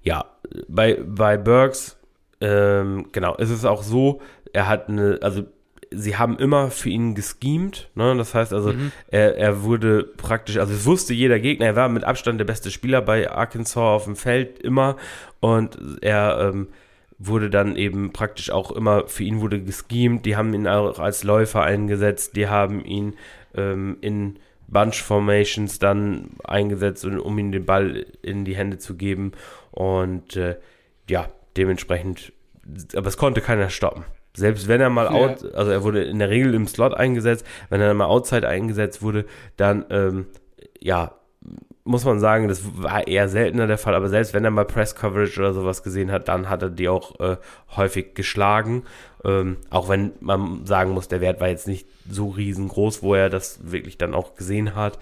[0.03, 0.25] ja,
[0.69, 1.99] bei, bei Burks,
[2.41, 4.23] ähm, genau, ist es auch so,
[4.53, 5.45] er hat eine, also
[5.91, 7.91] sie haben immer für ihn geschemt.
[7.95, 8.17] Ne?
[8.17, 8.93] Das heißt also, mhm.
[9.09, 12.71] er, er wurde praktisch, also es wusste jeder Gegner, er war mit Abstand der beste
[12.71, 14.97] Spieler bei Arkansas auf dem Feld immer
[15.41, 16.69] und er ähm,
[17.21, 21.23] wurde dann eben praktisch auch immer, für ihn wurde geschemt, die haben ihn auch als
[21.23, 23.15] Läufer eingesetzt, die haben ihn
[23.55, 29.33] ähm, in Bunch Formations dann eingesetzt, um ihm den Ball in die Hände zu geben
[29.71, 30.57] und äh,
[31.09, 32.33] ja, dementsprechend,
[32.95, 34.05] aber es konnte keiner stoppen.
[34.33, 35.11] Selbst wenn er mal ja.
[35.11, 39.03] out, also er wurde in der Regel im Slot eingesetzt, wenn er mal outside eingesetzt
[39.03, 40.27] wurde, dann ähm,
[40.81, 41.20] ja,
[41.91, 44.95] muss man sagen, das war eher seltener der Fall, aber selbst wenn er mal Press
[44.95, 47.37] Coverage oder sowas gesehen hat, dann hat er die auch äh,
[47.77, 48.85] häufig geschlagen.
[49.25, 53.29] Ähm, auch wenn man sagen muss, der Wert war jetzt nicht so riesengroß, wo er
[53.29, 55.01] das wirklich dann auch gesehen hat.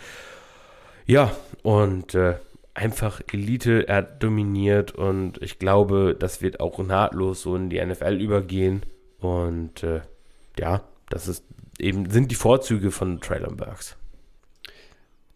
[1.05, 1.31] Ja,
[1.63, 2.37] und äh,
[2.73, 7.85] einfach Elite, er hat dominiert und ich glaube, das wird auch nahtlos so in die
[7.85, 8.83] NFL übergehen.
[9.21, 10.01] Und äh,
[10.59, 10.81] ja,
[11.11, 11.45] das ist
[11.79, 13.99] eben, sind die Vorzüge von Traylon Burks.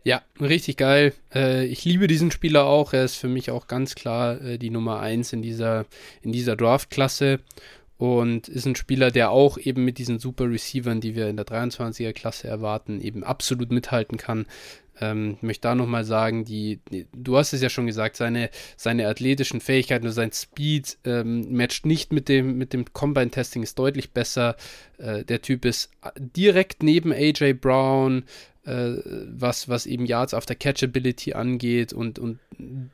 [0.04, 1.12] Ja, richtig geil.
[1.32, 2.92] Äh, ich liebe diesen Spieler auch.
[2.92, 5.86] Er ist für mich auch ganz klar äh, die Nummer 1 in dieser,
[6.22, 7.38] in dieser Draft-Klasse
[7.98, 11.46] und ist ein Spieler, der auch eben mit diesen super Receivern, die wir in der
[11.46, 14.46] 23er Klasse erwarten, eben absolut mithalten kann.
[15.00, 16.80] Ähm, ich möchte da nochmal sagen, die,
[17.12, 21.86] du hast es ja schon gesagt, seine, seine athletischen Fähigkeiten und sein Speed ähm, matcht
[21.86, 24.56] nicht mit dem, mit dem Combine-Testing, ist deutlich besser.
[24.98, 28.24] Äh, der Typ ist direkt neben AJ Brown,
[28.64, 28.94] äh,
[29.26, 32.38] was, was eben Yards after Catchability angeht und, und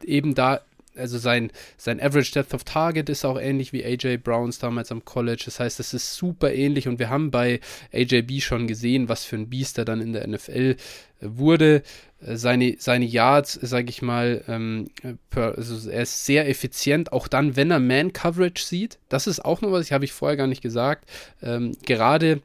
[0.05, 0.61] eben da
[0.99, 5.05] also sein, sein Average Depth of Target ist auch ähnlich wie AJ Browns damals am
[5.05, 5.43] College.
[5.45, 7.61] Das heißt, es ist super ähnlich und wir haben bei
[7.93, 10.77] AJB schon gesehen, was für ein Biest er dann in der NFL äh,
[11.21, 11.83] wurde.
[12.21, 14.91] Äh, seine, seine Yards, sage ich mal, ähm,
[15.31, 18.99] per, also er ist sehr effizient, auch dann, wenn er Man-Coverage sieht.
[19.09, 21.09] Das ist auch noch was, ich habe ich vorher gar nicht gesagt.
[21.43, 22.43] Ähm, gerade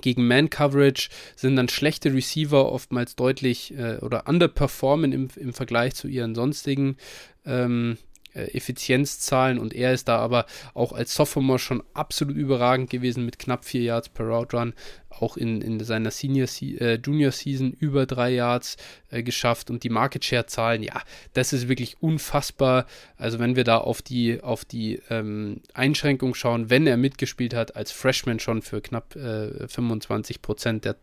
[0.00, 6.08] gegen Man-Coverage sind dann schlechte Receiver oftmals deutlich äh, oder underperformen im, im Vergleich zu
[6.08, 6.96] ihren sonstigen
[7.44, 13.24] ähm, äh, Effizienzzahlen und er ist da aber auch als Sophomore schon absolut überragend gewesen
[13.24, 14.74] mit knapp 4 Yards per Route Run,
[15.10, 18.76] auch in, in seiner Senior äh, Junior Season über 3 Yards
[19.10, 21.00] äh, geschafft und die Market Share Zahlen, ja,
[21.34, 22.86] das ist wirklich unfassbar.
[23.16, 27.76] Also wenn wir da auf die auf die ähm, Einschränkung schauen, wenn er mitgespielt hat
[27.76, 30.96] als Freshman schon für knapp äh, 25 Prozent der,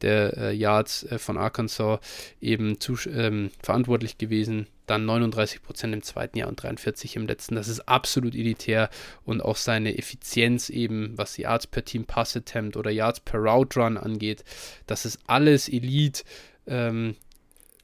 [0.00, 2.00] der äh, Yards äh, von Arkansas
[2.40, 7.54] eben zu, ähm, verantwortlich gewesen dann 39 Prozent im zweiten Jahr und 43 im letzten.
[7.54, 8.90] Das ist absolut elitär
[9.24, 13.80] und auch seine Effizienz eben, was Yards per Team Pass Attempt oder Yards per Route
[13.80, 14.44] Run angeht,
[14.86, 16.24] das ist alles Elite.
[16.66, 17.16] Ähm,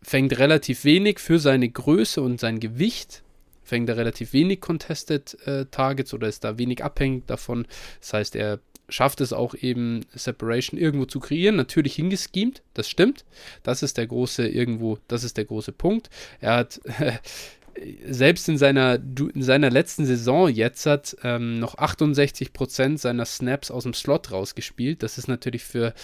[0.03, 3.23] fängt relativ wenig für seine Größe und sein Gewicht
[3.69, 7.67] fängt er relativ wenig Contested äh, Targets oder ist da wenig abhängig davon.
[8.01, 11.57] Das heißt, er schafft es auch eben, Separation irgendwo zu kreieren.
[11.57, 13.25] Natürlich hingeschemt, das stimmt.
[13.63, 16.11] Das ist der große irgendwo, das ist der große Punkt.
[16.41, 16.81] Er hat
[18.09, 23.85] selbst in seiner, in seiner letzten Saison jetzt hat ähm, noch 68% seiner Snaps aus
[23.85, 25.03] dem Slot rausgespielt.
[25.03, 25.95] Das ist natürlich für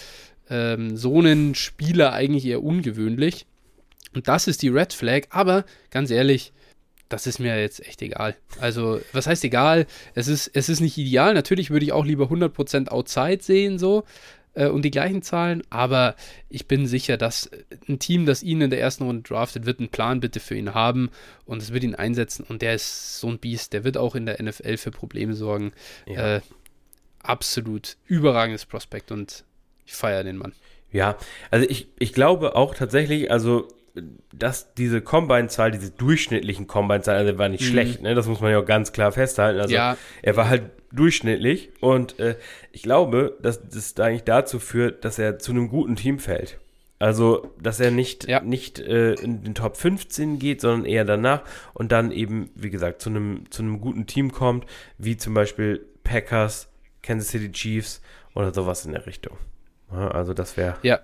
[0.49, 3.45] ähm, so einen Spieler eigentlich eher ungewöhnlich.
[4.13, 6.53] Und das ist die Red Flag, aber ganz ehrlich,
[7.09, 8.35] das ist mir jetzt echt egal.
[8.59, 9.85] Also, was heißt egal?
[10.15, 11.33] Es ist, es ist nicht ideal.
[11.33, 14.03] Natürlich würde ich auch lieber 100% Outside sehen, so.
[14.55, 16.15] äh, und die gleichen Zahlen, aber
[16.49, 17.49] ich bin sicher, dass
[17.87, 20.73] ein Team, das ihn in der ersten Runde draftet, wird einen Plan bitte für ihn
[20.73, 21.11] haben
[21.45, 24.25] und es wird ihn einsetzen und der ist so ein Biest, der wird auch in
[24.25, 25.73] der NFL für Probleme sorgen.
[26.07, 26.37] Ja.
[26.37, 26.41] Äh,
[27.21, 29.43] absolut überragendes Prospekt und
[29.85, 30.53] ich feiere den Mann.
[30.91, 31.17] Ja,
[31.51, 33.67] also ich, ich glaube auch tatsächlich, also
[34.33, 37.67] dass diese Combine-Zahl, diese durchschnittlichen Combine-Zahl, also war nicht mhm.
[37.67, 38.15] schlecht, ne?
[38.15, 39.59] Das muss man ja auch ganz klar festhalten.
[39.59, 39.97] Also ja.
[40.21, 42.35] er war halt durchschnittlich und äh,
[42.71, 46.59] ich glaube, dass das da eigentlich dazu führt, dass er zu einem guten Team fällt.
[46.97, 48.39] Also, dass er nicht, ja.
[48.39, 51.41] nicht äh, in den Top 15 geht, sondern eher danach
[51.73, 54.65] und dann eben, wie gesagt, zu einem, zu einem guten Team kommt,
[54.97, 56.69] wie zum Beispiel Packers,
[57.03, 58.01] Kansas City Chiefs
[58.33, 59.37] oder sowas in der Richtung.
[59.91, 60.77] Ja, also, das wäre.
[60.83, 61.01] Ja.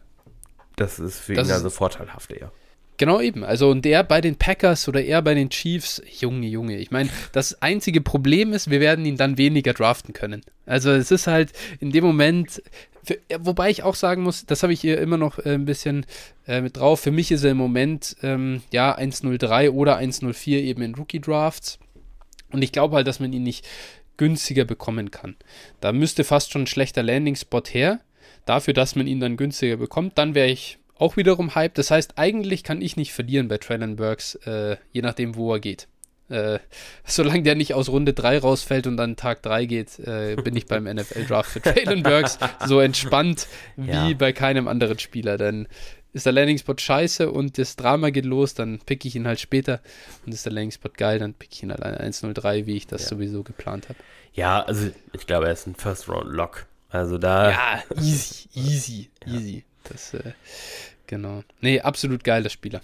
[0.77, 2.53] Das ist für das ihn also vorteilhaft eher.
[3.01, 3.43] Genau eben.
[3.43, 6.77] Also und der bei den Packers oder er bei den Chiefs, Junge, Junge.
[6.77, 10.43] Ich meine, das einzige Problem ist, wir werden ihn dann weniger draften können.
[10.67, 12.61] Also es ist halt in dem Moment,
[13.03, 16.05] für, wobei ich auch sagen muss, das habe ich hier immer noch äh, ein bisschen
[16.45, 16.99] äh, mit drauf.
[16.99, 21.79] Für mich ist er im Moment ähm, ja 1.03 oder 1.04 eben in Rookie Drafts.
[22.51, 23.67] Und ich glaube halt, dass man ihn nicht
[24.17, 25.37] günstiger bekommen kann.
[25.79, 27.99] Da müsste fast schon ein schlechter Landing-Spot her.
[28.45, 31.73] Dafür, dass man ihn dann günstiger bekommt, dann wäre ich auch wiederum Hype.
[31.73, 35.59] Das heißt, eigentlich kann ich nicht verlieren bei Traylon Burks, äh, je nachdem, wo er
[35.59, 35.87] geht.
[36.29, 36.59] Äh,
[37.05, 40.67] solange der nicht aus Runde 3 rausfällt und dann Tag 3 geht, äh, bin ich
[40.67, 44.13] beim NFL-Draft für Traylon Burks so entspannt wie ja.
[44.13, 45.37] bei keinem anderen Spieler.
[45.37, 45.67] Denn
[46.13, 49.81] ist der Landing-Spot scheiße und das Drama geht los, dann pick ich ihn halt später.
[50.25, 53.07] Und ist der Landing-Spot geil, dann pick ich ihn halt 1-0-3, wie ich das ja.
[53.09, 53.97] sowieso geplant habe.
[54.33, 56.67] Ja, also ich glaube, er ist ein First-Round-Lock.
[56.89, 57.51] Also da.
[57.51, 59.33] Ja, easy, easy, ja.
[59.33, 59.63] easy.
[59.83, 60.33] Das, äh,
[61.11, 61.43] Genau.
[61.59, 62.79] Nee, absolut geiler Spieler.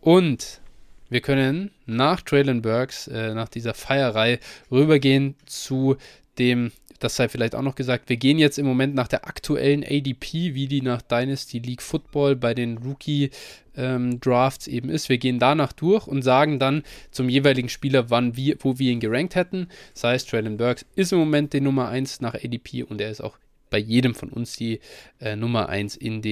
[0.00, 0.62] Und
[1.10, 4.40] wir können nach Traylon Burks, äh, nach dieser Feierei,
[4.70, 5.96] rübergehen zu
[6.38, 9.84] dem, das sei vielleicht auch noch gesagt, wir gehen jetzt im Moment nach der aktuellen
[9.84, 13.28] ADP, wie die nach Dynasty League Football bei den Rookie
[13.76, 15.10] ähm, Drafts eben ist.
[15.10, 19.00] Wir gehen danach durch und sagen dann zum jeweiligen Spieler, wann wir, wo wir ihn
[19.00, 19.68] gerankt hätten.
[19.92, 23.20] Das heißt, Traylon Burks ist im Moment die Nummer 1 nach ADP und er ist
[23.20, 23.36] auch
[23.72, 24.78] bei jedem von uns die
[25.20, 26.22] äh, Nummer 1 in,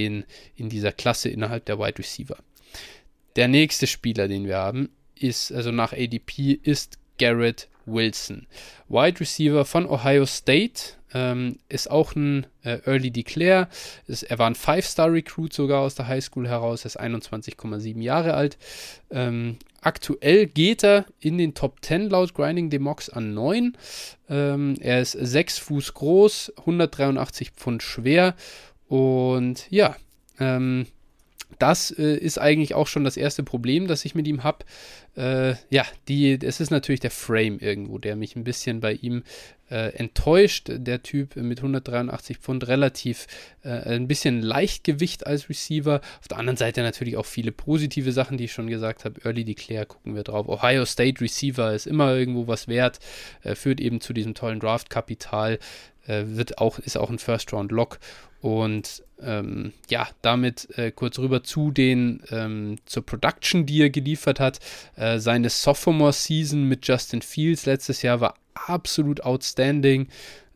[0.54, 2.36] in dieser Klasse innerhalb der Wide Receiver.
[3.34, 8.46] Der nächste Spieler, den wir haben, ist, also nach ADP, ist Garrett Wilson.
[8.88, 13.68] Wide Receiver von Ohio State, ähm, ist auch ein äh, Early Declare.
[14.06, 16.84] Ist, er war ein Five-Star-Recruit sogar aus der High School heraus.
[16.84, 18.58] Er ist 21,7 Jahre alt.
[19.10, 23.76] Ähm, aktuell geht er in den Top 10 laut Grinding Demox an 9.
[24.28, 28.34] Ähm, er ist 6 Fuß groß, 183 Pfund schwer.
[28.88, 29.96] Und ja,
[30.38, 30.86] ähm,
[31.58, 34.64] das äh, ist eigentlich auch schon das erste Problem, das ich mit ihm habe.
[35.16, 39.22] Äh, ja, die, es ist natürlich der Frame irgendwo, der mich ein bisschen bei ihm
[39.70, 40.68] äh, enttäuscht.
[40.70, 43.26] Der Typ mit 183 Pfund relativ
[43.62, 46.00] äh, ein bisschen Leichtgewicht als Receiver.
[46.20, 49.20] Auf der anderen Seite natürlich auch viele positive Sachen, die ich schon gesagt habe.
[49.24, 50.48] Early Declare gucken wir drauf.
[50.48, 52.98] Ohio State Receiver ist immer irgendwo was wert,
[53.42, 55.58] äh, führt eben zu diesem tollen Draft-Kapital.
[56.06, 57.98] Äh, wird auch, ist auch ein First-Round-Lock
[58.40, 64.40] und ähm, ja, damit äh, kurz rüber zu den ähm, zur Production, die er geliefert
[64.40, 64.60] hat.
[64.96, 68.34] Äh, seine Sophomore-Season mit Justin Fields letztes Jahr war
[68.66, 70.08] absolut outstanding.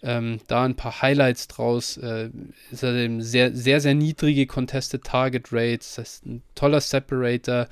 [0.03, 1.97] Ähm, da ein paar Highlights draus.
[1.97, 2.31] Äh,
[2.71, 5.95] ist eben sehr, sehr, sehr niedrige Contested Target Rates.
[5.95, 7.69] Das ist ein toller Separator.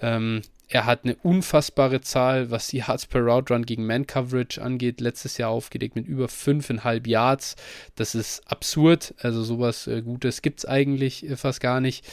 [0.00, 0.42] Ähm,
[0.72, 5.02] er hat eine unfassbare Zahl, was die Yards per Route Run gegen Man Coverage angeht,
[5.02, 7.56] letztes Jahr aufgelegt mit über 5,5 Yards.
[7.94, 9.14] Das ist absurd.
[9.18, 12.06] Also sowas äh, Gutes gibt es eigentlich äh, fast gar nicht.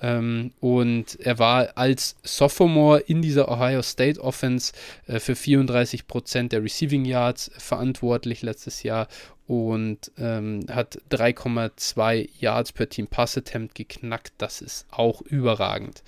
[0.00, 4.72] Ähm, und er war als Sophomore in dieser Ohio State Offense
[5.06, 9.08] äh, für 34% der Receiving Yards verantwortlich letztes Jahr
[9.46, 14.32] und ähm, hat 3,2 Yards per Team Pass Attempt geknackt.
[14.38, 16.02] Das ist auch überragend.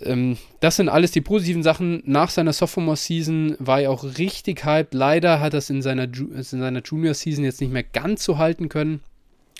[0.00, 2.02] Ähm, das sind alles die positiven Sachen.
[2.04, 4.92] Nach seiner Sophomore-Season war er auch richtig hyped.
[4.92, 8.68] Leider hat er es in seiner, in seiner Junior-Season jetzt nicht mehr ganz so halten
[8.68, 9.00] können.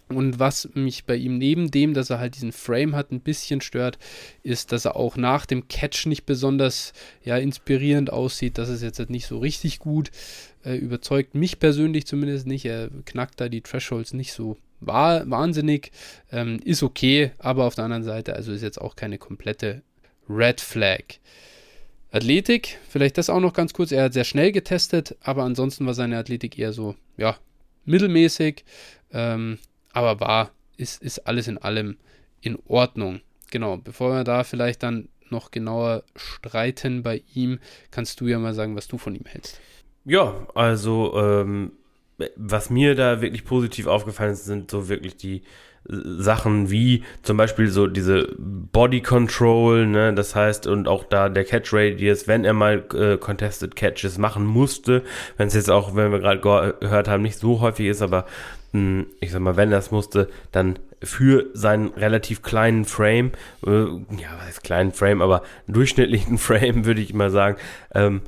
[0.09, 3.61] Und was mich bei ihm neben dem, dass er halt diesen Frame hat, ein bisschen
[3.61, 3.99] stört,
[4.45, 6.93] ist, dass er auch nach dem Catch nicht besonders
[7.25, 8.57] ja, inspirierend aussieht.
[8.57, 10.11] Das ist jetzt halt nicht so richtig gut.
[10.65, 12.65] Äh, überzeugt mich persönlich zumindest nicht.
[12.65, 15.91] Er knackt da die Thresholds nicht so war wahnsinnig.
[16.33, 19.83] Ähm, ist okay, aber auf der anderen Seite, also ist jetzt auch keine komplette
[20.29, 21.03] Red Flag.
[22.11, 23.93] Athletik, vielleicht das auch noch ganz kurz.
[23.93, 27.37] Er hat sehr schnell getestet, aber ansonsten war seine Athletik eher so, ja,
[27.85, 28.65] mittelmäßig.
[29.13, 29.59] Ähm,
[29.97, 31.97] aber war, ist, ist alles in allem
[32.43, 33.23] in Ordnung.
[33.51, 37.59] Genau, bevor wir da vielleicht dann noch genauer streiten bei ihm,
[37.91, 39.59] kannst du ja mal sagen, was du von ihm hältst.
[40.05, 41.73] Ja, also ähm,
[42.37, 45.43] was mir da wirklich positiv aufgefallen ist, sind so wirklich die
[45.89, 51.45] Sachen wie zum Beispiel so diese Body Control, ne, das heißt, und auch da der
[51.45, 55.03] Catch Radius, wenn er mal äh, Contested Catches machen musste,
[55.37, 56.41] wenn es jetzt auch, wenn wir gerade
[56.81, 58.27] gehört haben, nicht so häufig ist, aber
[58.73, 63.33] ich sag mal, wenn er es musste, dann für seinen relativ kleinen Frame,
[63.67, 67.57] äh, ja, was ist kleinen Frame, aber durchschnittlichen Frame, würde ich mal sagen,
[67.95, 68.23] ähm,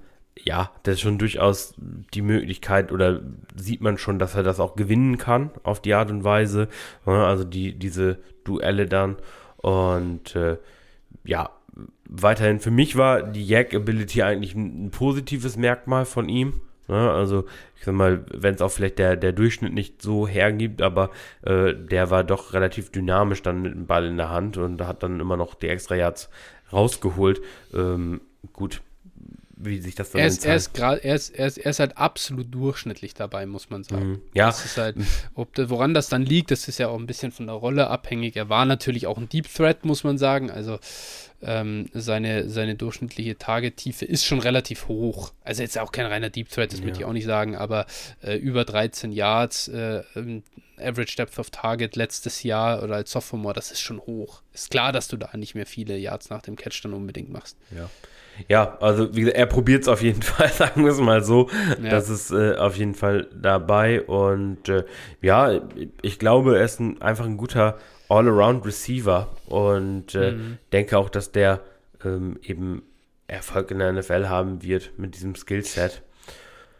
[0.44, 1.74] ja, das ist schon durchaus
[2.15, 3.20] die Möglichkeit oder
[3.56, 6.69] sieht man schon, dass er das auch gewinnen kann auf die Art und Weise.
[7.05, 9.16] Also die, diese Duelle dann.
[9.56, 10.59] Und äh,
[11.24, 11.51] ja,
[12.09, 16.60] weiterhin für mich war die Yak Ability eigentlich ein positives Merkmal von ihm.
[16.89, 17.44] Ja, also
[17.77, 21.10] ich sag mal, wenn es auch vielleicht der, der Durchschnitt nicht so hergibt, aber
[21.43, 25.02] äh, der war doch relativ dynamisch dann mit dem Ball in der Hand und hat
[25.02, 26.31] dann immer noch die extra Yards
[26.73, 27.40] rausgeholt.
[27.74, 28.20] Ähm,
[28.52, 28.81] gut,
[29.60, 31.81] wie sich das dann er ist, er ist, grad, er, ist, er, ist, er ist
[31.81, 34.10] halt absolut durchschnittlich dabei, muss man sagen.
[34.10, 34.20] Mhm.
[34.32, 34.47] Ja.
[34.47, 34.97] Das ist halt,
[35.35, 38.36] ob woran das dann liegt, das ist ja auch ein bisschen von der Rolle abhängig.
[38.36, 40.51] Er war natürlich auch ein Deep Threat, muss man sagen.
[40.51, 40.78] Also
[41.43, 45.32] ähm, seine, seine durchschnittliche Tagetiefe ist schon relativ hoch.
[45.44, 46.86] Also jetzt auch kein reiner Deep Threat, das ja.
[46.86, 47.86] würde ich auch nicht sagen, aber
[48.23, 50.43] äh, über 13 Yards, äh, ähm,
[50.81, 54.43] Average Depth of Target letztes Jahr oder als Sophomore, das ist schon hoch.
[54.52, 57.56] Ist klar, dass du da nicht mehr viele Yards nach dem Catch dann unbedingt machst.
[57.74, 57.89] Ja.
[58.47, 61.51] Ja, also wie gesagt, er probiert es auf jeden Fall, sagen wir es mal so.
[61.82, 61.90] Ja.
[61.90, 64.02] Das ist äh, auf jeden Fall dabei.
[64.02, 64.85] Und äh,
[65.20, 65.60] ja,
[66.02, 67.78] ich glaube, er ist ein, einfach ein guter
[68.09, 70.59] All-Around-Receiver und äh, mhm.
[70.72, 71.60] denke auch, dass der
[72.05, 72.82] ähm, eben
[73.26, 76.02] Erfolg in der NFL haben wird mit diesem Skillset.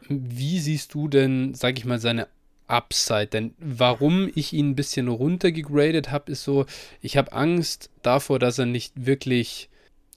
[0.09, 2.29] Wie siehst du denn, sag ich mal, seine
[2.67, 3.27] Upside?
[3.27, 6.65] Denn warum ich ihn ein bisschen runtergegradet habe, ist so,
[7.03, 9.69] ich habe Angst davor, dass er nicht wirklich,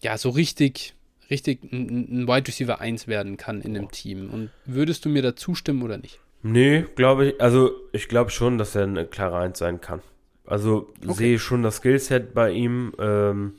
[0.02, 0.96] ja, so richtig
[1.32, 4.30] richtig ein, ein Wide Receiver 1 werden kann in dem Team.
[4.30, 6.20] Und würdest du mir da zustimmen oder nicht?
[6.44, 10.02] Nee, glaube ich, also ich glaube schon, dass er eine klare 1 sein kann.
[10.46, 11.14] Also okay.
[11.14, 12.94] sehe ich schon das Skillset bei ihm.
[13.00, 13.54] Ähm,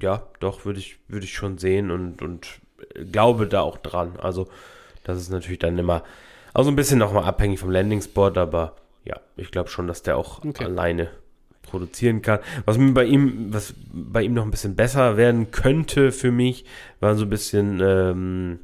[0.00, 2.60] ja, doch, würde ich, würde ich schon sehen und, und
[3.10, 4.14] glaube da auch dran.
[4.20, 4.48] Also,
[5.04, 6.02] das ist natürlich dann immer
[6.52, 10.16] auch so ein bisschen nochmal abhängig vom Landing-Spot, aber ja, ich glaube schon, dass der
[10.16, 10.64] auch okay.
[10.64, 11.10] alleine
[11.62, 12.38] produzieren kann.
[12.64, 16.64] Was mir bei ihm, was bei ihm noch ein bisschen besser werden könnte für mich,
[17.00, 18.60] war so ein bisschen ähm,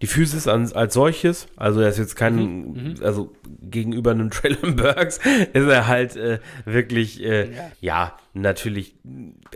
[0.00, 1.48] die Physis an, als solches.
[1.56, 2.94] Also er ist jetzt kein, mhm, mhm.
[3.02, 5.18] also gegenüber einem Traylon Burks
[5.52, 7.70] ist er halt äh, wirklich, äh, ja.
[7.80, 8.18] ja.
[8.34, 8.94] natürlich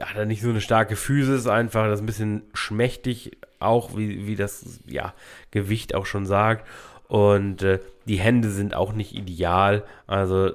[0.00, 4.26] hat er nicht so eine starke Physis, einfach das ist ein bisschen schmächtig, auch wie,
[4.26, 5.14] wie das ja,
[5.50, 6.66] Gewicht auch schon sagt.
[7.08, 9.84] Und äh, die Hände sind auch nicht ideal.
[10.06, 10.52] Also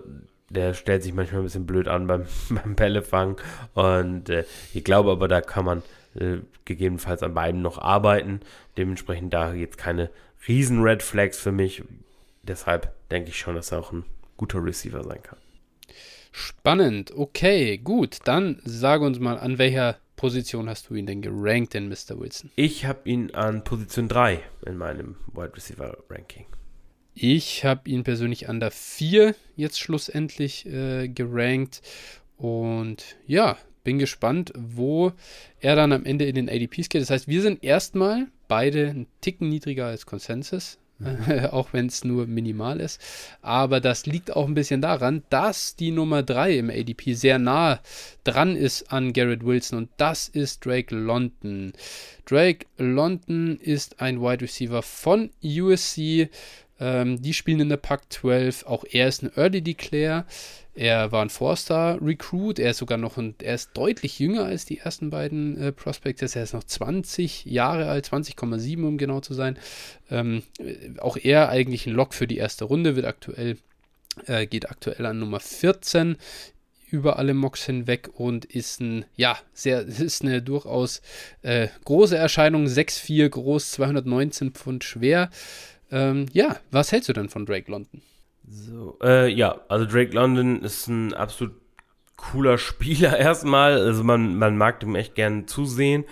[0.49, 3.37] der stellt sich manchmal ein bisschen blöd an beim, beim Bällefang.
[3.73, 4.43] Und äh,
[4.73, 5.83] ich glaube aber, da kann man
[6.15, 8.41] äh, gegebenenfalls an beiden noch arbeiten.
[8.77, 10.09] Dementsprechend da jetzt keine
[10.47, 11.83] riesen Red Flags für mich.
[12.43, 14.05] Deshalb denke ich schon, dass er auch ein
[14.37, 15.39] guter Receiver sein kann.
[16.31, 17.11] Spannend.
[17.15, 18.19] Okay, gut.
[18.25, 22.19] Dann sage uns mal, an welcher Position hast du ihn denn gerankt, denn Mr.
[22.19, 22.51] Wilson?
[22.55, 26.45] Ich habe ihn an Position 3 in meinem Wide Receiver Ranking.
[27.13, 31.81] Ich habe ihn persönlich an der 4 jetzt schlussendlich äh, gerankt.
[32.37, 35.13] Und ja, bin gespannt, wo
[35.59, 37.01] er dann am Ende in den ADPs geht.
[37.01, 40.77] Das heißt, wir sind erstmal beide einen Ticken niedriger als Consensus.
[40.99, 41.45] Mhm.
[41.51, 42.99] auch wenn es nur minimal ist.
[43.41, 47.79] Aber das liegt auch ein bisschen daran, dass die Nummer 3 im ADP sehr nah
[48.23, 51.73] dran ist an Garrett Wilson und das ist Drake London.
[52.25, 56.29] Drake London ist ein Wide Receiver von USC,
[56.79, 58.65] ähm, die spielen in der Pack 12.
[58.65, 60.25] Auch er ist ein Early Declare.
[60.77, 62.59] Er war ein Four-Star-Recruit.
[62.59, 66.35] Er ist sogar noch ein, er ist deutlich jünger als die ersten beiden äh, Prospectors.
[66.35, 69.57] Er ist noch 20 Jahre alt, 20,7 um genau zu sein.
[70.11, 73.57] Ähm, äh, auch er eigentlich ein Lock für die erste Runde, wird aktuell,
[74.27, 76.15] äh, geht aktuell an Nummer 14
[76.91, 81.01] über alle Mocks hinweg und ist ein, ja, sehr, ist eine durchaus
[81.41, 82.67] äh, große Erscheinung.
[82.67, 85.31] 6'4 groß, 219 Pfund schwer.
[85.89, 88.03] Ähm, ja, was hältst du denn von Drake London?
[88.49, 91.53] So, äh, ja, also Drake London ist ein absolut
[92.15, 93.79] cooler Spieler erstmal.
[93.79, 96.05] Also man, man mag dem echt gern zusehen.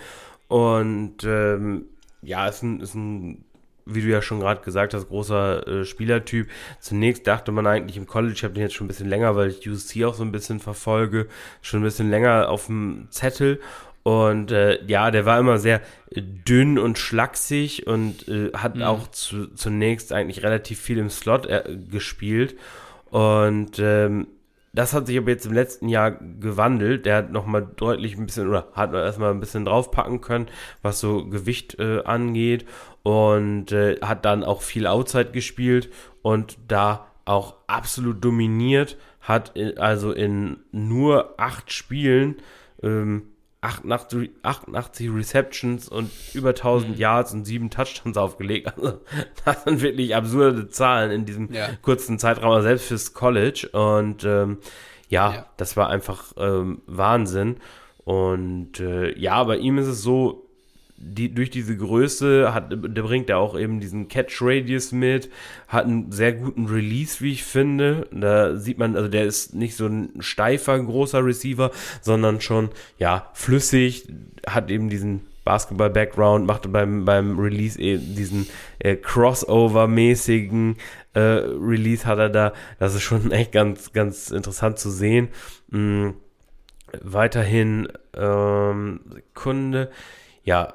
[0.48, 1.86] Und ähm,
[2.22, 3.44] ja, ist ein, ist ein,
[3.84, 6.48] wie du ja schon gerade gesagt hast, großer äh, Spielertyp.
[6.78, 9.48] Zunächst dachte man eigentlich im College, ich habe den jetzt schon ein bisschen länger, weil
[9.48, 11.28] ich USC auch so ein bisschen verfolge,
[11.62, 13.60] schon ein bisschen länger auf dem Zettel.
[14.06, 15.80] Und äh, ja, der war immer sehr
[16.14, 18.82] dünn und schlaksig und äh, hat mhm.
[18.82, 22.56] auch zu, zunächst eigentlich relativ viel im Slot äh, gespielt.
[23.10, 24.28] Und ähm,
[24.72, 27.04] das hat sich aber jetzt im letzten Jahr gewandelt.
[27.04, 30.46] Der hat nochmal deutlich ein bisschen, oder hat erstmal ein bisschen draufpacken können,
[30.82, 32.64] was so Gewicht äh, angeht.
[33.02, 35.90] und äh, hat dann auch viel Outside gespielt
[36.22, 42.36] und da auch absolut dominiert, hat in, also in nur acht Spielen
[42.84, 43.32] ähm,
[43.66, 46.96] 88, 88 Receptions und über 1000 mhm.
[46.96, 48.72] Yards und sieben Touchdowns aufgelegt.
[48.76, 49.00] Also,
[49.44, 51.68] das sind wirklich absurde Zahlen in diesem ja.
[51.82, 53.68] kurzen Zeitraum, selbst fürs College.
[53.72, 54.58] Und ähm,
[55.08, 57.56] ja, ja, das war einfach ähm, Wahnsinn.
[58.04, 60.45] Und äh, ja, bei ihm ist es so,
[60.98, 65.30] die, durch diese Größe hat, der bringt er auch eben diesen Catch Radius mit,
[65.68, 68.08] hat einen sehr guten Release, wie ich finde.
[68.10, 71.70] Da sieht man, also der ist nicht so ein steifer, großer Receiver,
[72.00, 74.08] sondern schon, ja, flüssig,
[74.46, 78.48] hat eben diesen Basketball-Background, macht beim, beim Release eben diesen
[78.78, 80.76] äh, Crossover-mäßigen
[81.14, 82.52] äh, Release hat er da.
[82.78, 85.28] Das ist schon echt ganz, ganz interessant zu sehen.
[85.68, 86.14] Mhm.
[87.02, 89.90] Weiterhin, ähm, Sekunde,
[90.44, 90.74] ja,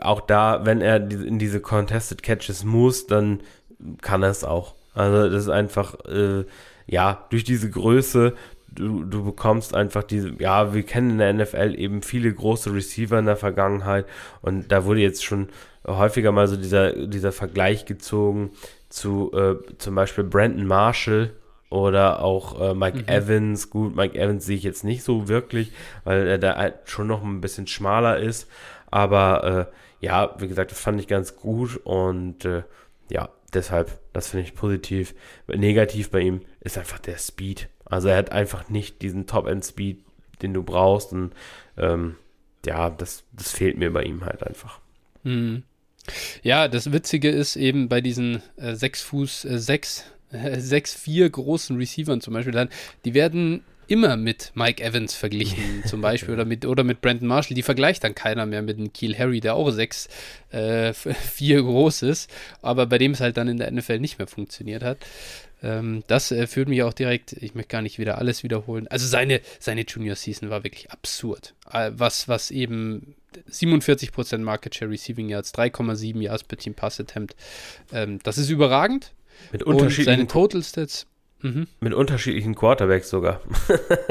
[0.00, 3.40] auch da, wenn er in diese Contested Catches muss, dann
[4.00, 4.74] kann er es auch.
[4.94, 6.44] Also das ist einfach, äh,
[6.86, 8.34] ja, durch diese Größe,
[8.68, 13.18] du, du bekommst einfach diese, ja, wir kennen in der NFL eben viele große Receiver
[13.18, 14.06] in der Vergangenheit
[14.40, 15.48] und da wurde jetzt schon
[15.86, 18.50] häufiger mal so dieser, dieser Vergleich gezogen
[18.88, 21.32] zu äh, zum Beispiel Brandon Marshall
[21.68, 23.08] oder auch äh, Mike mhm.
[23.08, 23.70] Evans.
[23.70, 25.72] Gut, Mike Evans sehe ich jetzt nicht so wirklich,
[26.04, 28.48] weil er da halt schon noch ein bisschen schmaler ist.
[28.96, 29.68] Aber
[30.00, 32.62] äh, ja, wie gesagt, das fand ich ganz gut und äh,
[33.10, 35.14] ja, deshalb, das finde ich positiv.
[35.48, 37.68] Negativ bei ihm ist einfach der Speed.
[37.84, 39.98] Also er hat einfach nicht diesen Top-End-Speed,
[40.40, 41.34] den du brauchst und
[41.76, 42.16] ähm,
[42.64, 44.80] ja, das, das fehlt mir bei ihm halt einfach.
[45.24, 45.64] Mhm.
[46.42, 51.28] Ja, das Witzige ist eben bei diesen äh, 6 Fuß äh, 6, äh, 6, 4
[51.28, 52.70] großen Receivern zum Beispiel dann,
[53.04, 57.54] die werden immer mit Mike Evans verglichen, zum Beispiel, oder mit, oder mit Brandon Marshall.
[57.54, 60.08] Die vergleicht dann keiner mehr mit dem Keel Harry, der auch 6,
[60.50, 62.30] äh, 4 groß ist,
[62.62, 64.98] aber bei dem es halt dann in der NFL nicht mehr funktioniert hat.
[65.62, 68.86] Ähm, das äh, führt mich auch direkt, ich möchte gar nicht wieder alles wiederholen.
[68.88, 71.54] Also seine, seine Junior Season war wirklich absurd.
[71.70, 73.14] Äh, was, was eben
[73.50, 77.36] 47% Market Share Receiving Yards, 3,7 Yards per Team Pass Attempt.
[77.92, 79.12] Ähm, das ist überragend.
[79.52, 81.06] Mit unterschiedlichen Und seine Total Stats
[81.42, 81.66] Mhm.
[81.80, 83.40] Mit unterschiedlichen Quarterbacks sogar.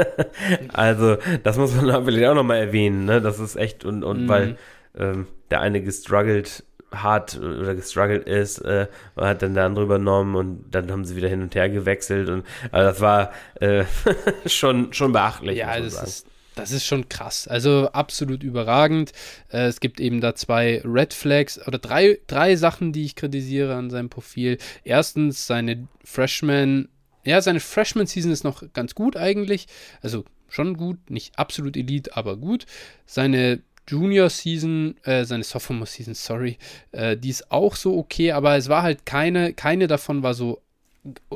[0.74, 3.22] also, das muss man vielleicht auch nochmal erwähnen, ne?
[3.22, 4.28] Das ist echt, und, und mhm.
[4.28, 4.58] weil
[4.98, 8.88] ähm, der eine gestruggelt hat oder gestruggelt ist, äh,
[9.18, 12.46] hat dann der andere übernommen und dann haben sie wieder hin und her gewechselt und
[12.72, 13.84] also das war äh,
[14.46, 15.58] schon, schon beachtlich.
[15.58, 17.48] Ja, das ist, das ist schon krass.
[17.48, 19.12] Also absolut überragend.
[19.52, 23.76] Äh, es gibt eben da zwei Red Flags oder drei, drei Sachen, die ich kritisiere
[23.76, 24.58] an seinem Profil.
[24.84, 26.88] Erstens seine Freshman
[27.26, 29.68] ja, seine Freshman-Season ist noch ganz gut eigentlich.
[30.02, 32.66] Also schon gut, nicht absolut Elite, aber gut.
[33.06, 36.58] Seine Junior-Season, äh, seine Sophomore-Season, sorry,
[36.92, 40.62] äh, die ist auch so okay, aber es war halt keine, keine davon war so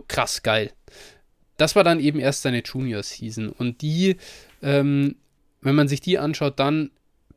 [0.07, 0.71] krass geil.
[1.57, 4.15] Das war dann eben erst seine Junior-Season und die,
[4.63, 5.15] ähm,
[5.61, 6.89] wenn man sich die anschaut, dann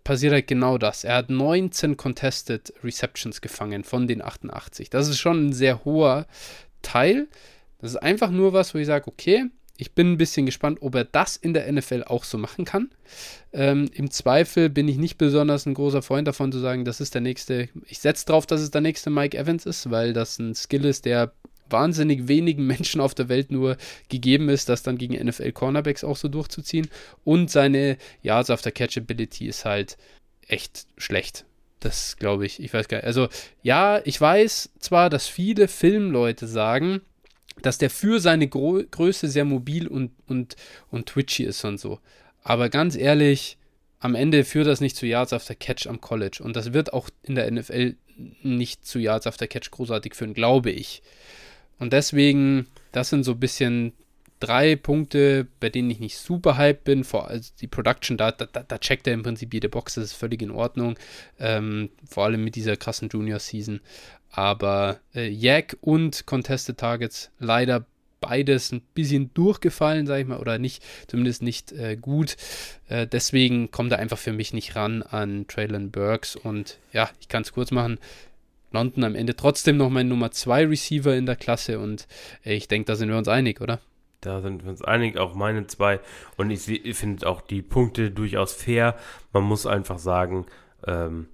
[0.05, 1.05] passiert halt genau das.
[1.05, 4.91] Er hat 19 Contested Receptions gefangen von den 88.
[4.91, 6.27] Das ist schon ein sehr hoher
[6.83, 7.29] Teil.
[7.83, 10.95] Das ist einfach nur was, wo ich sage, okay, ich bin ein bisschen gespannt, ob
[10.95, 12.91] er das in der NFL auch so machen kann.
[13.53, 17.15] Ähm, Im Zweifel bin ich nicht besonders ein großer Freund davon zu sagen, das ist
[17.15, 17.69] der nächste.
[17.89, 21.05] Ich setze drauf, dass es der nächste Mike Evans ist, weil das ein Skill ist,
[21.05, 21.33] der
[21.69, 23.77] wahnsinnig wenigen Menschen auf der Welt nur
[24.09, 26.89] gegeben ist, das dann gegen NFL Cornerbacks auch so durchzuziehen.
[27.25, 29.97] Und seine Yards after Catchability ist halt
[30.47, 31.45] echt schlecht.
[31.81, 33.07] Das glaube ich, ich weiß gar nicht.
[33.07, 33.29] Also,
[33.63, 37.01] ja, ich weiß zwar, dass viele Filmleute sagen,
[37.61, 40.57] dass der für seine Gro Größe sehr mobil und, und,
[40.91, 42.01] und twitchy ist und so.
[42.43, 43.59] Aber ganz ehrlich,
[44.01, 46.41] am Ende führt das nicht zu Yards after Catch am College.
[46.43, 47.95] Und das wird auch in der NFL
[48.43, 51.03] nicht zu Yards after Catch großartig führen, glaube ich.
[51.79, 53.93] Und deswegen, das sind so ein bisschen
[54.41, 57.05] drei Punkte, bei denen ich nicht super hype bin.
[57.05, 60.13] Vor allem die Production, da, da, da checkt er im Prinzip jede Box, das ist
[60.15, 60.99] völlig in Ordnung.
[61.39, 63.81] Ähm, vor allem mit dieser krassen Junior-Season.
[64.33, 67.85] Aber äh, Yak und Contested Targets leider
[68.21, 72.37] beides ein bisschen durchgefallen, sag ich mal, oder nicht, zumindest nicht äh, gut.
[72.89, 76.35] Äh, deswegen kommt er einfach für mich nicht ran an Traylon Burks.
[76.35, 77.99] Und ja, ich kann es kurz machen.
[78.71, 82.07] London am Ende trotzdem noch mein Nummer 2 Receiver in der Klasse und
[82.45, 83.81] äh, ich denke, da sind wir uns einig, oder?
[84.23, 85.99] Da sind wir uns einig, auch meine zwei.
[86.37, 88.97] Und ich, ich finde auch die Punkte durchaus fair.
[89.33, 90.47] Man muss einfach sagen,
[90.87, 91.27] ähm,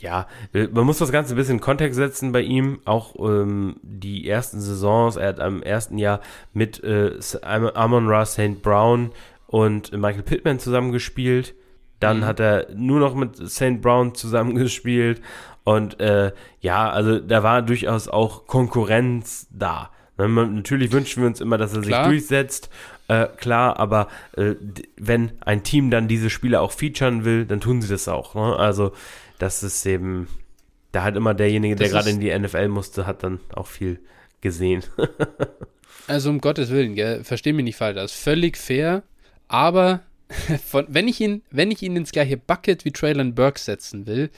[0.00, 2.80] ja, man muss das Ganze ein bisschen in Kontext setzen bei ihm.
[2.84, 6.20] Auch ähm, die ersten Saisons, er hat am ersten Jahr
[6.52, 7.12] mit äh,
[7.42, 8.62] Amon Ra St.
[8.62, 9.12] Brown
[9.46, 11.54] und Michael Pittman zusammengespielt.
[12.00, 12.24] Dann mhm.
[12.24, 13.80] hat er nur noch mit St.
[13.80, 15.22] Brown zusammengespielt.
[15.64, 19.90] Und äh, ja, also da war durchaus auch Konkurrenz da.
[20.16, 22.04] Ne, natürlich wünschen wir uns immer, dass er klar.
[22.04, 22.70] sich durchsetzt.
[23.08, 24.54] Äh, klar, aber äh,
[24.96, 28.34] wenn ein Team dann diese Spiele auch featuren will, dann tun sie das auch.
[28.34, 28.56] Ne?
[28.56, 28.92] Also,
[29.38, 30.28] das ist eben,
[30.92, 34.00] da hat immer derjenige, der gerade in die NFL musste, hat dann auch viel
[34.40, 34.84] gesehen.
[36.06, 39.02] also, um Gottes Willen, versteh mich nicht falsch, das ist völlig fair,
[39.48, 40.00] aber
[40.66, 44.30] von, wenn, ich ihn, wenn ich ihn ins gleiche Bucket wie Traylon Burks setzen will,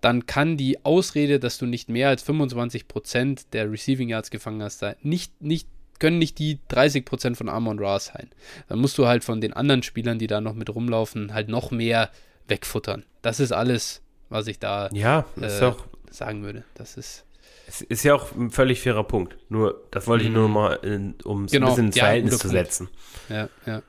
[0.00, 4.84] dann kann die Ausrede, dass du nicht mehr als 25% der Receiving Yards gefangen hast,
[5.02, 5.68] nicht, nicht,
[5.98, 8.28] können nicht die 30% von Amon Ra sein.
[8.68, 11.70] Dann musst du halt von den anderen Spielern, die da noch mit rumlaufen, halt noch
[11.70, 12.10] mehr
[12.46, 13.04] wegfuttern.
[13.22, 15.72] Das ist alles, was ich da ja, äh,
[16.10, 16.64] sagen würde.
[16.74, 17.24] Das ist.
[17.68, 19.36] Es ist ja auch ein völlig fairer Punkt.
[19.48, 20.54] Nur, das wollte ich nur mhm.
[20.54, 22.88] mal, um es genau, ein bisschen ins ja, Verhältnis zu setzen.
[23.28, 23.82] Ja, ja.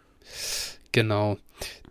[0.92, 1.38] Genau.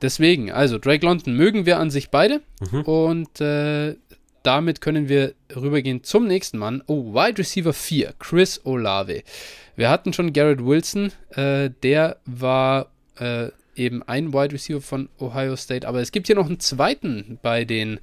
[0.03, 2.41] Deswegen, also Drake London mögen wir an sich beide.
[2.73, 2.83] Mhm.
[2.83, 3.95] Und äh,
[4.43, 6.83] damit können wir rübergehen zum nächsten Mann.
[6.87, 9.23] Oh, Wide Receiver 4, Chris Olave.
[9.75, 13.49] Wir hatten schon Garrett Wilson, äh, der war äh,
[13.79, 17.65] eben ein Wide Receiver von Ohio State, aber es gibt hier noch einen zweiten bei
[17.65, 18.01] den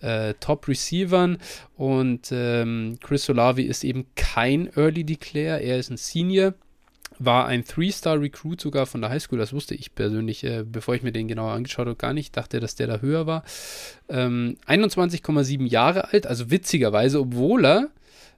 [0.00, 1.38] äh, Top Receivern
[1.76, 6.54] und ähm, Chris Olave ist eben kein Early Declare, er ist ein Senior
[7.24, 9.38] war ein Three-Star-Recruit sogar von der Highschool.
[9.38, 12.26] Das wusste ich persönlich, äh, bevor ich mir den genauer angeschaut habe, gar nicht.
[12.26, 13.44] Ich dachte, dass der da höher war.
[14.08, 17.88] Ähm, 21,7 Jahre alt, also witzigerweise, obwohl er,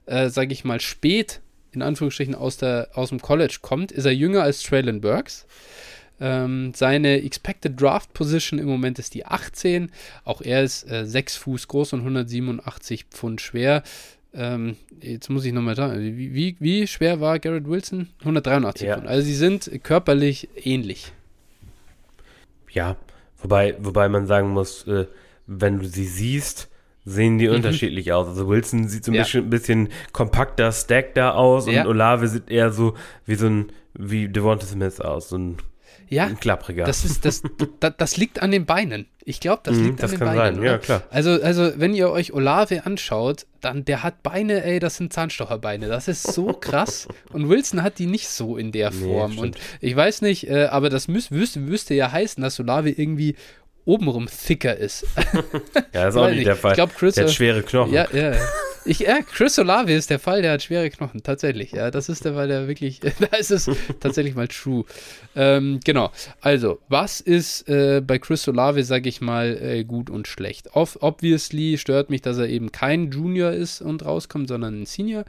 [0.05, 1.41] äh, sage ich mal, spät
[1.71, 5.45] in Anführungsstrichen aus, der, aus dem College kommt, ist er jünger als Traylon Burks.
[6.19, 9.91] Ähm, seine Expected Draft Position im Moment ist die 18.
[10.23, 13.83] Auch er ist äh, 6 Fuß groß und 187 Pfund schwer.
[14.33, 18.09] Ähm, jetzt muss ich nochmal sagen, wie, wie, wie, schwer war Garrett Wilson?
[18.19, 18.95] 183 ja.
[18.95, 19.07] Pfund.
[19.07, 21.13] Also sie sind körperlich ähnlich.
[22.71, 22.97] Ja,
[23.37, 25.05] wobei, wobei man sagen muss, äh,
[25.47, 26.69] wenn du sie siehst,
[27.05, 27.55] sehen die mhm.
[27.55, 28.27] unterschiedlich aus.
[28.27, 29.23] Also Wilson sieht so ein ja.
[29.23, 31.81] bisschen, bisschen kompakter, stackter aus ja.
[31.81, 35.57] und Olave sieht eher so wie so ein, wie Devonta Smith aus, so ein
[36.09, 36.85] ja, klappriger.
[36.85, 37.41] Das, ist, das,
[37.79, 39.07] das, das liegt an den Beinen.
[39.23, 40.55] Ich glaube, das mhm, liegt das an den Beinen.
[40.55, 40.63] Sein.
[40.63, 41.03] Ja, klar.
[41.09, 45.87] Also, also, wenn ihr euch Olave anschaut, dann der hat Beine, ey, das sind Zahnstocherbeine.
[45.87, 47.07] Das ist so krass.
[47.31, 49.35] Und Wilson hat die nicht so in der Form.
[49.35, 52.91] Nee, und ich weiß nicht, äh, aber das müß, wüsste, müsste ja heißen, dass Olave
[52.91, 53.35] irgendwie
[53.85, 55.05] obenrum thicker ist.
[55.93, 56.71] ja, das ist auch nicht der Fall.
[56.71, 57.93] Ich glaub, Chris, der hat schwere Knochen.
[57.93, 58.35] Ja, ja.
[58.87, 61.71] Ich, ja, Chris Olave ist der Fall, der hat schwere Knochen, tatsächlich.
[61.71, 63.67] Ja, das ist der Fall, der wirklich, da ist es
[63.99, 64.85] tatsächlich mal true.
[65.35, 70.27] Ähm, genau, also, was ist äh, bei Chris Olave, sage ich mal, äh, gut und
[70.27, 70.69] schlecht?
[70.73, 75.25] Ob, obviously stört mich, dass er eben kein Junior ist und rauskommt, sondern ein Senior.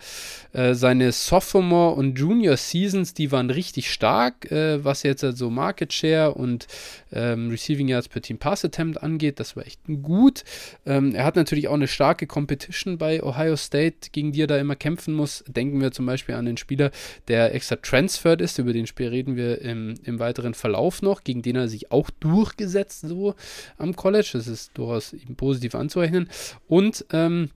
[0.53, 5.95] Äh, seine Sophomore und Junior Seasons, die waren richtig stark, äh, was jetzt also Market
[5.95, 6.67] Share und
[7.11, 9.41] ähm, Receiving Yards per Team Pass Attempt angeht.
[9.41, 10.45] Das war echt gut.
[10.85, 14.59] Ähm, er hat natürlich auch eine starke Competition bei Ohio State, gegen die er da
[14.59, 15.45] immer kämpfen muss.
[15.47, 16.91] Denken wir zum Beispiel an den Spieler,
[17.29, 21.43] der extra transferred ist, über den Spiel reden wir im, im weiteren Verlauf noch, gegen
[21.43, 23.35] den er sich auch durchgesetzt so
[23.79, 24.31] am College.
[24.33, 26.29] Das ist durchaus ihm positiv anzurechnen.
[26.67, 27.51] Und ähm,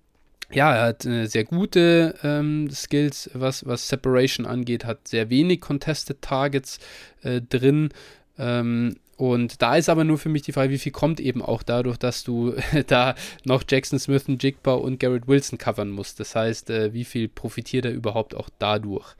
[0.52, 5.60] ja, er hat äh, sehr gute ähm, Skills, was, was Separation angeht, hat sehr wenig
[5.60, 6.78] Contested Targets
[7.22, 7.90] äh, drin.
[8.38, 11.62] Ähm, und da ist aber nur für mich die Frage, wie viel kommt eben auch
[11.62, 12.55] dadurch, dass du
[12.86, 13.14] da
[13.44, 16.20] noch Jackson Smith, Jigba und Garrett Wilson covern musst.
[16.20, 19.14] Das heißt, äh, wie viel profitiert er überhaupt auch dadurch?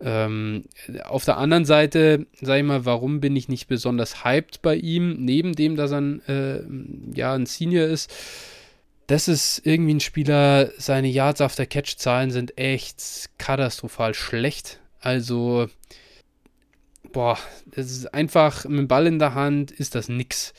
[0.00, 0.64] Ähm,
[1.04, 5.22] auf der anderen Seite, sag ich mal, warum bin ich nicht besonders hyped bei ihm,
[5.22, 6.62] neben dem, dass er ein, äh,
[7.14, 8.10] ja, ein Senior ist?
[9.08, 14.80] Das ist irgendwie ein Spieler, seine Yards after Catch-Zahlen sind echt katastrophal schlecht.
[15.00, 15.68] Also,
[17.12, 20.52] boah, das ist einfach mit dem Ball in der Hand ist das nix.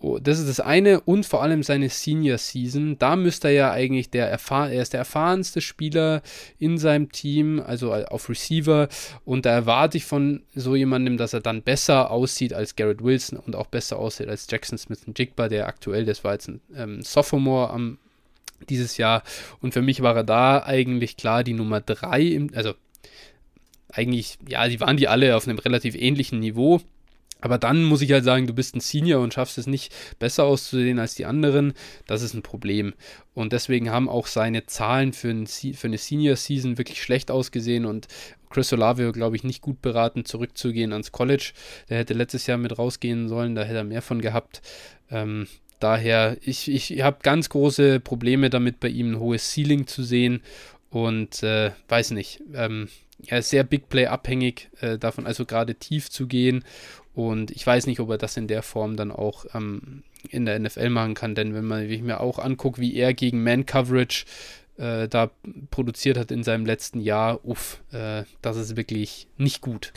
[0.00, 2.98] Oh, das ist das eine und vor allem seine Senior Season.
[2.98, 6.20] Da müsste er ja eigentlich der erfahren, er ist der erfahrenste Spieler
[6.58, 8.88] in seinem Team, also auf Receiver.
[9.24, 13.38] Und da erwarte ich von so jemandem, dass er dann besser aussieht als Garrett Wilson
[13.38, 16.60] und auch besser aussieht als Jackson Smith und Jigba, der aktuell, das war jetzt ein
[16.76, 17.98] ähm, Sophomore am
[18.68, 19.22] dieses Jahr.
[19.60, 22.74] Und für mich war er da eigentlich klar die Nummer drei, also
[23.94, 26.80] eigentlich, ja, die waren die alle auf einem relativ ähnlichen Niveau.
[27.40, 30.44] Aber dann muss ich halt sagen, du bist ein Senior und schaffst es nicht besser
[30.44, 31.74] auszusehen als die anderen.
[32.06, 32.94] Das ist ein Problem.
[33.34, 37.84] Und deswegen haben auch seine Zahlen für, ein, für eine Senior-Season wirklich schlecht ausgesehen.
[37.84, 38.08] Und
[38.48, 41.52] Chris Olave, glaube ich, nicht gut beraten, zurückzugehen ans College.
[41.90, 44.62] Der hätte letztes Jahr mit rausgehen sollen, da hätte er mehr von gehabt.
[45.10, 45.46] Ähm,
[45.80, 50.40] daher, ich, ich habe ganz große Probleme damit, bei ihm ein hohes Ceiling zu sehen.
[50.88, 52.40] Und äh, weiß nicht.
[52.54, 52.88] Ähm,
[53.18, 56.64] ist sehr Big Play abhängig äh, davon, also gerade tief zu gehen.
[57.14, 60.58] Und ich weiß nicht, ob er das in der Form dann auch ähm, in der
[60.58, 61.34] NFL machen kann.
[61.34, 64.24] Denn wenn man wenn ich mir auch angucke, wie er gegen Man-Coverage
[64.78, 65.30] äh, da
[65.70, 69.92] produziert hat in seinem letzten Jahr, uff, äh, das ist wirklich nicht gut.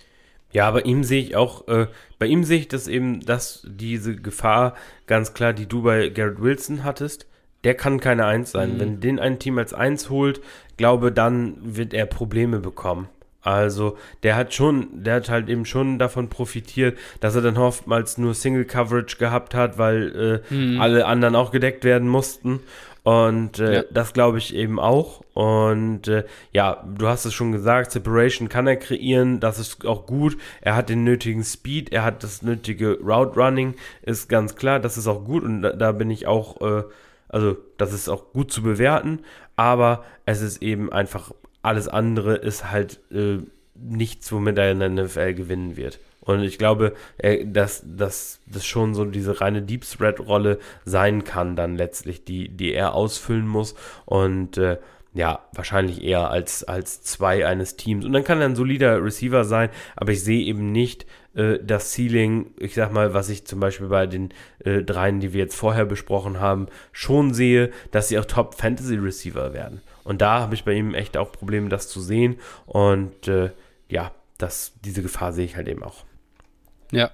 [0.54, 1.88] Ja, bei ihm sehe ich auch, äh,
[2.20, 4.76] bei ihm sehe ich das eben, dass diese Gefahr
[5.06, 7.28] ganz klar, die du bei Garrett Wilson hattest,
[7.68, 8.76] der kann keine Eins sein.
[8.76, 8.80] Mhm.
[8.80, 10.40] Wenn den ein Team als Eins holt,
[10.78, 13.10] glaube, dann wird er Probleme bekommen.
[13.42, 18.18] Also, der hat schon, der hat halt eben schon davon profitiert, dass er dann oftmals
[18.18, 20.80] nur Single Coverage gehabt hat, weil äh, mhm.
[20.80, 22.62] alle anderen auch gedeckt werden mussten.
[23.04, 23.84] Und äh, ja.
[23.92, 25.22] das glaube ich eben auch.
[25.34, 26.24] Und äh,
[26.54, 30.38] ja, du hast es schon gesagt, Separation kann er kreieren, das ist auch gut.
[30.62, 34.98] Er hat den nötigen Speed, er hat das nötige Route Running, ist ganz klar, das
[34.98, 36.84] ist auch gut und da, da bin ich auch, äh,
[37.30, 39.20] also das ist auch gut zu bewerten,
[39.56, 41.32] aber es ist eben einfach,
[41.62, 43.40] alles andere ist halt äh,
[43.76, 46.00] nichts, womit er in der NFL gewinnen wird.
[46.28, 46.94] Und ich glaube,
[47.46, 52.74] dass, dass das schon so diese reine Deep Threat-Rolle sein kann, dann letztlich, die, die
[52.74, 53.76] er ausfüllen muss.
[54.06, 54.78] Und äh,
[55.14, 58.06] ja, wahrscheinlich eher als, als zwei eines Teams.
[58.06, 61.06] Und dann kann er ein solider Receiver sein, aber ich sehe eben nicht
[61.38, 64.34] äh, das Ceiling, ich sag mal, was ich zum Beispiel bei den
[64.66, 69.82] äh, dreien, die wir jetzt vorher besprochen haben, schon sehe, dass sie auch Top-Fantasy-Receiver werden.
[70.04, 72.38] Und da habe ich bei ihm echt auch Probleme, das zu sehen.
[72.66, 73.52] Und äh,
[73.88, 76.06] ja, das, diese Gefahr sehe ich halt eben auch.
[76.92, 77.12] Ja.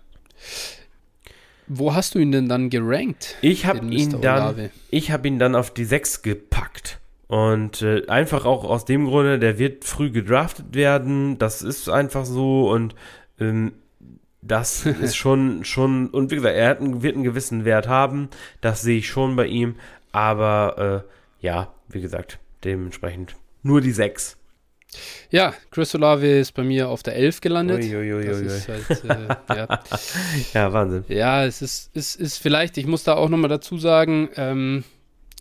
[1.67, 3.35] Wo hast du ihn denn dann gerankt?
[3.41, 6.99] Ich habe ihn dann, ich habe ihn dann auf die 6 gepackt.
[7.27, 11.39] Und äh, einfach auch aus dem Grunde, der wird früh gedraftet werden.
[11.39, 12.95] Das ist einfach so und
[13.39, 13.73] ähm,
[14.45, 18.29] das ist schon, schon, und wie gesagt, er hat einen, wird einen gewissen Wert haben.
[18.61, 19.75] Das sehe ich schon bei ihm.
[20.11, 24.37] Aber äh, ja, wie gesagt, dementsprechend nur die 6.
[25.31, 27.83] Ja, Chris Olave ist bei mir auf der 11 gelandet.
[27.83, 28.25] Uiuiui.
[28.25, 29.03] Das ist halt,
[29.49, 29.83] äh, ja.
[30.53, 30.73] ja.
[30.73, 31.05] Wahnsinn.
[31.07, 34.83] Ja, es ist, ist, ist vielleicht, ich muss da auch nochmal dazu sagen, ähm,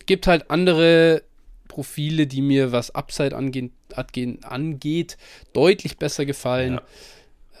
[0.05, 1.23] gibt halt andere
[1.67, 3.71] Profile, die mir, was Upside angeht,
[4.43, 5.17] angeht
[5.53, 6.75] deutlich besser gefallen.
[6.75, 6.81] Ja.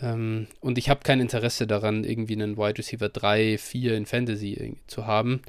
[0.01, 4.77] Ähm, und ich habe kein Interesse daran, irgendwie einen Wide Receiver 3, 4 in Fantasy
[4.87, 5.41] zu haben.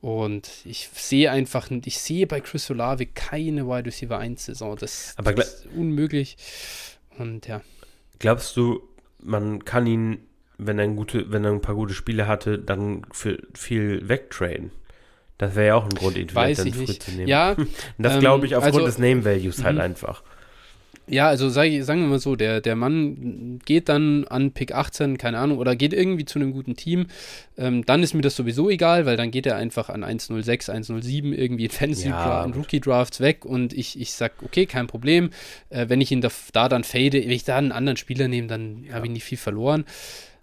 [0.00, 4.76] Und ich sehe einfach, ich sehe bei Chris Olave keine Wide Receiver 1 Saison.
[4.76, 6.36] Das, Aber das ist unmöglich.
[7.18, 7.62] Und ja.
[8.18, 8.82] Glaubst du,
[9.20, 10.18] man kann ihn,
[10.58, 14.72] wenn er, ein gute, wenn er ein paar gute Spiele hatte, dann für viel wegtraden?
[15.38, 17.02] Das wäre ja auch ein Grund, ihn vielleicht dann früh nicht.
[17.02, 17.28] zu nehmen.
[17.28, 17.56] Ja,
[17.98, 19.82] das glaube ich aufgrund also, des Name Values halt mhm.
[19.82, 20.22] einfach.
[21.08, 25.18] Ja, also sag, sagen wir mal so, der, der Mann geht dann an Pick 18,
[25.18, 27.06] keine Ahnung, oder geht irgendwie zu einem guten Team.
[27.58, 31.32] Ähm, dann ist mir das sowieso egal, weil dann geht er einfach an 106, 107
[31.32, 35.30] irgendwie in Fantasy ja, in Rookie Drafts weg und ich, ich sag, okay, kein Problem.
[35.70, 38.46] Äh, wenn ich ihn da, da, dann fade, wenn ich da einen anderen Spieler nehme,
[38.46, 38.94] dann ja.
[38.94, 39.84] habe ich nicht viel verloren.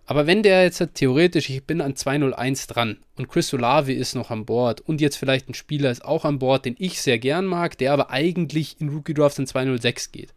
[0.07, 4.13] Aber wenn der jetzt halt theoretisch, ich bin an 201 dran und Chris Olave ist
[4.13, 7.19] noch an Bord und jetzt vielleicht ein Spieler ist auch an Bord, den ich sehr
[7.19, 10.33] gern mag, der aber eigentlich in Rookie Drafts in 206 geht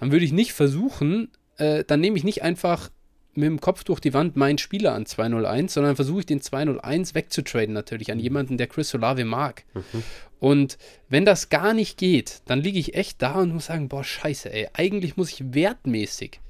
[0.00, 2.90] dann würde ich nicht versuchen, äh, dann nehme ich nicht einfach
[3.34, 7.14] mit dem Kopf durch die Wand meinen Spieler an 201, sondern versuche ich den 201
[7.14, 9.64] wegzutraden natürlich an jemanden, der Chris Olave mag.
[9.74, 10.02] Mhm.
[10.40, 10.78] Und
[11.08, 14.52] wenn das gar nicht geht, dann liege ich echt da und muss sagen, boah, scheiße,
[14.52, 16.40] ey, eigentlich muss ich wertmäßig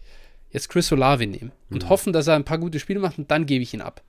[0.53, 1.89] jetzt Chris Olave nehmen und mhm.
[1.89, 4.03] hoffen, dass er ein paar gute Spiele macht und dann gebe ich ihn ab.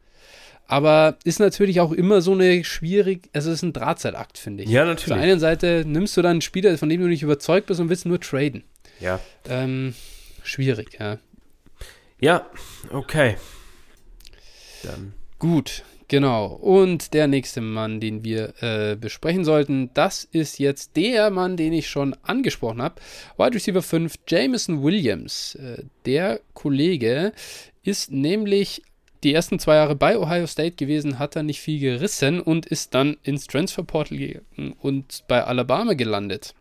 [0.68, 4.70] Aber ist natürlich auch immer so eine schwierig, also es ist ein Drahtseilakt, finde ich.
[4.70, 5.12] Ja, natürlich.
[5.12, 7.80] Auf der einen Seite nimmst du dann einen Spieler, von dem du nicht überzeugt bist
[7.80, 8.64] und willst nur traden.
[9.02, 9.20] Ja.
[9.50, 9.96] Ähm,
[10.44, 11.18] schwierig, ja.
[12.20, 12.46] Ja,
[12.92, 13.36] okay.
[14.84, 15.14] Dann.
[15.40, 16.46] Gut, genau.
[16.46, 21.74] Und der nächste Mann, den wir äh, besprechen sollten, das ist jetzt der Mann, den
[21.74, 23.02] ich schon angesprochen habe.
[23.38, 25.56] Wide Receiver 5, Jameson Williams.
[25.56, 27.34] Äh, der Kollege
[27.84, 28.84] ist nämlich
[29.24, 32.94] die ersten zwei Jahre bei Ohio State gewesen, hat er nicht viel gerissen und ist
[32.94, 36.54] dann ins Transfer Portal gegangen und bei Alabama gelandet.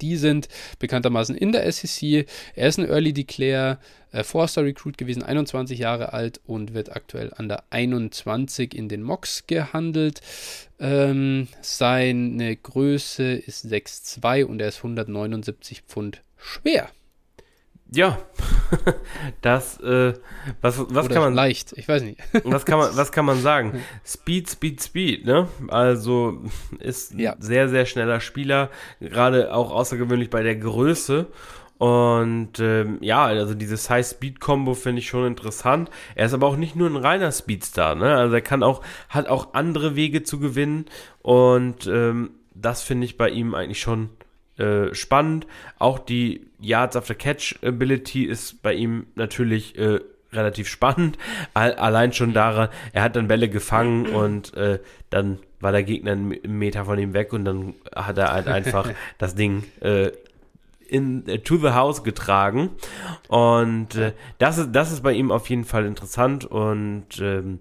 [0.00, 0.48] Die sind
[0.78, 2.26] bekanntermaßen in der SEC.
[2.54, 3.78] Er ist ein Early Declare,
[4.12, 9.02] äh, Four-Star Recruit gewesen, 21 Jahre alt und wird aktuell an der 21 in den
[9.02, 10.20] Mocks gehandelt.
[10.80, 16.90] Ähm, seine Größe ist 6'2 und er ist 179 Pfund schwer.
[17.90, 18.18] Ja,
[19.40, 20.12] das, äh,
[20.60, 21.34] was, was Oder kann man.
[21.34, 22.20] Leicht, ich weiß nicht.
[22.44, 23.80] was kann man, was kann man sagen?
[24.04, 25.48] Speed, Speed, Speed, ne?
[25.68, 26.42] Also
[26.78, 27.32] ist ja.
[27.32, 28.70] ein sehr, sehr schneller Spieler,
[29.00, 31.26] gerade auch außergewöhnlich bei der Größe.
[31.78, 35.90] Und ähm, ja, also diese Size-Speed-Kombo finde ich schon interessant.
[36.16, 38.16] Er ist aber auch nicht nur ein reiner Speedstar, ne?
[38.16, 40.86] Also er kann auch, hat auch andere Wege zu gewinnen.
[41.22, 44.10] Und ähm, das finde ich bei ihm eigentlich schon
[44.58, 45.46] äh, spannend.
[45.78, 50.00] Auch die Yards after Catch Ability ist bei ihm natürlich äh,
[50.32, 51.18] relativ spannend.
[51.54, 54.80] Allein schon daran, er hat dann Bälle gefangen und äh,
[55.10, 58.90] dann war der Gegner einen Meter von ihm weg und dann hat er halt einfach
[59.18, 60.10] das Ding äh,
[60.88, 62.70] in, äh, to the house getragen.
[63.28, 67.60] Und äh, das, ist, das ist bei ihm auf jeden Fall interessant und ähm,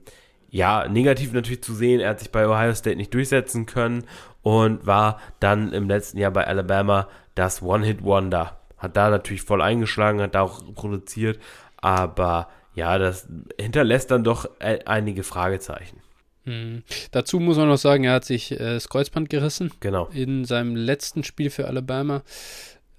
[0.50, 4.06] ja, negativ natürlich zu sehen, er hat sich bei Ohio State nicht durchsetzen können
[4.42, 8.58] und war dann im letzten Jahr bei Alabama das One-Hit-Wonder.
[8.78, 11.40] Hat da natürlich voll eingeschlagen, hat da auch produziert,
[11.78, 13.28] aber ja, das
[13.60, 16.00] hinterlässt dann doch äh, einige Fragezeichen.
[16.46, 16.84] Mhm.
[17.12, 19.72] Dazu muss man noch sagen, er hat sich äh, das Kreuzband gerissen.
[19.80, 20.08] Genau.
[20.14, 22.24] In seinem letzten Spiel für Alabama.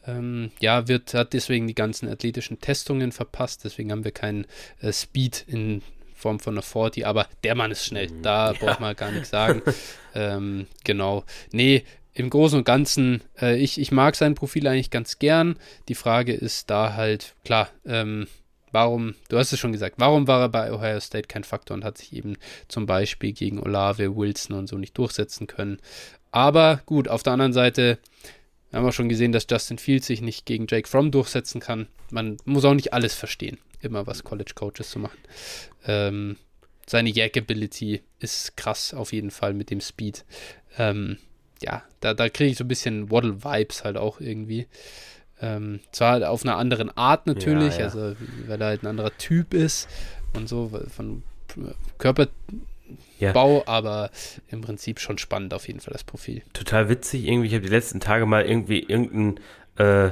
[0.06, 3.64] Ähm, ja, wird, hat deswegen die ganzen athletischen Testungen verpasst.
[3.64, 4.46] Deswegen haben wir keinen
[4.80, 5.82] äh, Speed in
[6.18, 8.08] Form von einer 40, aber der Mann ist schnell.
[8.08, 8.22] Mhm.
[8.22, 8.58] Da ja.
[8.58, 9.62] braucht man gar nichts sagen.
[10.14, 11.24] ähm, genau.
[11.52, 11.84] Nee,
[12.14, 15.56] im Großen und Ganzen, äh, ich, ich mag sein Profil eigentlich ganz gern.
[15.88, 18.26] Die Frage ist da halt, klar, ähm,
[18.72, 21.84] warum, du hast es schon gesagt, warum war er bei Ohio State kein Faktor und
[21.84, 22.36] hat sich eben
[22.66, 25.78] zum Beispiel gegen Olave, Wilson und so nicht durchsetzen können.
[26.30, 27.98] Aber gut, auf der anderen Seite,
[28.70, 31.86] wir haben auch schon gesehen, dass Justin Fields sich nicht gegen Jake Fromm durchsetzen kann.
[32.10, 35.18] Man muss auch nicht alles verstehen, immer was College Coaches zu machen.
[35.86, 36.36] Ähm,
[36.86, 40.24] seine Jackability ist krass auf jeden Fall mit dem Speed.
[40.78, 41.18] Ähm,
[41.60, 44.66] ja, da, da kriege ich so ein bisschen Waddle-Vibes halt auch irgendwie.
[45.40, 47.84] Ähm, zwar auf einer anderen Art natürlich, ja, ja.
[47.84, 49.88] also weil er halt ein anderer Typ ist
[50.34, 51.22] und so von
[51.98, 52.32] Körperbau,
[53.18, 53.62] ja.
[53.66, 54.10] aber
[54.48, 56.42] im Prinzip schon spannend auf jeden Fall das Profil.
[56.52, 57.48] Total witzig irgendwie.
[57.48, 59.40] Ich habe die letzten Tage mal irgendwie irgendein
[59.76, 60.10] äh,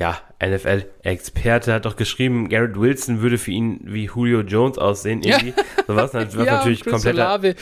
[0.00, 5.50] ja, NFL-Experte hat doch geschrieben, Garrett Wilson würde für ihn wie Julio Jones aussehen, irgendwie.
[5.50, 5.84] Ja.
[5.86, 7.54] So was, ja, natürlich kompletter, Olave.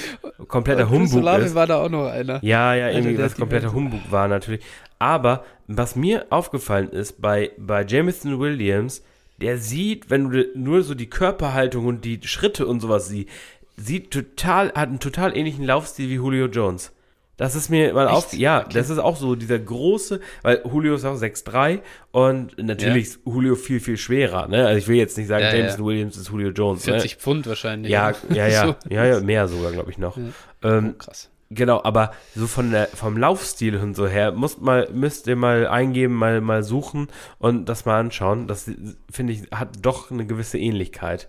[0.46, 1.56] kompletter Humbug Olave ist.
[1.56, 2.38] war da auch noch einer.
[2.44, 4.60] Ja, ja, irgendwie also, was kompletter Humbug war natürlich.
[5.00, 9.02] Aber was mir aufgefallen ist bei, bei Jameson Williams,
[9.38, 13.30] der sieht, wenn du nur so die Körperhaltung und die Schritte und sowas siehst,
[13.76, 16.92] sieht total, hat einen total ähnlichen Laufstil wie Julio Jones.
[17.38, 18.34] Das ist mir mal auf.
[18.34, 18.74] Ja, okay.
[18.74, 23.12] das ist auch so dieser große, weil Julio ist auch 6'3 und natürlich ja.
[23.12, 24.48] ist Julio viel, viel schwerer.
[24.48, 24.66] Ne?
[24.66, 25.86] Also ich will jetzt nicht sagen, ja, Jameson ja.
[25.86, 26.82] Williams ist Julio Jones.
[26.84, 27.18] 40 ne?
[27.18, 27.92] Pfund wahrscheinlich.
[27.92, 28.76] Ja, ja, ja, so.
[28.92, 30.18] ja, ja, mehr sogar, glaube ich, noch.
[30.62, 31.30] Ähm, oh, krass.
[31.50, 35.66] Genau, aber so von der, vom Laufstil und so her, muss mal, müsst ihr mal
[35.68, 37.06] eingeben, mal, mal suchen
[37.38, 38.48] und das mal anschauen.
[38.48, 38.70] Das
[39.10, 41.28] finde ich, hat doch eine gewisse Ähnlichkeit.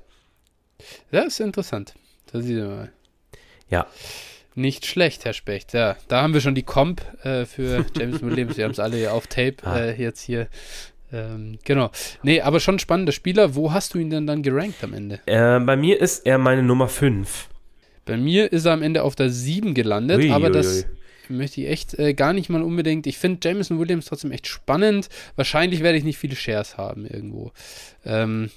[1.12, 1.94] Ja, ist interessant.
[2.32, 2.92] Da sieht ihr mal.
[3.70, 3.86] Ja.
[4.56, 5.74] Nicht schlecht, Herr Specht.
[5.74, 8.58] Ja, da haben wir schon die Comp äh, für James Williams.
[8.58, 9.80] Wir haben es alle auf Tape ah.
[9.80, 10.48] äh, jetzt hier.
[11.12, 11.92] Ähm, genau.
[12.24, 13.56] Nee, aber schon spannender Spieler.
[13.56, 15.20] Wo hast du ihn denn dann gerankt am Ende?
[15.26, 17.48] Äh, bei mir ist er meine Nummer 5.
[18.06, 20.88] Bei mir ist er am Ende auf der 7 gelandet, ui, aber das
[21.30, 23.06] möchte ich echt äh, gar nicht mal unbedingt.
[23.08, 25.10] Ich finde Jameson Williams trotzdem echt spannend.
[25.36, 27.52] Wahrscheinlich werde ich nicht viele Shares haben irgendwo.
[28.06, 28.50] Ähm,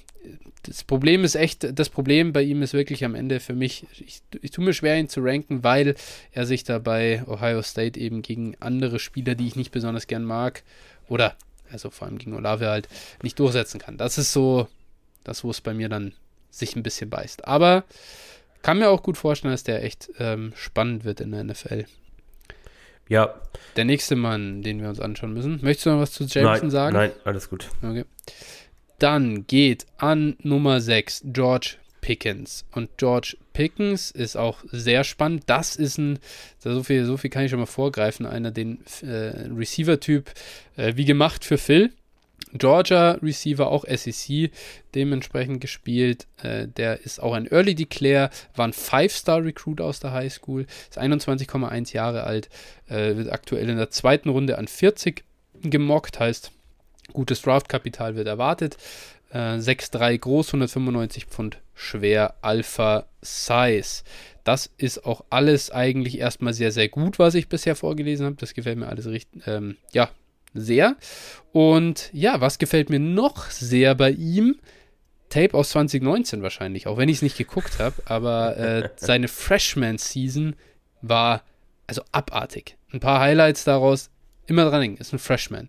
[0.65, 4.23] das Problem ist echt, das Problem bei ihm ist wirklich am Ende für mich, ich,
[4.41, 5.97] ich tue mir schwer, ihn zu ranken, weil
[6.33, 10.25] er sich da bei Ohio State eben gegen andere Spieler, die ich nicht besonders gern
[10.25, 10.63] mag,
[11.09, 11.37] oder
[11.73, 12.89] also vor allem gegen Olave halt,
[13.23, 13.97] nicht durchsetzen kann.
[13.97, 14.69] Das ist so
[15.25, 16.13] das, wo es bei mir dann
[16.51, 17.47] sich ein bisschen beißt.
[17.47, 17.85] Aber
[18.63, 21.87] kann mir auch gut vorstellen, dass der echt ähm, spannend wird in der NFL.
[23.09, 23.35] Ja.
[23.77, 25.59] Der nächste Mann, den wir uns anschauen müssen.
[25.63, 26.97] Möchtest du noch was zu Jameson nein, sagen?
[26.97, 27.69] Nein, alles gut.
[27.83, 28.05] Okay.
[29.03, 32.65] Dann geht an Nummer 6 George Pickens.
[32.71, 35.43] Und George Pickens ist auch sehr spannend.
[35.47, 36.21] Das ist ein,
[36.61, 40.31] so viel, so viel kann ich schon mal vorgreifen, einer den äh, Receiver-Typ
[40.77, 41.91] äh, wie gemacht für Phil.
[42.53, 44.53] Georgia Receiver, auch SEC
[44.95, 46.29] dementsprechend gespielt.
[46.41, 51.01] Äh, der ist auch ein Early Declare, war ein Five-Star-Recruit aus der High School, ist
[51.01, 52.51] 21,1 Jahre alt,
[52.89, 55.25] äh, wird aktuell in der zweiten Runde an 40
[55.61, 56.53] gemockt, heißt
[57.13, 58.77] Gutes Draftkapital wird erwartet.
[59.31, 64.03] Äh, 6'3 groß, 195 Pfund schwer, Alpha Size.
[64.45, 68.37] Das ist auch alles eigentlich erstmal sehr, sehr gut, was ich bisher vorgelesen habe.
[68.37, 70.11] Das gefällt mir alles richtig, ähm, ja,
[70.55, 70.97] sehr.
[71.53, 74.57] Und ja, was gefällt mir noch sehr bei ihm?
[75.31, 80.57] Tape aus 2019 wahrscheinlich, auch wenn ich es nicht geguckt habe, aber äh, seine Freshman-Season
[81.01, 81.43] war
[81.87, 82.77] also abartig.
[82.93, 84.11] Ein paar Highlights daraus,
[84.53, 85.69] immer dran denken, ist ein Freshman.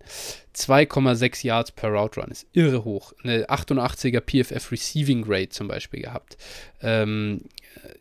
[0.55, 3.13] 2,6 Yards per Route Run ist irre hoch.
[3.23, 6.37] Eine 88er PFF Receiving Rate zum Beispiel gehabt.
[6.81, 7.41] Ähm,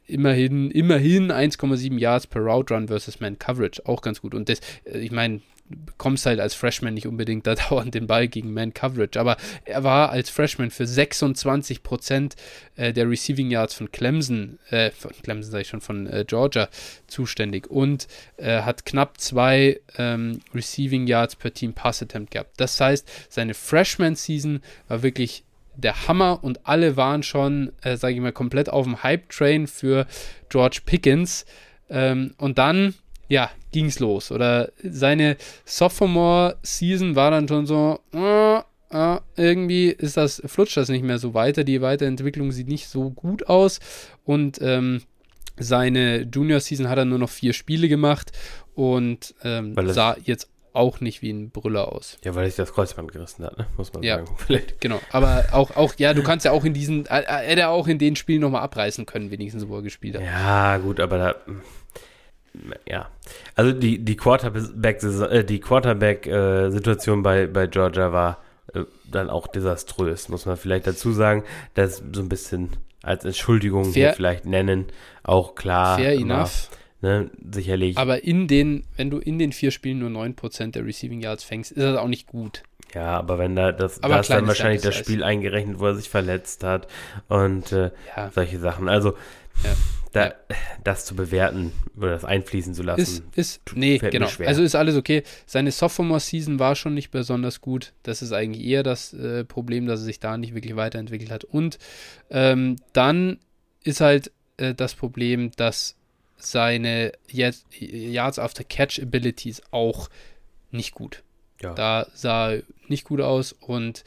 [0.07, 4.35] immerhin, immerhin 1,7 Yards per Route Run versus Man Coverage, auch ganz gut.
[4.35, 5.41] Und das, äh, ich meine,
[5.87, 9.85] bekommst halt als Freshman nicht unbedingt da dauernd den Ball gegen Man Coverage, aber er
[9.85, 12.37] war als Freshman für 26 Prozent
[12.77, 16.69] äh, der Receiving Yards von Clemson, äh, von Clemson sage ich schon, von äh, Georgia
[17.07, 22.53] zuständig und äh, hat knapp zwei ähm, Receiving Yards per Team Pass Attempt gehabt.
[22.59, 25.45] Das heißt, seine Freshman Season war wirklich
[25.77, 30.07] der Hammer und alle waren schon, äh, sage ich mal, komplett auf dem Hype-Train für
[30.49, 31.45] George Pickens.
[31.89, 32.95] Ähm, und dann,
[33.33, 34.31] ja, ging es los.
[34.31, 41.03] Oder seine Sophomore-Season war dann schon so, äh, äh, irgendwie ist das, flutscht das nicht
[41.03, 41.65] mehr so weiter.
[41.65, 43.81] Die Weiterentwicklung sieht nicht so gut aus.
[44.25, 45.01] Und ähm,
[45.59, 48.33] seine Junior-Season hat er nur noch vier Spiele gemacht
[48.75, 52.19] und ähm, sah jetzt auch nicht wie ein Brüller aus.
[52.25, 53.67] Ja, weil sich das Kreuzband gerissen hat, ne?
[53.79, 54.29] muss man ja, sagen.
[54.37, 54.81] Vielleicht.
[54.81, 57.71] Genau, aber auch, auch, ja, du kannst ja auch in diesen, äh, äh hätte er
[57.71, 60.23] auch in den Spielen nochmal abreißen können, wenigstens, wo er gespielt hat.
[60.23, 61.35] Ja, gut, aber da,
[62.87, 63.09] ja.
[63.55, 66.71] Also die, die Quarterback-Situation äh, die Quarterback, äh,
[67.23, 68.39] bei, bei Georgia war
[68.75, 71.45] äh, dann auch desaströs, muss man vielleicht dazu sagen.
[71.75, 72.71] Das so ein bisschen
[73.03, 74.87] als Entschuldigung fair, hier vielleicht nennen,
[75.23, 75.99] auch klar.
[75.99, 76.71] Fair enough.
[77.01, 77.99] Ne, sicherlich.
[77.99, 81.73] Aber in den, wenn du in den vier Spielen nur 9% der Receiving Yards fängst,
[81.73, 82.63] ist das auch nicht gut.
[82.95, 85.97] Ja, aber wenn da das, aber da ist dann wahrscheinlich das Spiel eingerechnet, wo er
[85.97, 86.87] sich verletzt hat
[87.29, 88.31] und äh, ja.
[88.33, 88.89] solche Sachen.
[88.89, 89.15] Also
[89.65, 89.71] ja.
[90.13, 90.35] Da, ja.
[90.85, 93.01] das zu bewerten oder das einfließen zu lassen.
[93.01, 94.29] Ist, ist nee, genau.
[94.45, 95.23] Also ist alles okay.
[95.47, 97.93] Seine Sophomore-Season war schon nicht besonders gut.
[98.03, 101.45] Das ist eigentlich eher das äh, Problem, dass er sich da nicht wirklich weiterentwickelt hat.
[101.45, 101.79] Und
[102.31, 103.39] ähm, dann
[103.85, 105.97] ist halt äh, das Problem, dass
[106.37, 110.11] seine Yards after Catch Abilities auch
[110.71, 111.23] nicht gut.
[111.61, 111.75] Ja.
[111.75, 112.57] Da sah
[112.89, 114.05] nicht gut aus und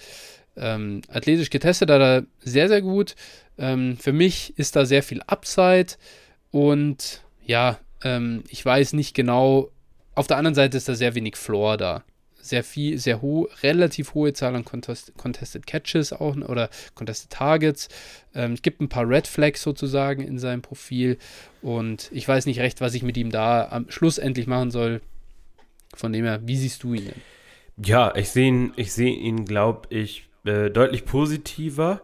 [0.57, 3.15] ähm, athletisch getestet hat er sehr, sehr gut.
[3.57, 5.93] Ähm, für mich ist da sehr viel Upside
[6.51, 9.71] und ja, ähm, ich weiß nicht genau.
[10.13, 12.03] Auf der anderen Seite ist da sehr wenig Floor da.
[12.39, 17.89] Sehr viel, sehr hohe, relativ hohe Zahl an Contest, Contested Catches auch oder Contested Targets.
[18.35, 21.17] Ähm, es gibt ein paar Red Flags sozusagen in seinem Profil
[21.61, 25.01] und ich weiß nicht recht, was ich mit ihm da am Schluss endlich machen soll.
[25.95, 27.21] Von dem her, wie siehst du ihn denn?
[27.83, 32.01] Ja, ich sehe ihn, ich sehe ihn, glaube ich, äh, deutlich positiver.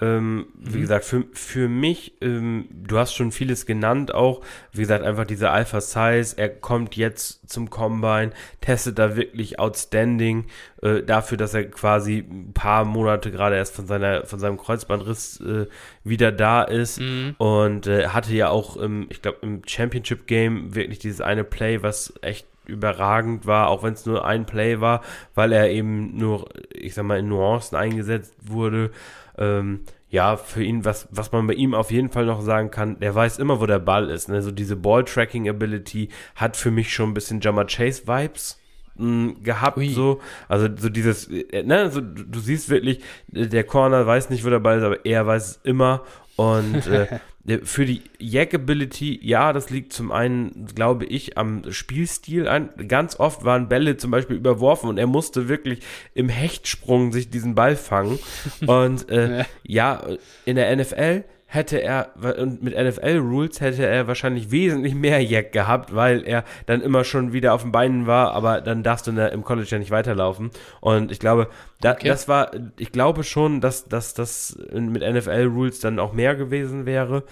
[0.00, 0.46] Ähm, mhm.
[0.58, 4.40] Wie gesagt, für, für mich, ähm, du hast schon vieles genannt auch.
[4.72, 6.34] Wie gesagt, einfach dieser Alpha Size.
[6.38, 8.30] Er kommt jetzt zum Combine,
[8.62, 10.46] testet da wirklich outstanding.
[10.80, 15.40] Äh, dafür, dass er quasi ein paar Monate gerade erst von seiner, von seinem Kreuzbandriss
[15.40, 15.66] äh,
[16.04, 17.00] wieder da ist.
[17.00, 17.34] Mhm.
[17.36, 21.82] Und äh, hatte ja auch, im, ich glaube, im Championship Game wirklich dieses eine Play,
[21.82, 25.02] was echt überragend war, auch wenn es nur ein Play war,
[25.34, 28.90] weil er eben nur, ich sag mal, in Nuancen eingesetzt wurde.
[29.38, 33.00] Ähm, ja, für ihn, was, was man bei ihm auf jeden Fall noch sagen kann,
[33.00, 34.28] der weiß immer, wo der Ball ist.
[34.28, 34.42] Ne?
[34.42, 38.60] So diese Ball-Tracking-Ability hat für mich schon ein bisschen Jammer Chase-Vibes
[38.96, 39.88] hm, gehabt, Ui.
[39.88, 40.20] so.
[40.48, 44.60] Also so dieses, äh, ne, so, du siehst wirklich, der Corner weiß nicht, wo der
[44.60, 46.02] Ball ist, aber er weiß es immer.
[46.36, 47.06] Und äh,
[47.64, 52.68] Für die Jack-Ability, ja, das liegt zum einen, glaube ich, am Spielstil ein.
[52.86, 55.80] Ganz oft waren Bälle zum Beispiel überworfen und er musste wirklich
[56.14, 58.20] im Hechtsprung sich diesen Ball fangen.
[58.66, 59.46] Und äh, ja.
[59.64, 65.52] ja, in der NFL hätte er, und mit NFL-Rules hätte er wahrscheinlich wesentlich mehr Jack
[65.52, 69.12] gehabt, weil er dann immer schon wieder auf den Beinen war, aber dann darfst du
[69.12, 70.50] der, im College ja nicht weiterlaufen.
[70.80, 71.50] Und ich glaube,
[71.82, 72.08] da, okay.
[72.08, 77.24] das war, ich glaube schon, dass, dass das mit NFL-Rules dann auch mehr gewesen wäre.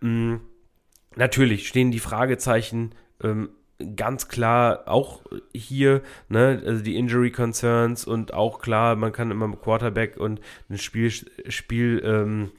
[0.00, 0.40] Mhm.
[1.14, 3.50] Natürlich stehen die Fragezeichen ähm,
[3.94, 5.20] ganz klar auch
[5.52, 6.00] hier,
[6.30, 10.40] ne, also die Injury Concerns und auch klar, man kann immer Quarterback und
[10.70, 12.52] ein Spiel, Spiel, ähm,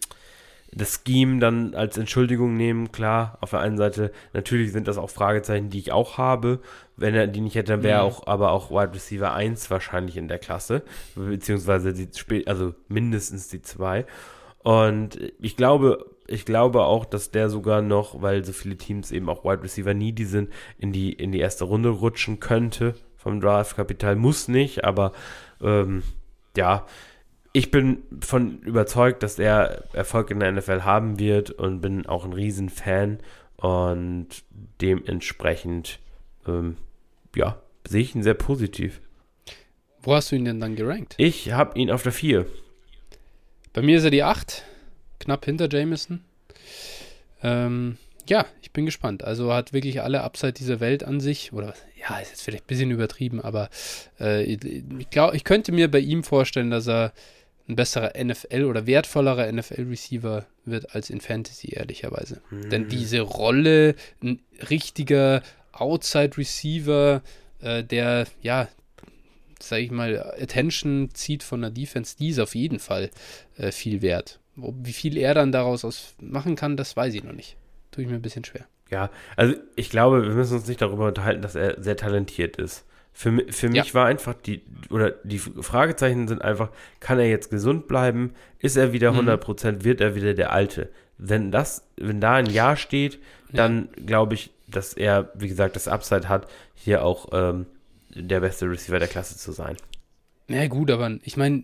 [0.71, 2.91] das Scheme dann als Entschuldigung nehmen.
[2.91, 6.59] Klar, auf der einen Seite, natürlich sind das auch Fragezeichen, die ich auch habe.
[6.95, 8.07] Wenn er die nicht hätte, dann wäre mhm.
[8.07, 10.83] auch aber auch Wide Receiver 1 wahrscheinlich in der Klasse,
[11.15, 14.05] beziehungsweise die, also mindestens die zwei.
[14.63, 19.29] Und ich glaube, ich glaube auch, dass der sogar noch, weil so viele Teams eben
[19.29, 24.15] auch Wide Receiver needy sind, in die, in die erste Runde rutschen könnte vom Draft-Kapital.
[24.15, 25.13] Muss nicht, aber
[25.61, 26.03] ähm,
[26.57, 26.85] ja,
[27.57, 32.23] ich bin von überzeugt, dass er Erfolg in der NFL haben wird und bin auch
[32.23, 33.17] ein Riesenfan
[33.55, 34.27] und
[34.79, 35.97] dementsprechend,
[36.47, 36.77] ähm,
[37.35, 39.01] ja, sehe ich ihn sehr positiv.
[40.03, 41.15] Wo hast du ihn denn dann gerankt?
[41.17, 42.45] Ich habe ihn auf der 4.
[43.73, 44.63] Bei mir ist er die 8,
[45.19, 46.23] knapp hinter Jameson.
[47.41, 47.97] Ähm,
[48.27, 49.23] ja, ich bin gespannt.
[49.23, 51.53] Also hat wirklich alle Upside dieser Welt an sich.
[51.53, 53.69] Oder ja, ist jetzt vielleicht ein bisschen übertrieben, aber
[54.19, 57.13] äh, ich glaube, ich könnte mir bei ihm vorstellen, dass er
[57.67, 62.41] ein besserer NFL oder wertvollerer NFL-Receiver wird als in Fantasy, ehrlicherweise.
[62.49, 62.69] Mhm.
[62.69, 64.39] Denn diese Rolle, ein
[64.69, 65.41] richtiger
[65.73, 67.21] Outside-Receiver,
[67.61, 68.69] äh, der, ja,
[69.59, 73.09] sag ich mal, Attention zieht von der Defense, die ist auf jeden Fall
[73.57, 74.39] äh, viel wert.
[74.55, 77.57] Wie viel er dann daraus aus machen kann, das weiß ich noch nicht.
[77.91, 78.65] Tue ich mir ein bisschen schwer.
[78.89, 82.85] Ja, also ich glaube, wir müssen uns nicht darüber unterhalten, dass er sehr talentiert ist
[83.19, 83.93] Für, für mich ja.
[83.95, 84.61] war einfach die,
[84.91, 86.69] oder die Fragezeichen sind einfach,
[86.99, 88.35] kann er jetzt gesund bleiben?
[88.59, 89.71] Ist er wieder 100%?
[89.71, 89.83] Mhm.
[89.83, 90.91] Wird er wieder der Alte?
[91.17, 93.17] Wenn das, wenn da ein Ja steht,
[93.51, 94.05] dann ja.
[94.05, 97.65] glaube ich, dass er, wie gesagt, das Upside hat, hier auch ähm,
[98.13, 99.77] der beste Receiver der Klasse zu sein.
[100.47, 101.63] Na ja, gut, aber ich meine,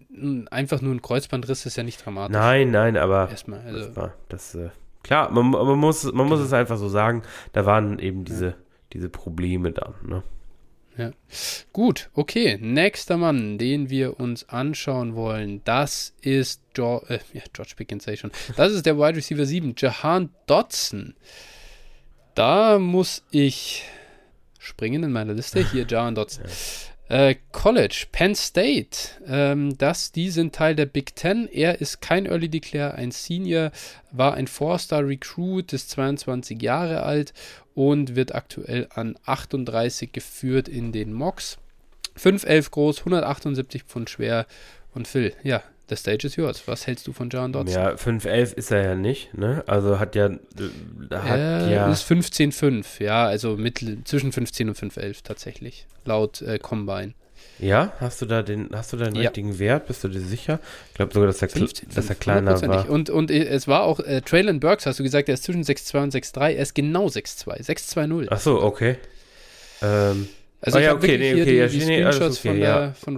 [0.49, 2.35] einfach nur ein Kreuzbandriss ist ja nicht dramatisch.
[2.35, 4.69] Nein, nein, aber erstmal, also das, war, das äh,
[5.03, 6.47] klar, man, man, muss, man muss genau.
[6.47, 7.21] es einfach so sagen,
[7.51, 8.55] da waren eben diese,
[8.91, 10.23] diese Probleme dann, ne?
[10.98, 11.11] Ja.
[11.72, 12.57] Gut, okay.
[12.61, 18.32] Nächster Mann, den wir uns anschauen wollen, das ist George, äh, ja, George Pickens, schon.
[18.56, 21.15] Das ist der Wide Receiver 7, Jahan Dodson.
[22.36, 23.84] Da muss ich
[24.60, 25.68] springen in meiner Liste.
[25.72, 26.45] Hier Jahan Dodson.
[27.10, 28.98] Äh, College, Penn State,
[29.28, 31.49] ähm, das, die sind Teil der Big Ten.
[31.52, 33.72] Er ist kein Early Declare, ein Senior,
[34.11, 37.34] war ein Four-Star Recruit, ist 22 Jahre alt
[37.76, 41.58] und wird aktuell an 38 geführt in den Mocks.
[42.18, 44.45] 5'11 groß, 178 Pfund schwer.
[44.94, 46.66] Und Phil, ja, The stage is yours.
[46.68, 47.76] Was hältst du von John Dodson?
[47.76, 49.64] Ja, 5'11 ist er ja nicht, ne?
[49.68, 50.30] Also hat ja.
[50.30, 50.40] Hat
[51.12, 57.14] er ja ist 15'5, ja, also mittel, zwischen 15 und 5'11 tatsächlich, laut äh, Combine.
[57.59, 59.21] Ja, hast du da den, hast du da den ja.
[59.21, 59.88] richtigen Wert?
[59.88, 60.59] Bist du dir sicher?
[60.89, 62.89] Ich glaube sogar, dass er, 15, dass er kleiner war.
[62.89, 66.03] Und, und es war auch, äh, Traylon Burks, hast du gesagt, er ist zwischen 6'2
[66.03, 68.27] und 6'3, er ist genau 6'2, 6'2'0.
[68.30, 68.97] Ach so, okay.
[69.81, 70.27] Ähm,
[70.61, 72.59] also oh, ja, okay, nee, okay, die, ja, die Screenshots okay, von,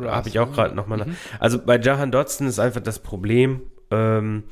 [0.02, 0.12] der, ja.
[0.12, 1.06] Habe ich auch gerade nochmal.
[1.06, 1.16] Mhm.
[1.40, 4.44] Also bei Jahan Dodson ist einfach das Problem, ähm,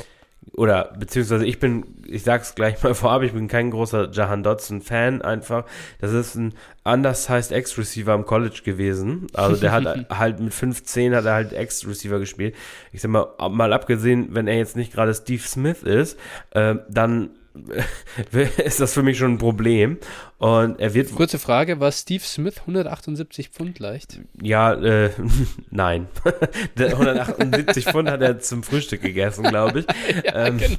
[0.51, 5.21] oder beziehungsweise ich bin, ich sag's gleich mal vorab, ich bin kein großer Jahan Dodson-Fan
[5.21, 5.65] einfach.
[5.99, 6.53] Das ist ein
[6.83, 9.27] undersized Ex-Receiver im College gewesen.
[9.33, 12.55] Also der hat halt mit 15 hat er halt Ex-Receiver gespielt.
[12.91, 16.19] Ich sag mal, mal abgesehen, wenn er jetzt nicht gerade Steve Smith ist,
[16.51, 17.31] äh, dann
[18.57, 19.97] ist das für mich schon ein Problem.
[20.37, 21.13] Und er wird.
[21.13, 24.19] Kurze Frage: War Steve Smith 178 Pfund leicht?
[24.41, 25.11] Ja, äh,
[25.69, 26.07] nein.
[26.77, 29.85] 178 Pfund hat er zum Frühstück gegessen, glaube ich.
[30.25, 30.75] ja, ähm, genau.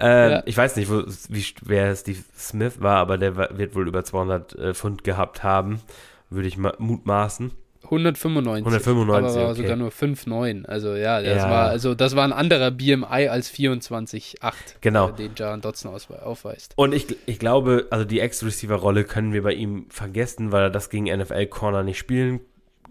[0.00, 0.42] äh, ja.
[0.46, 4.54] Ich weiß nicht, wo, wie schwer Steve Smith war, aber der wird wohl über 200
[4.54, 5.80] äh, Pfund gehabt haben,
[6.28, 7.52] würde ich mutmaßen.
[7.84, 8.64] 195.
[8.64, 9.36] 195.
[9.36, 9.62] Aber okay.
[9.62, 10.64] sogar nur 5,9.
[10.66, 11.50] Also ja, das ja.
[11.50, 15.10] war also das war ein anderer BMI als 24,8, genau.
[15.10, 16.72] Den Jaron Dotson aufweist.
[16.76, 20.90] Und ich, ich glaube, also die Ex-Receiver-Rolle können wir bei ihm vergessen, weil er das
[20.90, 22.40] gegen NFL-Corner nicht spielen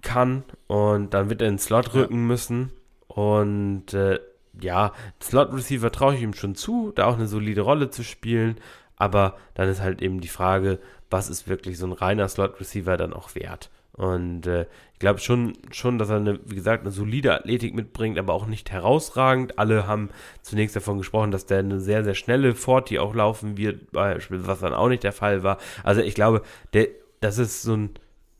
[0.01, 0.43] kann.
[0.67, 2.19] Und dann wird er in den Slot rücken ja.
[2.19, 2.71] müssen.
[3.07, 4.19] Und äh,
[4.59, 8.57] ja, Slot-Receiver traue ich ihm schon zu, da auch eine solide Rolle zu spielen.
[8.95, 10.79] Aber dann ist halt eben die Frage,
[11.09, 13.69] was ist wirklich so ein reiner Slot-Receiver dann auch wert?
[13.95, 18.17] Und äh, ich glaube schon, schon, dass er, eine, wie gesagt, eine solide Athletik mitbringt,
[18.17, 19.59] aber auch nicht herausragend.
[19.59, 20.09] Alle haben
[20.41, 24.73] zunächst davon gesprochen, dass der eine sehr, sehr schnelle Forti auch laufen wird, was dann
[24.73, 25.59] auch nicht der Fall war.
[25.83, 26.41] Also ich glaube,
[26.73, 26.87] der,
[27.19, 27.91] das ist so ein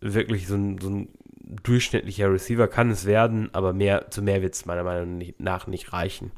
[0.02, 1.10] wirklich so ein, so ein
[1.64, 5.94] durchschnittlicher Receiver, kann es werden, aber mehr, zu mehr wird es meiner Meinung nach nicht
[5.94, 6.32] reichen.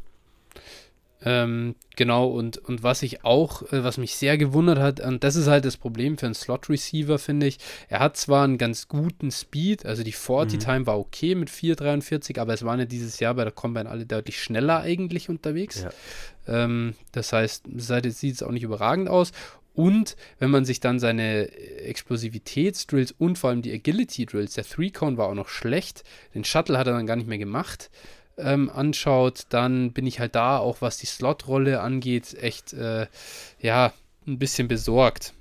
[1.27, 5.35] Ähm, genau, und, und was ich auch, äh, was mich sehr gewundert hat, und das
[5.35, 7.57] ist halt das Problem für einen Slot-Receiver, finde ich.
[7.89, 10.87] Er hat zwar einen ganz guten Speed, also die 40-Time mhm.
[10.87, 14.41] war okay mit 4,43, aber es waren ja dieses Jahr bei der Combine alle deutlich
[14.41, 15.83] schneller eigentlich unterwegs.
[15.83, 16.63] Ja.
[16.63, 19.31] Ähm, das heißt, seit sieht es auch nicht überragend aus.
[19.73, 25.27] Und wenn man sich dann seine Explosivitätsdrills und vor allem die Agility-Drills, der Three-Cone war
[25.27, 26.03] auch noch schlecht,
[26.33, 27.89] den Shuttle hat er dann gar nicht mehr gemacht
[28.37, 33.07] ähm, anschaut, dann bin ich halt da, auch was die Slot-Rolle angeht, echt, äh,
[33.59, 33.93] ja,
[34.27, 35.33] ein bisschen besorgt.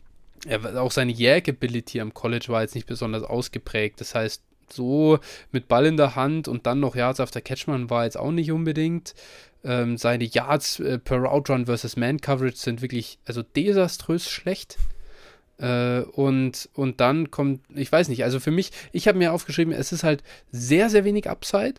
[0.46, 4.00] Er, auch seine Jäg-Ability am College war jetzt nicht besonders ausgeprägt.
[4.00, 5.18] Das heißt, so
[5.52, 8.30] mit Ball in der Hand und dann noch Yards auf der Catchman war jetzt auch
[8.30, 9.14] nicht unbedingt.
[9.62, 14.76] Ähm, seine Yards äh, per Route Run versus Man Coverage sind wirklich also desaströs schlecht.
[15.58, 19.72] Äh, und, und dann kommt, ich weiß nicht, also für mich, ich habe mir aufgeschrieben,
[19.72, 21.74] es ist halt sehr, sehr wenig Upside.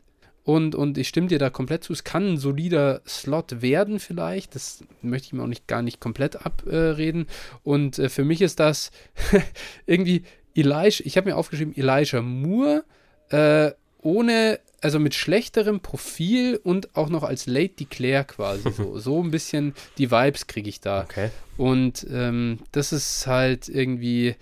[0.46, 1.92] Und, und ich stimme dir da komplett zu.
[1.92, 4.54] Es kann ein solider Slot werden, vielleicht.
[4.54, 7.26] Das möchte ich mir auch nicht gar nicht komplett abreden.
[7.64, 8.92] und äh, für mich ist das
[9.88, 10.24] irgendwie
[10.54, 11.04] Elijah.
[11.04, 12.84] Ich habe mir aufgeschrieben, Elijah Moore
[13.30, 13.72] äh,
[14.04, 18.72] ohne, also mit schlechterem Profil und auch noch als Late Declare quasi.
[18.72, 21.02] so, so ein bisschen die Vibes kriege ich da.
[21.02, 21.32] Okay.
[21.58, 24.36] Und ähm, das ist halt irgendwie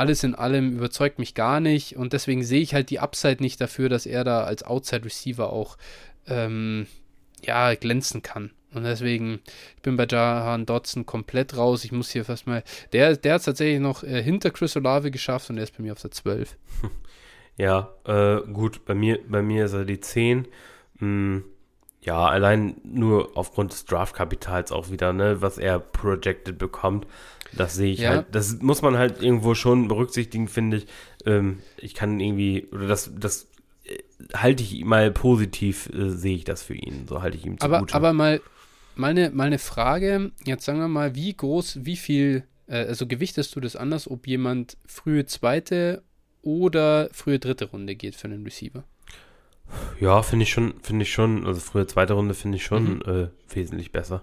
[0.00, 3.60] alles in allem überzeugt mich gar nicht und deswegen sehe ich halt die Upside nicht
[3.60, 5.76] dafür, dass er da als Outside Receiver auch
[6.26, 6.86] ähm,
[7.44, 8.50] ja, glänzen kann.
[8.72, 9.40] Und deswegen,
[9.76, 11.84] ich bin bei Jahan Dodson komplett raus.
[11.84, 12.62] Ich muss hier fast mal.
[12.92, 15.82] Der, der hat es tatsächlich noch äh, hinter Chris Olave geschafft und der ist bei
[15.82, 16.56] mir auf der 12.
[17.56, 20.48] Ja, äh, gut, bei mir, bei mir ist er die 10.
[20.98, 21.44] Hm,
[22.00, 27.06] Ja, allein nur aufgrund des Draftkapitals auch wieder, ne, was er projected bekommt.
[27.56, 28.10] Das sehe ich ja.
[28.10, 30.86] halt, das muss man halt irgendwo schon berücksichtigen, finde ich.
[31.26, 33.48] Ähm, ich kann irgendwie, oder das, das
[33.84, 33.98] äh,
[34.34, 37.06] halte ich mal positiv, äh, sehe ich das für ihn.
[37.08, 37.94] So halte ich ihm zugute.
[37.94, 38.40] Aber, aber mal,
[38.94, 43.06] mal, eine, mal eine Frage, jetzt sagen wir mal, wie groß, wie viel, äh, also
[43.06, 46.02] gewichtest du das anders, ob jemand frühe zweite
[46.42, 48.84] oder frühe dritte Runde geht für einen Receiver?
[50.00, 53.02] Ja, finde ich schon, finde ich schon, also frühe zweite Runde finde ich schon mhm.
[53.06, 54.22] äh, wesentlich besser.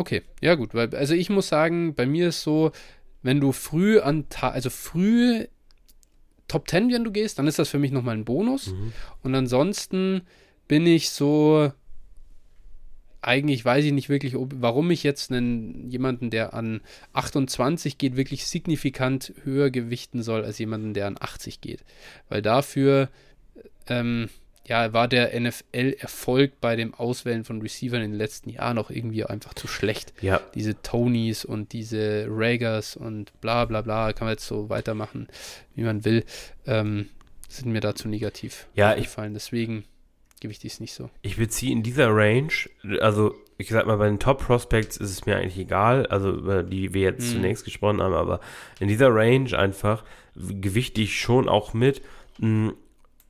[0.00, 2.72] Okay, ja gut, weil, also ich muss sagen, bei mir ist so,
[3.20, 5.46] wenn du früh an, also früh
[6.48, 8.68] Top 10, wenn du gehst, dann ist das für mich nochmal ein Bonus.
[8.68, 8.94] Mhm.
[9.22, 10.22] Und ansonsten
[10.68, 11.70] bin ich so,
[13.20, 16.80] eigentlich weiß ich nicht wirklich, ob, warum ich jetzt einen, jemanden, der an
[17.12, 21.84] 28 geht, wirklich signifikant höher gewichten soll als jemanden, der an 80 geht.
[22.30, 23.10] Weil dafür
[23.86, 24.30] ähm,
[24.70, 29.24] ja, war der NFL-Erfolg bei dem Auswählen von Receivern in den letzten Jahren auch irgendwie
[29.24, 30.12] einfach zu schlecht.
[30.20, 30.40] Ja.
[30.54, 35.26] Diese Tonys und diese Ragers und bla bla bla, kann man jetzt so weitermachen,
[35.74, 36.24] wie man will,
[36.68, 37.08] ähm,
[37.48, 39.34] sind mir dazu negativ ja, gefallen.
[39.34, 39.82] Deswegen
[40.40, 41.10] gewichte ich es nicht so.
[41.22, 42.52] Ich beziehe in dieser Range,
[43.00, 46.62] also ich sag mal, bei den Top Prospects ist es mir eigentlich egal, also über
[46.62, 47.32] die wir jetzt hm.
[47.32, 48.38] zunächst gesprochen haben, aber
[48.78, 50.04] in dieser Range einfach
[50.36, 52.02] gewichte ich schon auch mit,
[52.38, 52.72] mh,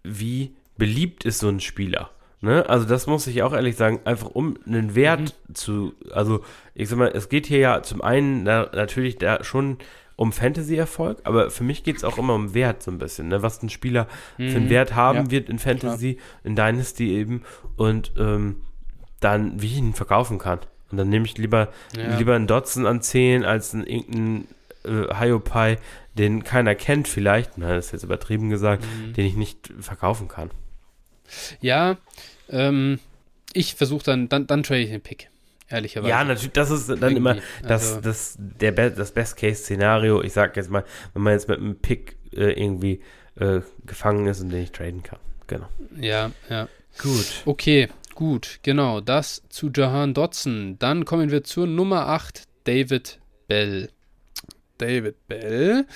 [0.02, 2.11] wie beliebt ist so ein Spieler.
[2.40, 2.69] Ne?
[2.69, 5.55] Also das muss ich auch ehrlich sagen, einfach um einen Wert mhm.
[5.55, 6.43] zu, also
[6.74, 9.77] ich sag mal, es geht hier ja zum einen na, natürlich da schon
[10.16, 13.43] um Fantasy-Erfolg, aber für mich geht es auch immer um Wert so ein bisschen, ne?
[13.43, 14.09] was ein Spieler
[14.39, 14.48] mhm.
[14.48, 14.70] für einen mhm.
[14.70, 16.27] Wert haben ja, wird in Fantasy, klar.
[16.44, 17.43] in Dynasty eben
[17.77, 18.57] und ähm,
[19.20, 20.61] dann, wie ich ihn verkaufen kann.
[20.90, 22.16] Und dann nehme ich lieber, ja.
[22.16, 24.48] lieber einen Dotson an 10 als einen irgendeinen
[24.85, 25.78] äh, Hyopai,
[26.15, 29.12] den keiner kennt vielleicht, na, das ist jetzt übertrieben gesagt, mhm.
[29.12, 30.51] den ich nicht verkaufen kann.
[31.61, 31.97] Ja,
[32.48, 32.98] ähm,
[33.52, 35.28] ich versuche dann, dann, dann trade ich den Pick.
[35.69, 36.11] Ehrlicherweise.
[36.11, 37.16] Ja, natürlich, das ist dann Irgendwie.
[37.16, 38.01] immer das, also.
[38.01, 40.20] das, der Be das Best-Case-Szenario.
[40.23, 40.85] Ich sag jetzt mal,
[41.15, 43.01] wenn man jetzt mit einem Pick äh, irgendwie
[43.36, 45.20] äh, gefangen ist und den ich traden kann.
[45.47, 45.69] Genau.
[45.97, 46.69] Ja, ja.
[46.98, 47.43] Gut.
[47.44, 49.01] Okay, gut, genau.
[49.01, 50.77] Das zu Jahan Dotson.
[50.81, 53.90] Dann kommen wir zur Nummer 8, David Bell.
[54.78, 55.86] David Bell,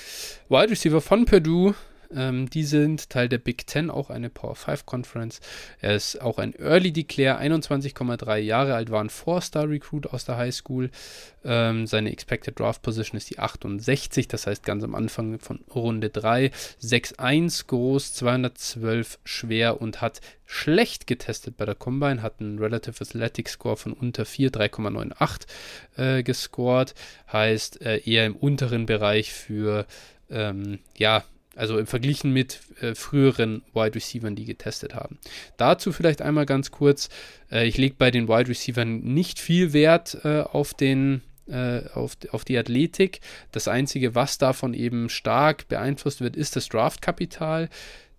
[0.47, 1.73] Wide Receiver von Purdue,
[2.15, 5.39] ähm, die sind Teil der Big Ten, auch eine Power 5 Conference.
[5.81, 10.53] Er ist auch ein Early Declare, 21,3 Jahre alt, war ein Four-Star-Recruit aus der High
[10.53, 10.89] School.
[11.43, 16.09] Ähm, seine Expected Draft Position ist die 68, das heißt ganz am Anfang von Runde
[16.09, 16.51] 3.
[16.81, 23.49] 6'1 groß, 212 schwer und hat schlecht getestet bei der Combine, hat einen Relative Athletic
[23.49, 25.47] Score von unter 4, 3,98
[25.97, 26.95] äh, gescored.
[27.31, 29.85] Heißt äh, eher im unteren Bereich für
[30.29, 31.23] ähm, ja,
[31.55, 35.17] also im Verglichen mit äh, früheren Wide Receivers, die getestet haben.
[35.57, 37.09] Dazu vielleicht einmal ganz kurz.
[37.51, 42.17] Äh, ich lege bei den Wide Receivers nicht viel Wert äh, auf den äh, auf,
[42.31, 43.19] auf die Athletik.
[43.51, 47.69] Das Einzige, was davon eben stark beeinflusst wird, ist das Draftkapital.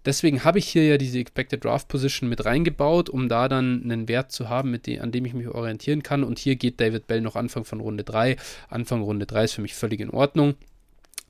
[0.05, 4.07] Deswegen habe ich hier ja diese Expected Draft Position mit reingebaut, um da dann einen
[4.07, 6.23] Wert zu haben, dem, an dem ich mich orientieren kann.
[6.23, 8.37] Und hier geht David Bell noch Anfang von Runde 3.
[8.69, 10.55] Anfang Runde 3 ist für mich völlig in Ordnung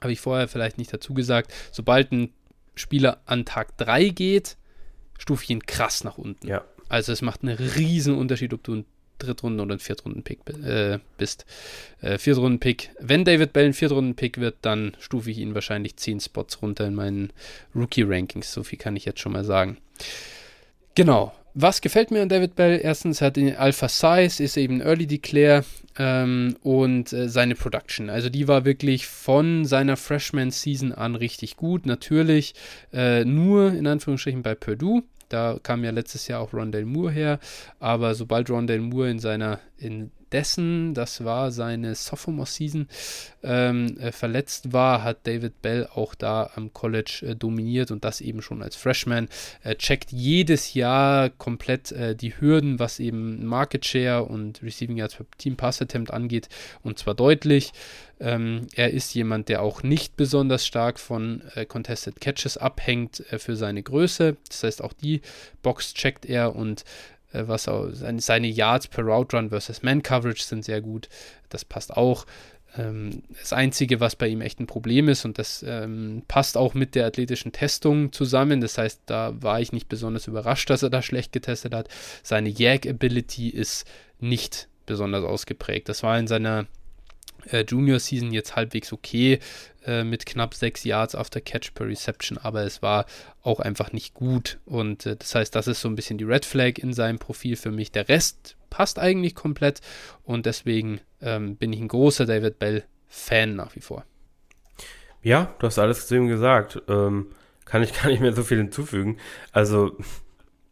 [0.00, 2.32] habe ich vorher vielleicht nicht dazu gesagt, sobald ein
[2.74, 4.56] Spieler an Tag 3 geht,
[5.18, 6.46] stufe ich ihn krass nach unten.
[6.46, 6.64] Ja.
[6.88, 8.84] Also es macht einen riesen Unterschied, ob du ein
[9.18, 11.46] Drittrunden- oder ein Viertrunden-Pick äh, bist.
[12.00, 12.90] Äh, Viertrunden-Pick.
[13.00, 16.94] Wenn David Bell ein Viertrunden-Pick wird, dann stufe ich ihn wahrscheinlich 10 Spots runter in
[16.94, 17.32] meinen
[17.74, 18.52] Rookie-Rankings.
[18.52, 19.78] So viel kann ich jetzt schon mal sagen.
[20.94, 21.32] Genau.
[21.58, 22.78] Was gefällt mir an David Bell?
[22.82, 25.64] Erstens hat ihn Alpha Size, ist eben Early Declare
[25.98, 28.10] ähm, und äh, seine Production.
[28.10, 31.86] Also die war wirklich von seiner Freshman Season an richtig gut.
[31.86, 32.54] Natürlich
[32.92, 35.04] äh, nur in Anführungsstrichen bei Purdue.
[35.30, 37.38] Da kam ja letztes Jahr auch Rondell Moore her,
[37.80, 42.88] aber sobald Rondell Moore in seiner in dessen, das war seine Sophomore-Season,
[43.42, 48.20] ähm, äh, verletzt war, hat David Bell auch da am College äh, dominiert und das
[48.20, 49.28] eben schon als Freshman.
[49.62, 55.14] Er checkt jedes Jahr komplett äh, die Hürden, was eben Market Share und Receiving Yards
[55.14, 56.50] per Team Pass Attempt angeht
[56.82, 57.72] und zwar deutlich.
[58.18, 63.38] Ähm, er ist jemand, der auch nicht besonders stark von äh, Contested Catches abhängt äh,
[63.38, 64.36] für seine Größe.
[64.48, 65.20] Das heißt, auch die
[65.62, 66.84] Box checkt er und äh,
[67.46, 71.08] was auch, seine Yards per Route Run versus Man Coverage sind sehr gut.
[71.48, 72.26] Das passt auch.
[72.76, 76.74] Ähm, das Einzige, was bei ihm echt ein Problem ist, und das ähm, passt auch
[76.74, 80.90] mit der athletischen Testung zusammen, das heißt, da war ich nicht besonders überrascht, dass er
[80.90, 81.88] da schlecht getestet hat.
[82.22, 83.86] Seine Yag-Ability ist
[84.20, 85.88] nicht besonders ausgeprägt.
[85.88, 86.66] Das war in seiner
[87.50, 89.38] äh, Junior Season jetzt halbwegs okay
[89.86, 93.06] äh, mit knapp 6 Yards after Catch per Reception, aber es war
[93.42, 94.58] auch einfach nicht gut.
[94.64, 97.56] Und äh, das heißt, das ist so ein bisschen die Red Flag in seinem Profil
[97.56, 97.92] für mich.
[97.92, 99.80] Der Rest passt eigentlich komplett
[100.24, 104.04] und deswegen ähm, bin ich ein großer David Bell Fan nach wie vor.
[105.22, 106.82] Ja, du hast alles zu ihm gesagt.
[106.88, 107.30] Ähm,
[107.64, 109.18] kann ich gar nicht mehr so viel hinzufügen.
[109.52, 109.96] Also,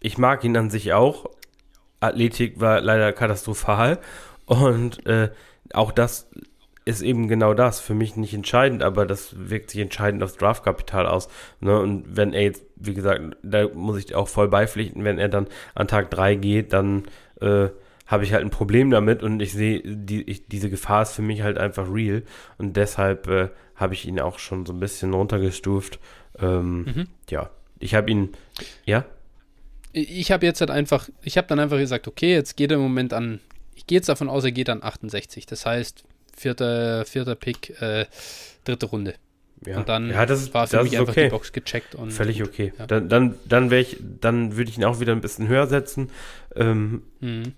[0.00, 1.26] ich mag ihn an sich auch.
[2.00, 3.98] Athletik war leider katastrophal
[4.46, 5.30] und äh,
[5.72, 6.28] auch das
[6.84, 7.80] ist eben genau das.
[7.80, 11.28] Für mich nicht entscheidend, aber das wirkt sich entscheidend aufs Draftkapital aus.
[11.60, 11.78] Ne?
[11.78, 15.46] Und wenn er jetzt, wie gesagt, da muss ich auch voll beipflichten, wenn er dann
[15.74, 17.04] an Tag 3 geht, dann
[17.40, 17.68] äh,
[18.06, 21.22] habe ich halt ein Problem damit und ich sehe, die, ich, diese Gefahr ist für
[21.22, 22.22] mich halt einfach real
[22.58, 25.98] und deshalb äh, habe ich ihn auch schon so ein bisschen runtergestuft.
[26.38, 27.06] Ähm, mhm.
[27.30, 28.32] Ja, ich habe ihn,
[28.84, 29.06] ja?
[29.92, 32.82] Ich habe jetzt halt einfach, ich habe dann einfach gesagt, okay, jetzt geht er im
[32.82, 33.40] Moment an
[33.74, 35.46] ich gehe jetzt davon aus, er geht an 68.
[35.46, 36.04] Das heißt,
[36.36, 38.06] vierter, vierter Pick, äh,
[38.64, 39.14] dritte Runde.
[39.66, 39.78] Ja.
[39.78, 41.24] Und dann ja, das, war für mich einfach okay.
[41.24, 41.94] die Box gecheckt.
[41.94, 42.72] Und Völlig okay.
[42.78, 42.86] Ja.
[42.86, 46.10] Dann, dann, dann, ich, dann würde ich ihn auch wieder ein bisschen höher setzen.
[46.54, 47.54] Ähm, mhm.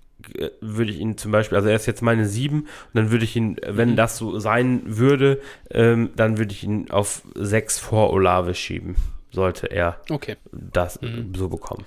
[0.61, 3.35] Würde ich ihn zum Beispiel, also er ist jetzt meine 7, und dann würde ich
[3.35, 3.95] ihn, wenn mhm.
[3.95, 8.95] das so sein würde, ähm, dann würde ich ihn auf 6 vor Olave schieben,
[9.31, 10.37] sollte er okay.
[10.51, 11.33] das mhm.
[11.35, 11.85] so bekommen.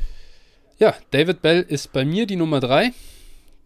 [0.79, 2.93] Ja, David Bell ist bei mir die Nummer 3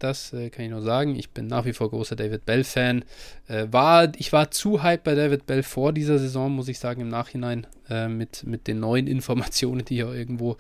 [0.05, 1.17] das äh, kann ich nur sagen.
[1.17, 3.05] Ich bin nach wie vor großer David Bell-Fan.
[3.49, 7.01] Äh, war, ich war zu hype bei David Bell vor dieser Saison, muss ich sagen,
[7.01, 10.57] im Nachhinein, äh, mit, mit den neuen Informationen, die ich auch irgendwo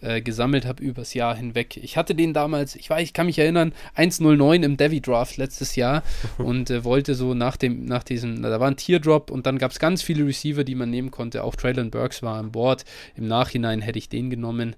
[0.00, 1.76] äh, gesammelt habe übers Jahr hinweg.
[1.76, 5.76] Ich hatte den damals, ich weiß, ich kann mich erinnern, 1.09 im Devi Draft letztes
[5.76, 6.02] Jahr
[6.38, 9.72] und äh, wollte so nach dem, nach diesem, da war ein Teardrop und dann gab
[9.72, 11.42] es ganz viele Receiver, die man nehmen konnte.
[11.42, 12.84] Auch Traylon Burks war an Bord.
[13.16, 14.76] Im Nachhinein hätte ich den genommen.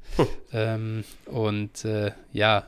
[0.52, 2.66] ähm, und äh, ja,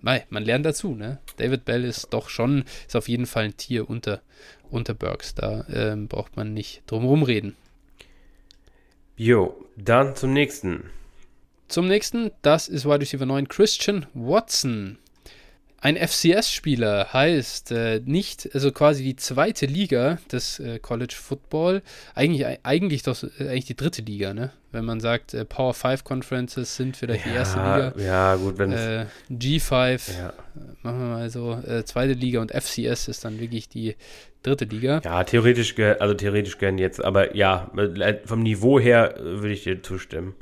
[0.00, 1.18] man lernt dazu, ne?
[1.36, 4.20] David Bell ist doch schon, ist auf jeden Fall ein Tier unter,
[4.70, 5.34] unter Burks.
[5.34, 7.56] Da ähm, braucht man nicht drum herum reden.
[9.16, 10.90] Jo, dann zum nächsten.
[11.68, 14.98] Zum nächsten, das ist Wide Receiver 9 Christian Watson.
[15.84, 21.82] Ein FCS-Spieler heißt äh, nicht, also quasi die zweite Liga des äh, College Football,
[22.14, 24.52] eigentlich, eigentlich doch äh, eigentlich die dritte Liga, ne?
[24.70, 27.94] Wenn man sagt, äh, Power 5 Conferences sind vielleicht ja, die erste Liga.
[27.96, 30.32] Ja, gut, wenn äh, G5, ja.
[30.82, 33.96] machen wir mal so, äh, zweite Liga und FCS ist dann wirklich die
[34.44, 35.00] dritte Liga.
[35.04, 37.72] Ja, theoretisch, also theoretisch gern jetzt, aber ja,
[38.24, 40.36] vom Niveau her würde ich dir zustimmen.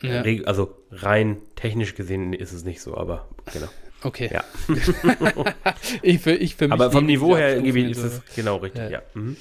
[0.00, 0.24] Ja.
[0.46, 3.68] Also rein technisch gesehen ist es nicht so, aber genau.
[4.02, 4.30] Okay.
[4.32, 4.44] Ja.
[6.02, 8.90] ich für, ich für mich Aber vom Niveau her ist es genau richtig, ja.
[8.90, 9.02] ja.
[9.14, 9.36] Mhm.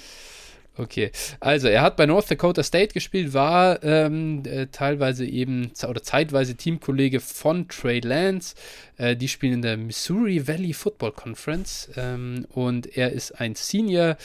[0.77, 1.11] Okay,
[1.41, 6.55] also er hat bei North Dakota State gespielt, war ähm, äh, teilweise eben oder zeitweise
[6.55, 8.55] Teamkollege von Trey Lance.
[8.95, 14.15] Äh, die spielen in der Missouri Valley Football Conference ähm, und er ist ein Senior,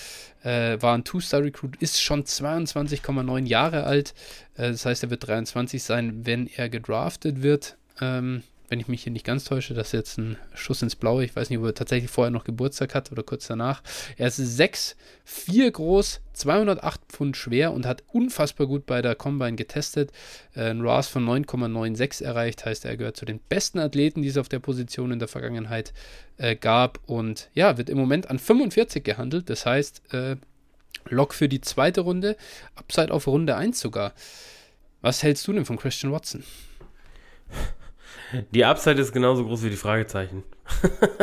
[0.44, 4.14] äh, war ein Two-Star-Recruit, ist schon 22,9 Jahre alt.
[4.54, 7.76] Äh, das heißt, er wird 23 sein, wenn er gedraftet wird.
[8.00, 11.24] Ähm, wenn ich mich hier nicht ganz täusche, das ist jetzt ein Schuss ins Blaue.
[11.24, 13.82] Ich weiß nicht, ob er tatsächlich vorher noch Geburtstag hat oder kurz danach.
[14.16, 19.56] Er ist 6, 4 groß, 208 Pfund schwer und hat unfassbar gut bei der Combine
[19.56, 20.10] getestet.
[20.54, 24.36] Äh, ein RAS von 9,96 erreicht, heißt er gehört zu den besten Athleten, die es
[24.36, 25.92] auf der Position in der Vergangenheit
[26.36, 27.00] äh, gab.
[27.06, 29.48] Und ja, wird im Moment an 45 gehandelt.
[29.48, 30.36] Das heißt, äh,
[31.08, 32.36] Lock für die zweite Runde,
[32.74, 34.12] Upside auf Runde 1 sogar.
[35.02, 36.42] Was hältst du denn von Christian Watson?
[38.50, 40.42] Die Upside ist genauso groß wie die Fragezeichen.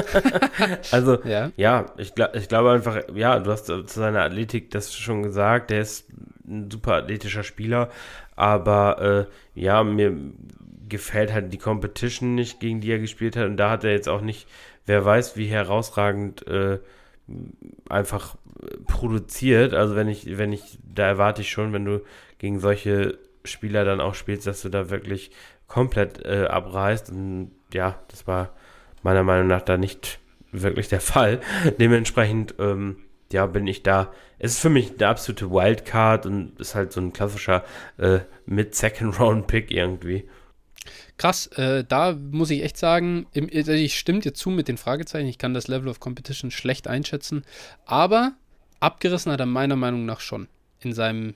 [0.91, 4.95] also, ja, ja ich, glaub, ich glaube einfach, ja, du hast zu seiner Athletik das
[4.95, 6.07] schon gesagt, der ist
[6.47, 7.89] ein super athletischer Spieler,
[8.35, 10.15] aber äh, ja, mir
[10.87, 14.09] gefällt halt die Competition nicht, gegen die er gespielt hat und da hat er jetzt
[14.09, 14.47] auch nicht,
[14.85, 16.79] wer weiß, wie herausragend äh,
[17.89, 18.35] einfach
[18.87, 19.73] produziert.
[19.73, 22.01] Also wenn ich, wenn ich, da erwarte ich schon, wenn du
[22.37, 25.31] gegen solche Spieler dann auch spielst, dass du da wirklich
[25.73, 27.09] komplett äh, abreißt.
[27.09, 28.51] Und ja, das war
[29.01, 30.19] meiner Meinung nach da nicht
[30.51, 31.41] wirklich der Fall.
[31.79, 32.97] Dementsprechend, ähm,
[33.31, 34.13] ja, bin ich da.
[34.37, 37.63] Es ist für mich eine absolute Wildcard und ist halt so ein klassischer
[37.97, 40.29] äh, Mid-Second-Round-Pick irgendwie.
[41.17, 44.77] Krass, äh, da muss ich echt sagen, im, also ich stimme dir zu mit den
[44.77, 45.27] Fragezeichen.
[45.27, 47.43] Ich kann das Level of Competition schlecht einschätzen,
[47.85, 48.33] aber
[48.79, 50.47] abgerissen hat er meiner Meinung nach schon
[50.81, 51.33] in seinem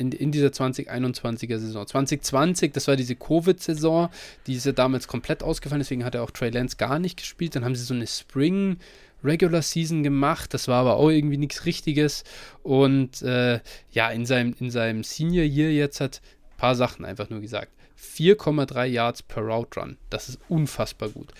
[0.00, 1.86] in, in dieser 2021er Saison.
[1.86, 4.08] 2020, das war diese Covid-Saison,
[4.46, 7.54] die ist ja damals komplett ausgefallen, deswegen hat er auch Trey Lance gar nicht gespielt.
[7.54, 8.78] Dann haben sie so eine Spring
[9.22, 12.24] Regular Season gemacht, das war aber auch irgendwie nichts Richtiges.
[12.62, 13.60] Und äh,
[13.92, 17.70] ja, in seinem, in seinem Senior Year jetzt hat ein paar Sachen einfach nur gesagt.
[18.00, 19.98] 4,3 Yards per Route Run.
[20.08, 21.32] Das ist unfassbar gut.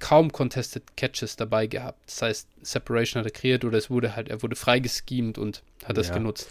[0.00, 2.00] Kaum Contested Catches dabei gehabt.
[2.06, 5.96] Das heißt, Separation hat er kreiert oder es wurde halt, er wurde freigeschemt und hat
[5.96, 6.14] das ja.
[6.14, 6.48] genutzt.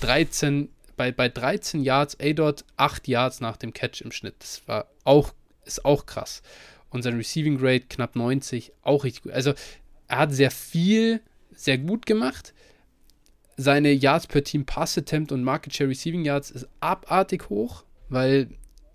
[0.00, 4.36] 13, bei, bei 13 Yards, A-Dot, 8 Yards nach dem Catch im Schnitt.
[4.38, 5.32] Das war auch,
[5.64, 6.42] ist auch krass.
[6.90, 9.32] Und sein Receiving Grade knapp 90, auch richtig gut.
[9.32, 9.54] Also
[10.08, 11.20] er hat sehr viel,
[11.54, 12.54] sehr gut gemacht.
[13.56, 18.48] Seine Yards per Team Pass Attempt und Market Share Receiving Yards ist abartig hoch, weil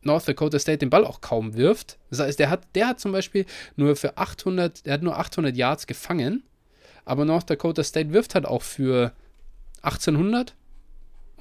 [0.03, 1.97] North Dakota State den Ball auch kaum wirft.
[2.09, 3.45] Das heißt, der hat, der hat zum Beispiel
[3.75, 6.43] nur für 800, der hat nur 800 Yards gefangen,
[7.05, 9.13] aber North Dakota State wirft halt auch für
[9.81, 10.55] 1800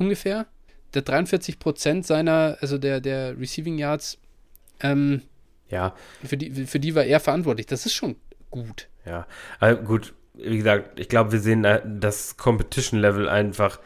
[0.01, 0.47] ungefähr.
[0.95, 4.19] Der 43% seiner, also der, der Receiving Yards,
[4.83, 5.23] ähm,
[5.69, 5.95] ja.
[6.25, 7.67] Für die, für die war er verantwortlich.
[7.67, 8.17] Das ist schon
[8.51, 8.89] gut.
[9.07, 9.27] Ja,
[9.61, 11.67] also gut, wie gesagt, ich glaube, wir sehen
[12.01, 13.79] das Competition-Level einfach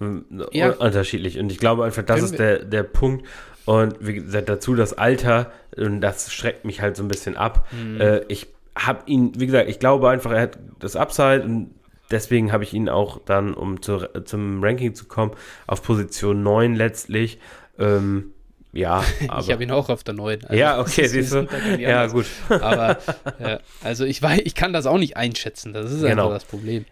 [0.00, 0.70] ähm, ja.
[0.70, 1.38] unterschiedlich.
[1.38, 3.26] Und ich glaube einfach, das Können ist der, der Punkt.
[3.64, 7.68] Und wie gesagt, dazu das Alter, und das schreckt mich halt so ein bisschen ab.
[7.72, 8.00] Mhm.
[8.00, 11.74] Äh, ich habe ihn, wie gesagt, ich glaube einfach, er hat das Upside und
[12.10, 15.32] deswegen habe ich ihn auch dann, um zu, zum Ranking zu kommen,
[15.66, 17.38] auf Position 9 letztlich.
[17.78, 18.32] Ähm,
[18.72, 19.40] ja, aber.
[19.40, 20.44] ich habe ihn auch auf der 9.
[20.44, 21.48] Also ja, okay, siehst du.
[21.78, 22.26] Ja, gut.
[22.48, 22.98] aber,
[23.40, 25.72] ja, also ich weiß, ich kann das auch nicht einschätzen.
[25.72, 26.24] Das ist genau.
[26.24, 26.84] einfach das Problem.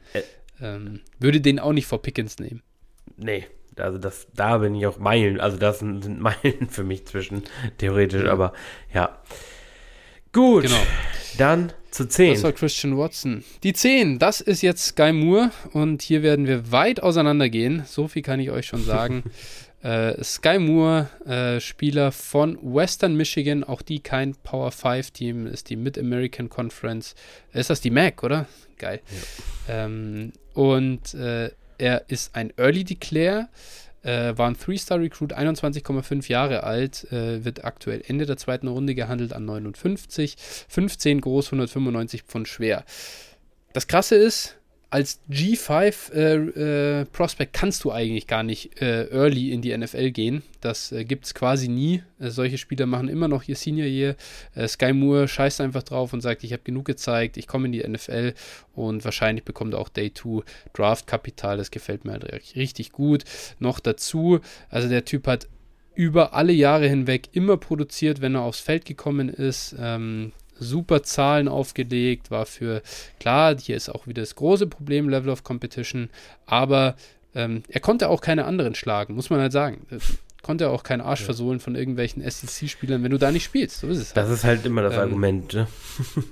[0.60, 2.62] Ähm, würde den auch nicht vor Pickens nehmen.
[3.16, 3.46] Nee,
[3.76, 7.44] also das, da bin ich auch Meilen, also das sind, Meilen für mich zwischen,
[7.78, 8.52] theoretisch, aber
[8.92, 9.18] ja.
[10.32, 10.82] Gut, genau.
[11.38, 12.34] dann zu 10.
[12.34, 13.44] Das war Christian Watson.
[13.62, 17.84] Die 10, das ist jetzt Sky Moore und hier werden wir weit auseinandergehen.
[17.86, 19.24] So viel kann ich euch schon sagen.
[19.82, 25.70] äh, Sky Moore, äh, Spieler von Western Michigan, auch die kein Power 5 Team, ist
[25.70, 27.14] die Mid-American Conference.
[27.52, 28.46] Ist das die MAC, oder?
[28.78, 29.00] Geil.
[29.68, 29.84] Ja.
[29.84, 33.48] Ähm, und äh, er ist ein Early Declare,
[34.08, 39.34] äh, war ein Three-Star-Recruit, 21,5 Jahre alt, äh, wird aktuell Ende der zweiten Runde gehandelt
[39.34, 40.36] an 59,
[40.68, 42.84] 15 groß, 195 Pfund schwer.
[43.74, 44.57] Das Krasse ist,
[44.90, 50.12] als G5 äh, äh, Prospect kannst du eigentlich gar nicht äh, early in die NFL
[50.12, 50.42] gehen.
[50.62, 52.02] Das äh, gibt es quasi nie.
[52.18, 54.16] Äh, solche Spieler machen immer noch ihr Senior Year.
[54.54, 57.72] Äh, Sky Moore scheißt einfach drauf und sagt, ich habe genug gezeigt, ich komme in
[57.72, 58.32] die NFL
[58.74, 60.42] und wahrscheinlich bekommt er auch Day 2
[60.72, 61.58] Draft Kapital.
[61.58, 63.24] Das gefällt mir halt richtig gut.
[63.58, 64.40] Noch dazu,
[64.70, 65.48] also der Typ hat
[65.94, 69.74] über alle Jahre hinweg immer produziert, wenn er aufs Feld gekommen ist.
[69.78, 72.82] Ähm, super Zahlen aufgelegt, war für,
[73.20, 76.10] klar, hier ist auch wieder das große Problem, Level of Competition,
[76.46, 76.96] aber
[77.34, 79.86] ähm, er konnte auch keine anderen schlagen, muss man halt sagen
[80.48, 81.26] konnte auch keinen Arsch ja.
[81.26, 83.80] versohlen von irgendwelchen SEC-Spielern, wenn du da nicht spielst.
[83.80, 84.16] So ist es halt.
[84.16, 85.68] Das ist halt immer das ähm, Argument, ne?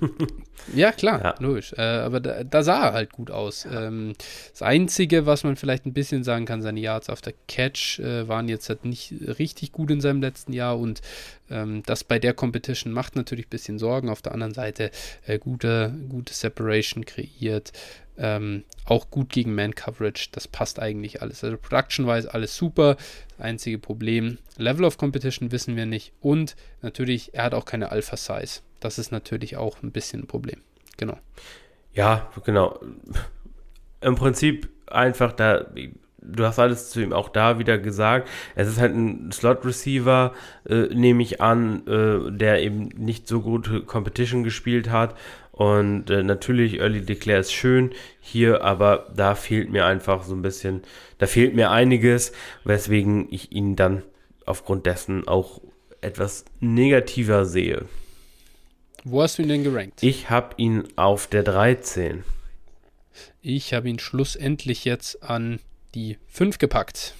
[0.75, 1.35] ja, klar, ja.
[1.37, 1.73] logisch.
[1.77, 3.67] Äh, aber da, da, sah er halt gut aus.
[3.71, 4.13] Ähm,
[4.49, 8.27] das Einzige, was man vielleicht ein bisschen sagen kann, seine Yards auf der Catch äh,
[8.27, 11.01] waren jetzt halt nicht richtig gut in seinem letzten Jahr und
[11.51, 14.09] ähm, das bei der Competition macht natürlich ein bisschen Sorgen.
[14.09, 14.89] Auf der anderen Seite
[15.27, 17.71] äh, gute, gute Separation kreiert.
[18.17, 21.43] Ähm, auch gut gegen Man-Coverage, das passt eigentlich alles.
[21.43, 22.95] Also Production-wise alles super.
[23.29, 26.13] Das einzige Problem, Level of Competition wissen wir nicht.
[26.21, 28.61] Und natürlich, er hat auch keine Alpha-Size.
[28.79, 30.61] Das ist natürlich auch ein bisschen ein Problem.
[30.97, 31.17] Genau.
[31.93, 32.79] Ja, genau.
[34.01, 35.65] Im Prinzip einfach da,
[36.21, 38.29] du hast alles zu ihm auch da wieder gesagt.
[38.55, 40.33] Es ist halt ein Slot-Receiver,
[40.67, 45.15] äh, nehme ich an, äh, der eben nicht so gute Competition gespielt hat
[45.57, 50.43] und äh, natürlich, Early Declare ist schön hier, aber da fehlt mir einfach so ein
[50.43, 50.83] bisschen,
[51.17, 52.31] da fehlt mir einiges,
[52.63, 54.03] weswegen ich ihn dann
[54.45, 55.59] aufgrund dessen auch
[55.99, 57.85] etwas negativer sehe.
[59.03, 60.03] Wo hast du ihn denn gerankt?
[60.03, 62.23] Ich habe ihn auf der 13.
[63.41, 65.59] Ich habe ihn schlussendlich jetzt an
[65.95, 67.15] die 5 gepackt.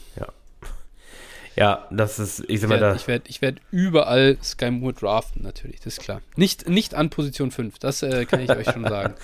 [1.57, 2.93] Ja, das ist, ich sag mal da.
[2.93, 6.21] Ich werde ich werd überall Sky Moore draften, natürlich, das ist klar.
[6.35, 9.15] Nicht, nicht an Position 5, das äh, kann ich euch schon sagen.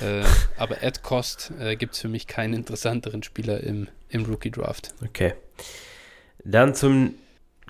[0.00, 0.24] Äh,
[0.56, 4.94] aber at Cost äh, gibt es für mich keinen interessanteren Spieler im, im Rookie-Draft.
[5.04, 5.34] Okay.
[6.42, 7.14] Dann zum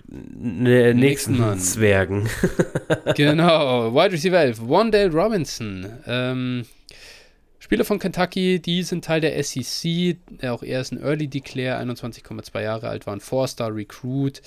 [0.06, 2.28] nächsten, nächsten Zwergen.
[3.16, 5.86] genau, Wide Receiver 11, Wandale Robinson.
[6.06, 6.66] Ähm,
[7.72, 10.18] Spieler von Kentucky, die sind Teil der SEC.
[10.42, 14.42] Auch er ist ein Early Declare, 21,2 Jahre alt, war ein Four-Star Recruit.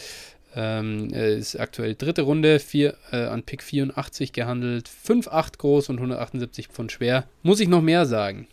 [0.56, 6.68] Ähm, ist aktuell dritte Runde, vier, äh, an Pick 84 gehandelt, 5,8 groß und 178
[6.68, 7.24] Pfund schwer.
[7.42, 8.48] Muss ich noch mehr sagen?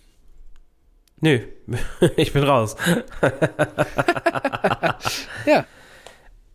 [1.20, 1.40] Nö,
[2.16, 2.74] ich bin raus.
[5.44, 5.66] ja.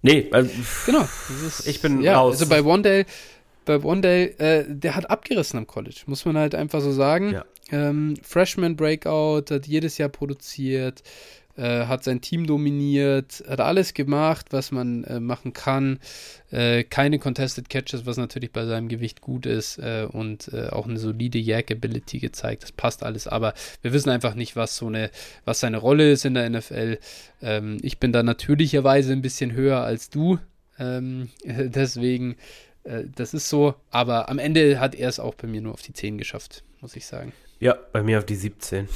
[0.02, 0.49] Nee, also,
[0.88, 1.07] genau.
[1.45, 2.41] Ist, ich bin ja, raus.
[2.41, 3.06] Also bei Wandale,
[3.65, 7.34] bei Wandale, äh, der hat abgerissen am College, muss man halt einfach so sagen.
[7.34, 7.45] Ja.
[7.72, 11.03] Ähm, Freshman Breakout, hat jedes Jahr produziert.
[11.57, 15.99] äh, hat sein Team dominiert, hat alles gemacht, was man äh, machen kann.
[16.52, 20.88] Äh, keine Contested Catches, was natürlich bei seinem Gewicht gut ist äh, und äh, auch
[20.88, 22.64] eine solide Yak-Ability gezeigt.
[22.64, 25.10] Das passt alles, aber wir wissen einfach nicht, was so eine,
[25.45, 26.99] was seine Rolle ist in der NFL.
[27.41, 30.39] Ähm, ich bin da natürlicherweise ein bisschen höher als du.
[30.80, 32.35] Ähm, deswegen,
[32.84, 35.81] äh, das ist so, aber am Ende hat er es auch bei mir nur auf
[35.81, 37.34] die 10 geschafft, muss ich sagen.
[37.60, 38.88] Ja, bei mir auf die 17.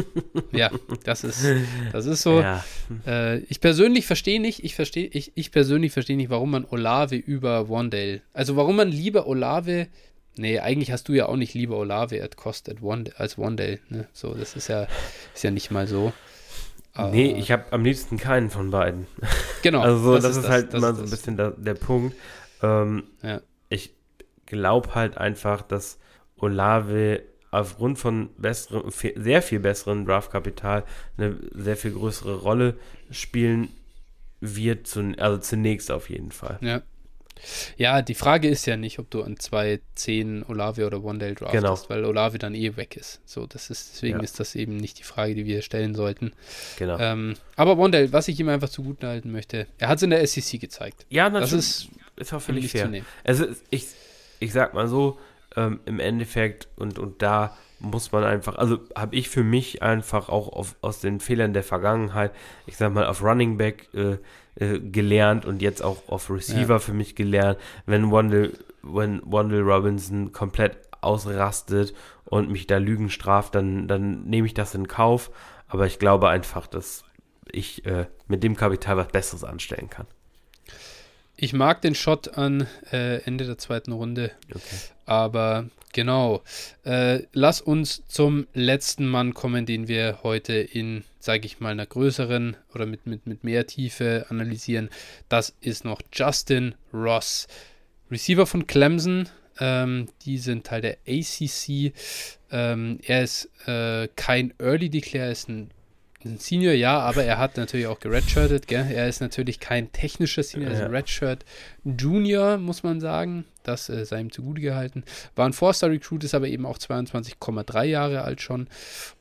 [0.52, 0.70] ja,
[1.02, 1.44] das ist,
[1.92, 2.40] das ist so.
[2.40, 2.64] Ja.
[3.06, 7.16] Äh, ich persönlich verstehe nicht, ich verstehe, ich, ich persönlich verstehe nicht, warum man Olave
[7.16, 9.88] über Wandale, also warum man lieber Olave,
[10.36, 13.80] nee, eigentlich hast du ja auch nicht lieber Olave at Cost at One, als Wandale,
[13.88, 14.06] ne?
[14.12, 14.86] So, das ist ja,
[15.34, 16.12] ist ja nicht mal so.
[16.96, 19.08] Nee, uh, ich habe am liebsten keinen von beiden.
[19.62, 19.80] Genau.
[19.82, 22.16] also das, das ist, ist das, halt das immer so ein bisschen der, der Punkt.
[22.62, 23.40] Ähm, ja.
[23.68, 23.92] Ich
[24.46, 25.98] glaube halt einfach, dass
[26.36, 27.22] Olave
[27.60, 30.84] aufgrund von besseren, sehr viel besseren Draftkapital
[31.16, 32.76] eine sehr viel größere Rolle
[33.10, 33.68] spielen
[34.40, 36.58] wird, zu, also zunächst auf jeden Fall.
[36.60, 36.82] Ja.
[37.76, 41.78] Ja, die Frage ist ja nicht, ob du an 2.10 Olave oder One-Day draftest, genau.
[41.88, 43.20] weil Olave dann eh weg ist.
[43.24, 44.22] So, das ist, deswegen ja.
[44.22, 46.32] ist das eben nicht die Frage, die wir stellen sollten.
[46.78, 46.98] Genau.
[46.98, 50.26] Ähm, aber One-Day, was ich ihm einfach zugute halten möchte, er hat es in der
[50.26, 51.06] SEC gezeigt.
[51.10, 51.50] Ja, natürlich.
[51.50, 52.90] Das ist, ist auch völlig fair.
[53.24, 53.88] Also ich,
[54.38, 55.18] ich sag mal so,
[55.56, 60.28] ähm, im Endeffekt und, und da muss man einfach, also habe ich für mich einfach
[60.28, 62.32] auch auf, aus den Fehlern der Vergangenheit,
[62.66, 64.16] ich sag mal, auf Running Back äh,
[64.56, 66.78] äh, gelernt und jetzt auch auf Receiver ja.
[66.78, 71.94] für mich gelernt, wenn Wandel, wenn Wandel Robinson komplett ausrastet
[72.24, 75.30] und mich da Lügen straft, dann, dann nehme ich das in Kauf.
[75.68, 77.04] Aber ich glaube einfach, dass
[77.50, 80.06] ich äh, mit dem Kapital was Besseres anstellen kann.
[81.36, 84.30] Ich mag den Shot an äh, Ende der zweiten Runde.
[84.50, 84.76] Okay.
[85.04, 86.42] Aber genau.
[86.84, 91.86] Äh, lass uns zum letzten Mann kommen, den wir heute in, sage ich mal, einer
[91.86, 94.90] größeren oder mit, mit, mit mehr Tiefe analysieren.
[95.28, 97.48] Das ist noch Justin Ross.
[98.10, 99.28] Receiver von Clemson.
[99.58, 101.92] Ähm, die sind Teil der ACC.
[102.50, 105.70] Ähm, er ist äh, kein Early Declare, er ist ein
[106.24, 108.86] ein Senior, ja, aber er hat natürlich auch geredshirtet, gell?
[108.90, 111.44] Er ist natürlich kein technischer Senior, er ist ein Redshirt
[111.84, 113.44] Junior, muss man sagen.
[113.62, 115.04] Das äh, sei ihm zugute gehalten.
[115.36, 118.68] War ein Four-Star-Recruit, ist aber eben auch 22,3 Jahre alt schon.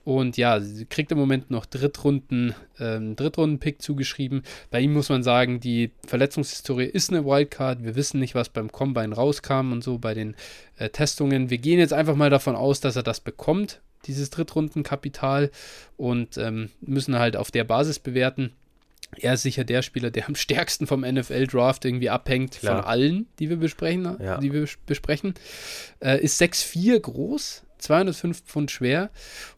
[0.04, 0.60] Und ja,
[0.90, 4.44] kriegt im Moment noch Drittrunden, ähm, Drittrunden-Pick zugeschrieben.
[4.70, 7.84] Bei ihm muss man sagen, die Verletzungshistorie ist eine Wildcard.
[7.84, 10.36] Wir wissen nicht, was beim Combine rauskam und so bei den
[10.78, 11.50] äh, Testungen.
[11.50, 15.52] Wir gehen jetzt einfach mal davon aus, dass er das bekommt dieses Drittrundenkapital
[15.98, 18.54] und ähm, müssen halt auf der Basis bewerten.
[19.18, 22.78] Er ist sicher der Spieler, der am stärksten vom NFL-Draft irgendwie abhängt Klar.
[22.78, 24.18] von allen, die wir besprechen.
[24.20, 24.38] Ja.
[24.40, 25.36] Die wir besprechen.
[26.00, 29.12] Äh, ist 6'4 groß, 205 Pfund schwer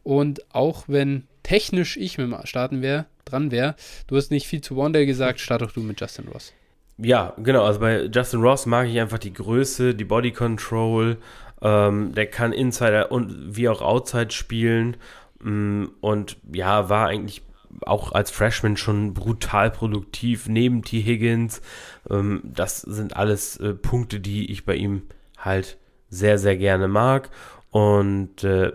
[0.03, 3.75] und auch wenn technisch ich mit dem Starten wär, dran wäre,
[4.07, 6.53] du hast nicht viel zu Wonder gesagt, start doch du mit Justin Ross.
[6.97, 7.65] Ja, genau.
[7.65, 11.17] Also bei Justin Ross mag ich einfach die Größe, die Body Control
[11.61, 14.97] ähm, der kann Insider und wie auch Outside spielen.
[15.41, 17.43] Mm, und ja, war eigentlich
[17.85, 21.01] auch als Freshman schon brutal produktiv, neben T.
[21.01, 21.61] Higgins.
[22.09, 25.03] Ähm, das sind alles äh, Punkte, die ich bei ihm
[25.37, 25.77] halt
[26.09, 27.29] sehr, sehr gerne mag.
[27.71, 28.71] Und äh,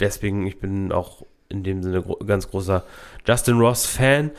[0.00, 2.84] deswegen, ich bin auch in dem Sinne ganz großer
[3.26, 4.30] Justin Ross-Fan.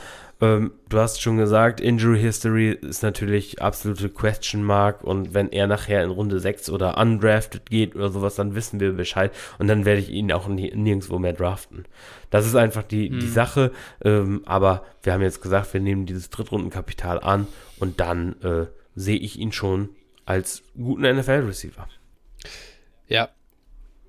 [0.44, 5.68] Ähm, du hast schon gesagt, Injury History ist natürlich absolute Question Mark und wenn er
[5.68, 9.86] nachher in Runde 6 oder undrafted geht oder sowas, dann wissen wir Bescheid und dann
[9.86, 11.86] werde ich ihn auch nirgendwo mehr draften.
[12.30, 13.20] Das ist einfach die, hm.
[13.22, 13.72] die Sache,
[14.04, 17.48] ähm, aber wir haben jetzt gesagt, wir nehmen dieses Drittrundenkapital an
[17.80, 18.66] und dann äh,
[18.96, 19.92] sehe ich ihn schon
[20.26, 21.88] als guten NFL-Receiver.
[23.08, 23.30] Ja,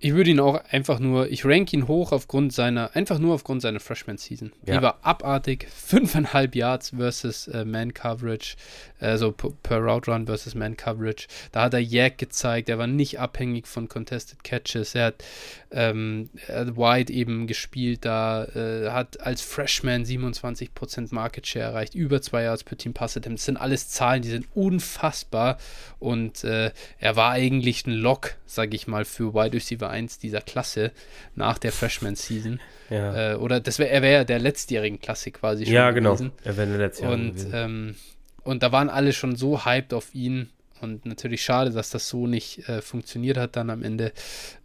[0.05, 3.63] ich würde ihn auch einfach nur, ich rank ihn hoch aufgrund seiner, einfach nur aufgrund
[3.63, 4.53] seiner Freshman-Season.
[4.67, 4.77] Ja.
[4.77, 5.67] Die war abartig.
[5.75, 8.57] Fünfeinhalb Yards versus äh, Man-Coverage,
[9.01, 11.27] also per Route Run versus Man-Coverage.
[11.53, 14.95] Da hat er Yak gezeigt, er war nicht abhängig von Contested Catches.
[14.95, 15.25] Er hat,
[15.71, 21.95] ähm, er hat Wide eben gespielt, da äh, hat als Freshman 27% Market Share erreicht,
[21.95, 23.39] über zwei Yards per Team Pass Attempt.
[23.39, 25.57] Das sind alles Zahlen, die sind unfassbar
[25.99, 30.41] und äh, er war eigentlich ein Lock, sage ich mal, für Wide Receiver 1 dieser
[30.41, 30.93] Klasse
[31.35, 32.61] nach der Freshman-Season.
[32.91, 33.33] Ja.
[33.33, 36.13] Äh, oder das wär, er wäre ja der letztjährigen Klasse quasi schon Ja, genau.
[36.13, 36.33] Gewesen.
[36.45, 37.23] Er wäre der letztjährige.
[37.23, 37.95] Und, ähm,
[38.43, 40.51] und da waren alle schon so hyped auf ihn.
[40.81, 44.13] Und natürlich schade, dass das so nicht äh, funktioniert hat dann am Ende.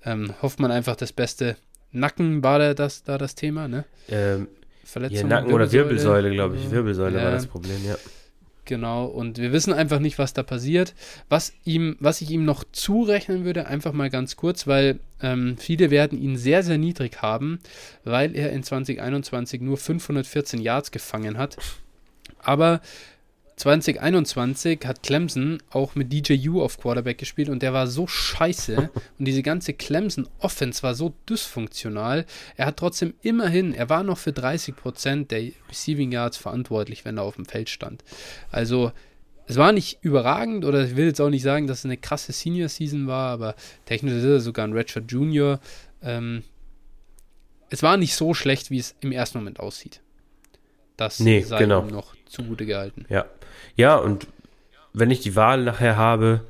[0.04, 1.56] Ähm, hofft man einfach das Beste.
[1.92, 3.86] Nacken war da das, da das Thema, ne?
[4.10, 4.48] Ähm,
[4.84, 5.30] Verletzung.
[5.30, 5.64] Ja, Nacken Wirbelsäule.
[5.64, 6.72] oder Wirbelsäule, glaube ich.
[6.72, 7.24] Wirbelsäule ja.
[7.24, 7.96] war das Problem, ja.
[8.70, 10.94] Genau, und wir wissen einfach nicht, was da passiert.
[11.28, 15.90] Was, ihm, was ich ihm noch zurechnen würde, einfach mal ganz kurz, weil ähm, viele
[15.90, 17.58] werden ihn sehr, sehr niedrig haben,
[18.04, 21.58] weil er in 2021 nur 514 Yards gefangen hat.
[22.38, 22.82] Aber
[23.60, 29.26] 2021 hat Clemson auch mit DJU auf Quarterback gespielt und der war so scheiße und
[29.26, 32.26] diese ganze Clemson Offense war so dysfunktional.
[32.56, 37.24] Er hat trotzdem immerhin, er war noch für 30% der Receiving Yards verantwortlich, wenn er
[37.24, 38.02] auf dem Feld stand.
[38.50, 38.94] Also
[39.46, 42.32] es war nicht überragend oder ich will jetzt auch nicht sagen, dass es eine krasse
[42.32, 45.60] Senior Season war, aber technisch ist er sogar ein Redshirt Junior.
[46.02, 46.44] Ähm,
[47.70, 50.00] es war nicht so schlecht, wie es im ersten Moment aussieht.
[50.96, 51.82] Das Nee, sei genau.
[51.82, 53.06] ihm noch zugute gehalten.
[53.10, 53.26] Ja.
[53.76, 54.28] Ja, und
[54.94, 56.42] wenn ich die Wahl nachher habe,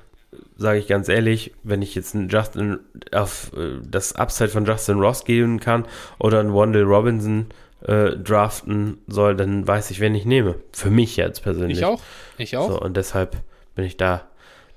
[0.58, 2.80] sage ich ganz ehrlich, wenn ich jetzt einen Justin
[3.12, 5.86] auf äh, das Upside von Justin Ross geben kann
[6.18, 7.48] oder einen Wandel Robinson
[7.86, 10.56] äh, draften soll, dann weiß ich, wen ich nehme.
[10.72, 11.80] Für mich jetzt persönlich.
[11.80, 12.02] Ich auch.
[12.38, 12.70] Ich auch.
[12.70, 13.38] So, und deshalb
[13.76, 14.28] bin ich da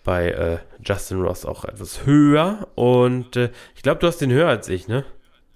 [0.05, 2.69] bei äh, Justin Ross auch etwas höher.
[2.75, 5.05] Und äh, ich glaube, du hast den höher als ich, ne?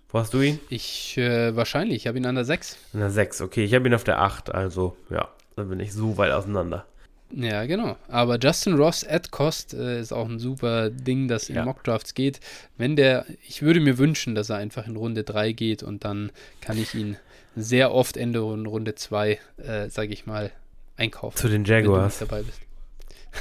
[0.09, 0.61] Wo hast du ihn?
[0.69, 1.99] Ich äh, wahrscheinlich.
[1.99, 2.77] Ich habe ihn an der 6.
[2.95, 3.43] An der 6.
[3.43, 4.55] Okay, ich habe ihn auf der 8.
[4.55, 6.87] Also, ja, dann bin ich so weit auseinander.
[7.35, 7.97] Ja, genau.
[8.07, 11.65] Aber Justin Ross at Cost äh, ist auch ein super Ding, das in Ja.
[11.65, 12.39] Mockdrafts geht.
[12.79, 16.31] Wenn der, ich würde mir wünschen, dass er einfach in Runde 3 geht und dann
[16.61, 17.17] kann ich ihn
[17.57, 20.53] sehr oft Ende Runde 2, äh, sage ich mal,
[20.97, 21.37] einkaufen.
[21.37, 22.21] Zu den wenn du Jaguars.
[22.21, 22.61] nicht dabei bist.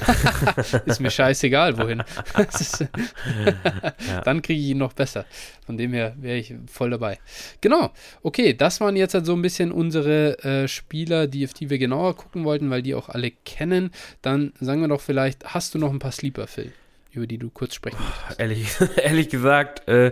[0.85, 2.03] ist mir scheißegal, wohin.
[4.23, 5.25] Dann kriege ich ihn noch besser.
[5.65, 7.19] Von dem her wäre ich voll dabei.
[7.61, 7.91] Genau.
[8.21, 11.77] Okay, das waren jetzt halt so ein bisschen unsere äh, Spieler, die, auf die wir
[11.77, 13.91] genauer gucken wollten, weil die auch alle kennen.
[14.21, 16.71] Dann sagen wir doch vielleicht, hast du noch ein paar Sleeper, Phil,
[17.11, 18.39] über die du kurz sprechen möchtest?
[18.39, 18.67] Ehrlich,
[19.03, 20.11] ehrlich gesagt, äh,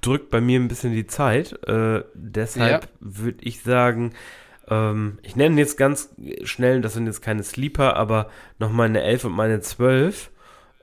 [0.00, 1.52] drückt bei mir ein bisschen die Zeit.
[1.66, 2.88] Äh, deshalb Ja.
[3.00, 4.12] würde ich sagen,
[4.70, 6.10] ähm, ich nenne jetzt ganz
[6.44, 10.30] schnell, das sind jetzt keine Sleeper, aber noch meine 11 und meine 12.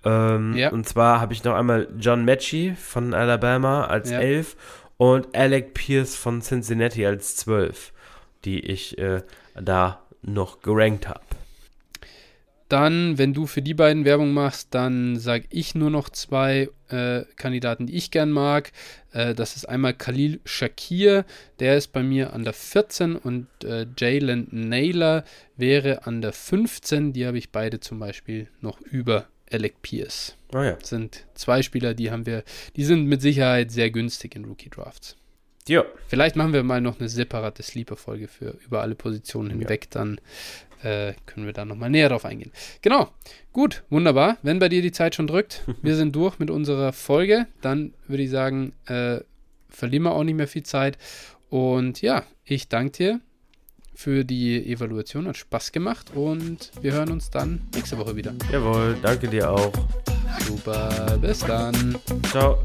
[0.05, 0.71] Ähm, Ja.
[0.71, 4.19] Und zwar habe ich noch einmal John Mechie von Alabama als Ja.
[4.19, 4.55] 11
[4.97, 7.93] und Alec Pierce von Cincinnati als 12,
[8.45, 9.21] die ich äh,
[9.55, 11.21] da noch gerankt habe.
[12.69, 17.21] Dann, wenn du für die beiden Werbung machst, dann sage ich nur noch zwei äh,
[17.37, 18.73] Kandidaten, die ich gern mag.
[19.17, 21.25] Äh, das ist einmal Khalil Shakir,
[21.59, 25.23] der ist bei mir an der 14 und äh, Jalen Naylor
[25.55, 27.13] wäre an der 15.
[27.13, 30.35] Die habe ich beide zum Beispiel noch über Alec Pierce.
[30.53, 30.73] Oh ja.
[30.73, 32.43] Das sind zwei Spieler, die haben wir,
[32.75, 35.15] die sind mit Sicherheit sehr günstig in Rookie Drafts.
[35.67, 35.83] Ja.
[36.07, 40.21] Vielleicht machen wir mal noch eine separate Sleeper-Folge für über alle Positionen hinweg, dann
[40.83, 42.51] äh, können wir da nochmal näher drauf eingehen.
[42.81, 43.09] Genau,
[43.53, 44.37] gut, wunderbar.
[44.41, 48.23] Wenn bei dir die Zeit schon drückt, wir sind durch mit unserer Folge, dann würde
[48.23, 49.19] ich sagen, äh,
[49.69, 50.97] verlieren wir auch nicht mehr viel Zeit.
[51.49, 53.21] Und ja, ich danke dir
[53.93, 58.33] für die Evaluation, hat Spaß gemacht und wir hören uns dann nächste Woche wieder.
[58.51, 59.73] Jawohl, danke dir auch.
[60.45, 61.97] Super, bis dann.
[62.29, 62.57] Ciao.